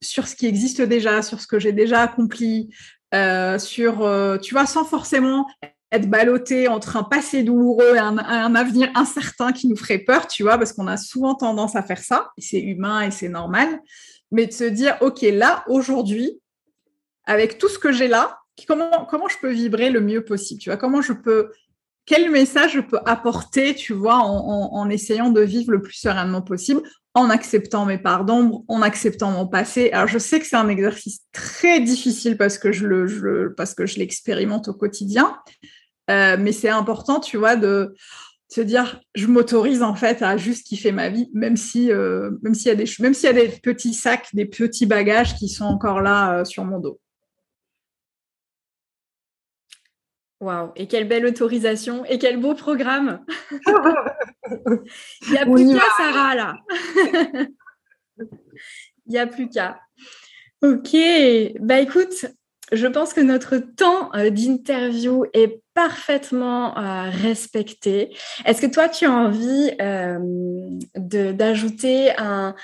sur 0.01 0.27
ce 0.27 0.35
qui 0.35 0.45
existe 0.45 0.81
déjà, 0.81 1.21
sur 1.21 1.39
ce 1.39 1.47
que 1.47 1.57
j'ai 1.57 1.71
déjà 1.71 2.01
accompli, 2.01 2.69
sur, 3.57 4.39
tu 4.41 4.53
vois, 4.53 4.65
sans 4.65 4.83
forcément 4.83 5.47
être 5.95 6.09
ballotté 6.09 6.67
entre 6.67 6.97
un 6.97 7.03
passé 7.03 7.43
douloureux 7.43 7.95
et 7.95 7.99
un, 7.99 8.55
avenir 8.55 8.89
incertain 8.95 9.51
qui 9.51 9.67
nous 9.67 9.75
ferait 9.75 9.99
peur, 9.99 10.27
tu 10.27 10.43
vois, 10.43 10.57
parce 10.57 10.73
qu'on 10.73 10.87
a 10.87 10.97
souvent 10.97 11.35
tendance 11.35 11.75
à 11.75 11.83
faire 11.83 11.99
ça, 11.99 12.31
et 12.37 12.41
c'est 12.41 12.59
humain 12.59 13.01
et 13.01 13.11
c'est 13.11 13.29
normal, 13.29 13.79
mais 14.35 14.47
de 14.47 14.51
se 14.51 14.65
dire, 14.65 14.97
OK, 14.99 15.21
là, 15.21 15.63
aujourd'hui, 15.65 16.41
avec 17.23 17.57
tout 17.57 17.69
ce 17.69 17.79
que 17.79 17.93
j'ai 17.93 18.09
là, 18.09 18.37
comment, 18.67 19.05
comment 19.09 19.29
je 19.29 19.37
peux 19.41 19.49
vibrer 19.49 19.89
le 19.89 20.01
mieux 20.01 20.25
possible, 20.25 20.59
tu 20.59 20.69
vois, 20.69 20.75
comment 20.75 21.01
je 21.01 21.13
peux, 21.13 21.53
quel 22.05 22.29
message 22.29 22.73
je 22.73 22.81
peux 22.81 22.99
apporter, 23.05 23.73
tu 23.75 23.93
vois, 23.93 24.17
en, 24.17 24.89
essayant 24.89 25.29
de 25.29 25.39
vivre 25.39 25.71
le 25.71 25.81
plus 25.81 25.93
sereinement 25.93 26.41
possible, 26.41 26.81
en 27.13 27.29
acceptant 27.29 27.85
mes 27.85 27.97
parts 27.97 28.25
d'ombre, 28.25 28.65
en 28.67 28.81
acceptant 28.81 29.31
mon 29.31 29.47
passé? 29.47 29.89
Alors, 29.93 30.09
je 30.09 30.19
sais 30.19 30.41
que 30.41 30.45
c'est 30.45 30.57
un 30.57 30.67
exercice 30.67 31.21
très 31.31 31.79
difficile 31.79 32.35
parce 32.35 32.57
que 32.57 32.73
je 32.73 32.85
le, 32.85 33.53
parce 33.55 33.73
que 33.73 33.85
je 33.85 33.99
l'expérimente 33.99 34.67
au 34.67 34.73
quotidien, 34.73 35.39
euh, 36.11 36.35
mais 36.37 36.51
c'est 36.51 36.67
important, 36.67 37.21
tu 37.21 37.37
vois, 37.37 37.55
de 37.55 37.95
se 38.47 38.61
dire, 38.61 39.01
je 39.15 39.27
m'autorise 39.27 39.81
en 39.81 39.95
fait 39.95 40.21
à 40.21 40.37
juste 40.37 40.67
kiffer 40.67 40.91
ma 40.91 41.09
vie, 41.09 41.29
même 41.33 41.57
si, 41.57 41.91
euh, 41.91 42.31
même 42.41 42.53
s'il 42.53 42.67
y 42.67 42.71
a 42.71 42.75
des, 42.75 42.85
même 42.99 43.13
s'il 43.13 43.25
y 43.25 43.29
a 43.29 43.33
des 43.33 43.49
petits 43.49 43.93
sacs, 43.93 44.29
des 44.33 44.45
petits 44.45 44.85
bagages 44.85 45.35
qui 45.35 45.49
sont 45.49 45.65
encore 45.65 46.01
là 46.01 46.39
euh, 46.39 46.45
sur 46.45 46.63
mon 46.63 46.79
dos. 46.79 46.99
Waouh, 50.41 50.71
et 50.75 50.87
quelle 50.87 51.07
belle 51.07 51.25
autorisation 51.25 52.05
et 52.05 52.19
quel 52.19 52.39
beau 52.39 52.53
programme. 52.53 53.25
Il 54.51 55.31
n'y 55.31 55.37
a 55.37 55.45
plus 55.45 55.73
qu'à, 55.73 55.83
Sarah, 55.97 56.35
là. 56.35 56.57
Il 58.17 59.11
n'y 59.11 59.17
a 59.17 59.25
plus 59.25 59.49
qu'à. 59.49 59.79
Ok, 60.61 60.95
bah 61.59 61.79
écoute, 61.79 62.25
je 62.71 62.87
pense 62.87 63.13
que 63.13 63.21
notre 63.21 63.57
temps 63.57 64.13
euh, 64.13 64.29
d'interview 64.29 65.25
est 65.33 65.61
parfaitement 65.75 66.77
euh, 66.77 67.09
respecté. 67.11 68.15
Est-ce 68.45 68.61
que 68.61 68.65
toi, 68.65 68.89
tu 68.89 69.05
as 69.05 69.11
envie 69.11 69.71
euh, 69.81 70.17
d'ajouter 70.95 72.11
un, 72.17 72.55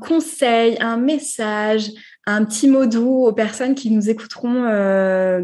conseil, 0.00 0.76
un 0.80 0.96
message, 0.96 1.90
un 2.26 2.44
petit 2.44 2.66
mot 2.66 2.86
doux 2.86 3.26
aux 3.26 3.32
personnes 3.34 3.74
qui 3.74 3.90
nous 3.90 4.08
écouteront, 4.08 4.64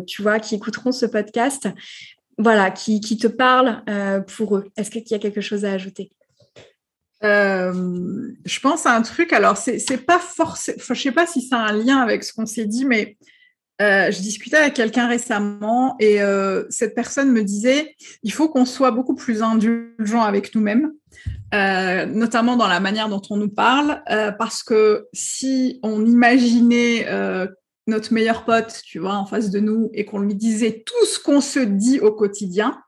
tu 0.07 0.23
vois, 0.23 0.41
qui 0.41 0.55
écouteront 0.55 0.93
ce 0.93 1.07
podcast, 1.07 1.69
voilà, 2.39 2.71
qui, 2.71 3.01
te 3.01 3.27
parlent 3.27 3.85
pour 4.37 4.57
eux? 4.57 4.65
Est-ce 4.77 4.91
qu'il 4.91 5.05
y 5.09 5.15
a 5.15 5.19
quelque 5.19 5.43
chose 5.43 5.67
à 5.67 5.73
ajouter? 5.73 6.11
Je 7.23 8.61
pense 8.61 8.87
à 8.87 8.97
un 8.97 9.03
truc, 9.03 9.35
alors 9.35 9.59
c'est 9.59 10.07
pas 10.07 10.19
forcément, 10.19 10.79
je 10.89 10.95
sais 10.95 11.13
pas 11.13 11.27
si 11.27 11.43
ça 11.43 11.59
a 11.59 11.69
un 11.69 11.77
lien 11.77 11.99
avec 11.99 12.25
ce 12.25 12.33
qu'on 12.33 12.47
s'est 12.47 12.67
dit, 12.67 12.87
mais 12.87 13.19
euh, 13.81 14.11
je 14.11 14.21
discutais 14.21 14.59
avec 14.59 14.75
quelqu'un 14.75 15.09
récemment 15.09 15.97
et 16.01 16.21
euh, 16.21 16.65
cette 16.69 16.95
personne 16.95 17.33
me 17.33 17.43
disait 17.43 17.95
il 18.23 18.33
faut 18.33 18.51
qu'on 18.51 18.67
soit 18.67 18.91
beaucoup 18.91 19.15
plus 19.15 19.43
indulgent 19.43 20.23
avec 20.23 20.55
nous-mêmes, 20.55 20.93
euh, 21.55 22.05
notamment 22.05 22.57
dans 22.57 22.69
la 22.69 22.81
manière 22.81 23.09
dont 23.09 23.23
on 23.31 23.37
nous 23.37 23.49
parle, 23.49 24.03
parce 24.39 24.63
que 24.63 25.09
si 25.13 25.81
on 25.83 26.05
imaginait 26.05 27.07
notre 27.87 28.13
meilleur 28.13 28.45
pote, 28.45 28.83
tu 28.85 28.99
vois, 28.99 29.15
en 29.15 29.25
face 29.25 29.51
de 29.51 29.61
nous 29.61 29.91
et 29.95 30.05
qu'on 30.05 30.19
lui 30.19 30.35
disait 30.35 30.83
tout 30.85 31.07
ce 31.07 31.19
qu'on 31.19 31.41
se 31.41 31.61
dit 31.61 32.01
au 32.01 32.13
quotidien, 32.13 32.79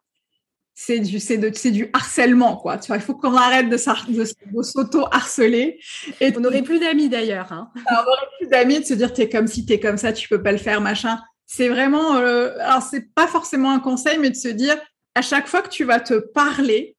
c'est 0.75 1.01
du, 1.01 1.21
c'est 1.21 1.71
du 1.71 1.91
harcèlement, 1.93 2.57
quoi. 2.57 2.79
Tu 2.79 2.89
vois, 2.89 2.97
il 2.97 3.03
faut 3.03 3.15
qu'on 3.15 3.37
arrête 3.37 3.69
de, 3.69 3.77
s'auto-harceler. 3.77 5.79
Et 6.21 6.33
on 6.37 6.41
n'aurait 6.41 6.63
plus 6.63 6.81
d'amis 6.81 7.09
d'ailleurs. 7.09 7.53
Hein. 7.53 7.71
on 7.91 7.95
n'aurait 7.95 8.29
plus 8.39 8.49
d'amis 8.49 8.81
de 8.81 8.85
se 8.85 8.95
dire 8.95 9.13
t'es 9.13 9.29
comme 9.29 9.47
si 9.47 9.67
t'es 9.67 9.79
comme 9.79 9.99
ça, 9.99 10.13
tu 10.13 10.29
peux 10.29 10.43
pas 10.43 10.53
le 10.53 10.59
faire, 10.59 10.81
machin. 10.81 11.21
C'est 11.47 11.69
vraiment, 11.69 12.17
euh, 12.17 12.57
alors 12.61 12.83
c'est 12.83 13.13
pas 13.15 13.27
forcément 13.27 13.73
un 13.73 13.81
conseil, 13.81 14.19
mais 14.19 14.31
de 14.31 14.37
se 14.37 14.49
dire 14.49 14.77
à 15.15 15.23
chaque 15.23 15.47
fois 15.47 15.61
que 15.61 15.69
tu 15.69 15.85
vas 15.85 16.01
te 16.01 16.15
parler, 16.15 16.97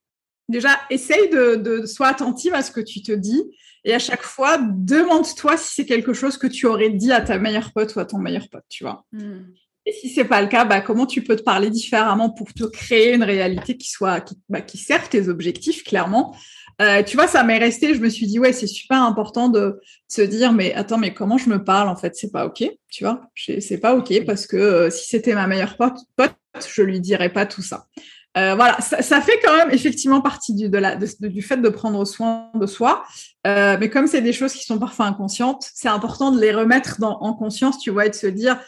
déjà 0.47 0.69
essaye 0.91 1.29
de, 1.29 1.55
de 1.55 1.87
sois 1.87 2.07
attentive 2.07 2.53
à 2.53 2.61
ce 2.61 2.71
que 2.71 2.81
tu 2.81 3.01
te 3.01 3.11
dis 3.11 3.41
et 3.83 3.93
à 3.93 3.99
chaque 3.99 4.21
fois 4.21 4.57
demande-toi 4.59 5.57
si 5.57 5.73
c'est 5.73 5.85
quelque 5.85 6.13
chose 6.13 6.37
que 6.37 6.47
tu 6.47 6.67
aurais 6.67 6.89
dit 6.89 7.11
à 7.11 7.21
ta 7.21 7.37
meilleure 7.37 7.71
pote 7.73 7.95
ou 7.95 7.99
à 7.99 8.05
ton 8.05 8.17
meilleur 8.17 8.47
pote, 8.49 8.63
tu 8.69 8.83
vois. 8.83 9.05
Hmm. 9.11 9.43
Et 9.85 9.91
si 9.91 10.09
c'est 10.09 10.25
pas 10.25 10.41
le 10.41 10.47
cas, 10.47 10.65
bah, 10.65 10.81
comment 10.81 11.05
tu 11.05 11.23
peux 11.23 11.35
te 11.35 11.43
parler 11.43 11.69
différemment 11.69 12.29
pour 12.29 12.53
te 12.53 12.63
créer 12.63 13.13
une 13.13 13.23
réalité 13.23 13.75
qui 13.75 13.89
soit 13.89 14.21
qui, 14.21 14.35
bah, 14.49 14.61
qui 14.61 14.77
serve 14.77 15.09
tes 15.09 15.27
objectifs 15.27 15.83
clairement? 15.83 16.35
Euh, 16.81 17.03
tu 17.03 17.17
vois, 17.17 17.27
ça 17.27 17.43
m'est 17.43 17.57
resté. 17.57 17.93
Je 17.93 17.99
me 17.99 18.09
suis 18.09 18.25
dit 18.25 18.39
ouais, 18.39 18.53
c'est 18.53 18.67
super 18.67 19.01
important 19.03 19.49
de 19.49 19.79
se 20.07 20.21
dire 20.21 20.53
mais 20.53 20.73
attends, 20.73 20.97
mais 20.97 21.13
comment 21.13 21.37
je 21.37 21.49
me 21.49 21.63
parle 21.63 21.89
en 21.89 21.95
fait, 21.95 22.15
c'est 22.15 22.31
pas 22.31 22.45
ok, 22.45 22.63
tu 22.89 23.03
vois, 23.03 23.21
c'est 23.35 23.77
pas 23.77 23.95
ok 23.95 24.25
parce 24.25 24.47
que 24.47 24.57
euh, 24.57 24.89
si 24.89 25.07
c'était 25.07 25.35
ma 25.35 25.47
meilleure 25.47 25.75
pote, 25.75 25.97
pote, 26.15 26.33
je 26.75 26.81
lui 26.81 26.99
dirais 26.99 27.29
pas 27.29 27.45
tout 27.45 27.61
ça. 27.61 27.87
Euh, 28.35 28.55
voilà, 28.55 28.81
ça, 28.81 29.03
ça, 29.03 29.21
fait 29.21 29.39
quand 29.43 29.55
même 29.55 29.69
effectivement 29.71 30.19
partie 30.19 30.55
du, 30.55 30.67
de 30.67 30.77
la, 30.79 30.95
du 30.95 31.41
fait 31.43 31.57
de 31.57 31.69
prendre 31.69 32.03
soin 32.05 32.49
de 32.55 32.65
soi. 32.65 33.03
Euh, 33.45 33.77
mais 33.79 33.89
comme 33.91 34.07
c'est 34.07 34.21
des 34.21 34.33
choses 34.33 34.53
qui 34.53 34.63
sont 34.63 34.79
parfois 34.79 35.05
inconscientes, 35.05 35.69
c'est 35.75 35.87
important 35.87 36.31
de 36.31 36.41
les 36.41 36.51
remettre 36.51 36.99
dans, 36.99 37.19
en 37.21 37.33
conscience, 37.33 37.77
tu 37.77 37.91
vois, 37.91 38.07
et 38.07 38.09
de 38.09 38.15
se 38.15 38.25
dire, 38.25 38.59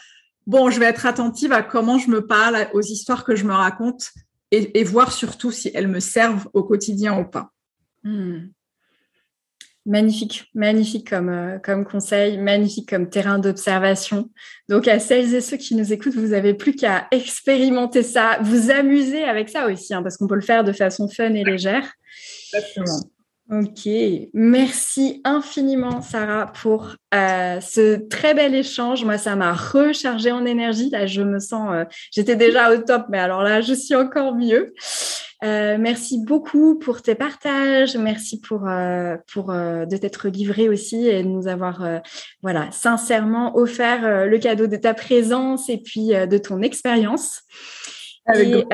bon, 0.46 0.70
je 0.70 0.78
vais 0.78 0.86
être 0.86 1.06
attentive 1.06 1.52
à 1.52 1.62
comment 1.62 1.98
je 1.98 2.10
me 2.10 2.26
parle, 2.26 2.68
aux 2.72 2.82
histoires 2.82 3.24
que 3.24 3.36
je 3.36 3.44
me 3.44 3.52
raconte 3.52 4.10
et, 4.52 4.84
voir 4.84 5.12
surtout 5.12 5.50
si 5.50 5.70
elles 5.74 5.88
me 5.88 6.00
servent 6.00 6.48
au 6.52 6.62
quotidien 6.62 7.18
ou 7.18 7.24
pas. 7.24 7.50
Hmm. 8.04 8.48
Magnifique, 9.84 10.50
magnifique 10.54 11.10
comme, 11.10 11.28
euh, 11.28 11.58
comme 11.58 11.84
conseil, 11.84 12.38
magnifique 12.38 12.88
comme 12.88 13.08
terrain 13.08 13.38
d'observation. 13.38 14.30
Donc 14.68 14.88
à 14.88 14.98
celles 14.98 15.34
et 15.34 15.40
ceux 15.40 15.56
qui 15.56 15.76
nous 15.76 15.92
écoutent, 15.92 16.14
vous 16.14 16.28
n'avez 16.28 16.54
plus 16.54 16.74
qu'à 16.74 17.06
expérimenter 17.10 18.02
ça, 18.02 18.38
vous 18.42 18.70
amuser 18.70 19.24
avec 19.24 19.48
ça 19.48 19.68
aussi, 19.68 19.94
hein, 19.94 20.02
parce 20.02 20.16
qu'on 20.16 20.26
peut 20.26 20.34
le 20.34 20.40
faire 20.40 20.64
de 20.64 20.72
façon 20.72 21.08
fun 21.08 21.34
et 21.34 21.44
légère. 21.44 21.92
Exactement. 22.54 23.10
Ok, 23.48 23.88
merci 24.34 25.20
infiniment 25.22 26.02
Sarah 26.02 26.46
pour 26.46 26.96
euh, 27.14 27.60
ce 27.60 27.94
très 28.08 28.34
bel 28.34 28.56
échange. 28.56 29.04
Moi, 29.04 29.18
ça 29.18 29.36
m'a 29.36 29.52
rechargé 29.52 30.32
en 30.32 30.44
énergie. 30.44 30.90
Là, 30.90 31.06
je 31.06 31.22
me 31.22 31.38
sens, 31.38 31.70
euh, 31.72 31.84
j'étais 32.10 32.34
déjà 32.34 32.72
au 32.72 32.78
top, 32.78 33.04
mais 33.08 33.20
alors 33.20 33.44
là, 33.44 33.60
je 33.60 33.72
suis 33.72 33.94
encore 33.94 34.34
mieux. 34.34 34.74
Euh, 35.44 35.76
merci 35.78 36.18
beaucoup 36.24 36.76
pour 36.76 37.02
tes 37.02 37.14
partages. 37.14 37.96
Merci 37.96 38.40
pour 38.40 38.68
pour 39.32 39.52
de 39.52 39.96
t'être 39.96 40.28
livré 40.28 40.68
aussi 40.68 41.06
et 41.06 41.22
de 41.22 41.28
nous 41.28 41.46
avoir, 41.46 41.86
voilà, 42.42 42.72
sincèrement 42.72 43.56
offert 43.56 44.26
le 44.26 44.38
cadeau 44.38 44.66
de 44.66 44.76
ta 44.76 44.92
présence 44.92 45.68
et 45.68 45.78
puis 45.78 46.08
de 46.08 46.38
ton 46.38 46.62
expérience. 46.62 47.42
Et, 48.34 48.64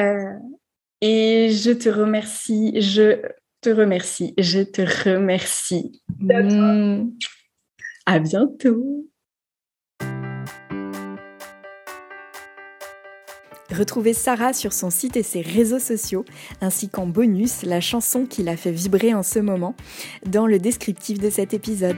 et 1.02 1.50
je 1.50 1.72
te 1.72 1.90
remercie. 1.90 2.80
Je 2.80 3.20
te 3.62 3.70
remercie. 3.70 4.34
Je 4.38 4.60
te 4.60 4.82
remercie. 4.82 6.02
Mmh. 6.18 7.10
À 8.04 8.18
bientôt. 8.18 9.08
Retrouvez 13.70 14.12
Sarah 14.12 14.52
sur 14.52 14.74
son 14.74 14.90
site 14.90 15.16
et 15.16 15.22
ses 15.22 15.40
réseaux 15.40 15.78
sociaux, 15.78 16.26
ainsi 16.60 16.90
qu'en 16.90 17.06
bonus 17.06 17.62
la 17.62 17.80
chanson 17.80 18.26
qui 18.26 18.42
l'a 18.42 18.58
fait 18.58 18.72
vibrer 18.72 19.14
en 19.14 19.22
ce 19.22 19.38
moment, 19.38 19.74
dans 20.26 20.46
le 20.46 20.58
descriptif 20.58 21.18
de 21.18 21.30
cet 21.30 21.54
épisode. 21.54 21.96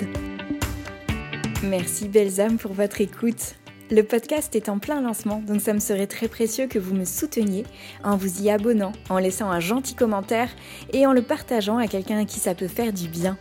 Merci 1.65 2.09
belles 2.09 2.41
âmes 2.41 2.59
pour 2.59 2.75
votre 2.75 3.01
écoute. 3.01 3.57
Le 3.91 4.03
podcast 4.03 4.57
est 4.57 4.71
en 4.71 4.79
plein 4.79 5.03
lancement, 5.03 5.43
donc 5.47 5.61
ça 5.61 5.75
me 5.75 5.79
serait 5.79 6.07
très 6.07 6.27
précieux 6.27 6.67
que 6.67 6.79
vous 6.79 6.95
me 6.95 7.05
souteniez 7.05 7.65
en 8.03 8.17
vous 8.17 8.43
y 8.43 8.49
abonnant, 8.49 8.93
en 9.11 9.19
laissant 9.19 9.51
un 9.51 9.61
gentil 9.61 9.95
commentaire 9.95 10.49
et 10.95 11.07
en 11.07 11.13
le 11.13 11.21
partageant 11.21 11.77
à 11.77 11.87
quelqu'un 11.87 12.21
à 12.21 12.25
qui 12.25 12.41
ça 12.41 12.55
peut 12.55 12.69
faire 12.69 12.95
du 12.95 13.09
bien. 13.09 13.37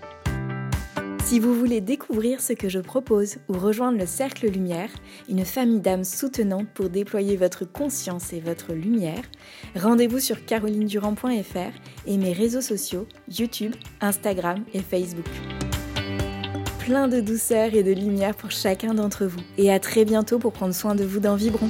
Si 1.23 1.39
vous 1.39 1.55
voulez 1.55 1.79
découvrir 1.79 2.41
ce 2.41 2.51
que 2.51 2.67
je 2.67 2.79
propose 2.79 3.37
ou 3.47 3.53
rejoindre 3.53 3.97
le 3.97 4.05
Cercle 4.05 4.47
Lumière, 4.47 4.89
une 5.29 5.45
famille 5.45 5.79
d'âmes 5.79 6.03
soutenantes 6.03 6.67
pour 6.73 6.89
déployer 6.89 7.37
votre 7.37 7.63
conscience 7.63 8.33
et 8.33 8.41
votre 8.41 8.73
lumière, 8.73 9.23
rendez-vous 9.75 10.19
sur 10.19 10.45
carolinedurand.fr 10.45 11.71
et 12.05 12.17
mes 12.17 12.33
réseaux 12.33 12.61
sociaux 12.61 13.07
YouTube, 13.29 13.73
Instagram 14.01 14.65
et 14.73 14.81
Facebook. 14.81 15.25
Plein 16.85 17.07
de 17.07 17.21
douceur 17.21 17.73
et 17.75 17.81
de 17.81 17.93
lumière 17.93 18.35
pour 18.35 18.51
chacun 18.51 18.93
d'entre 18.93 19.23
vous. 19.25 19.39
Et 19.57 19.71
à 19.71 19.79
très 19.79 20.03
bientôt 20.03 20.37
pour 20.37 20.51
prendre 20.51 20.73
soin 20.73 20.95
de 20.95 21.05
vous 21.05 21.21
dans 21.21 21.37
Vibron. 21.37 21.69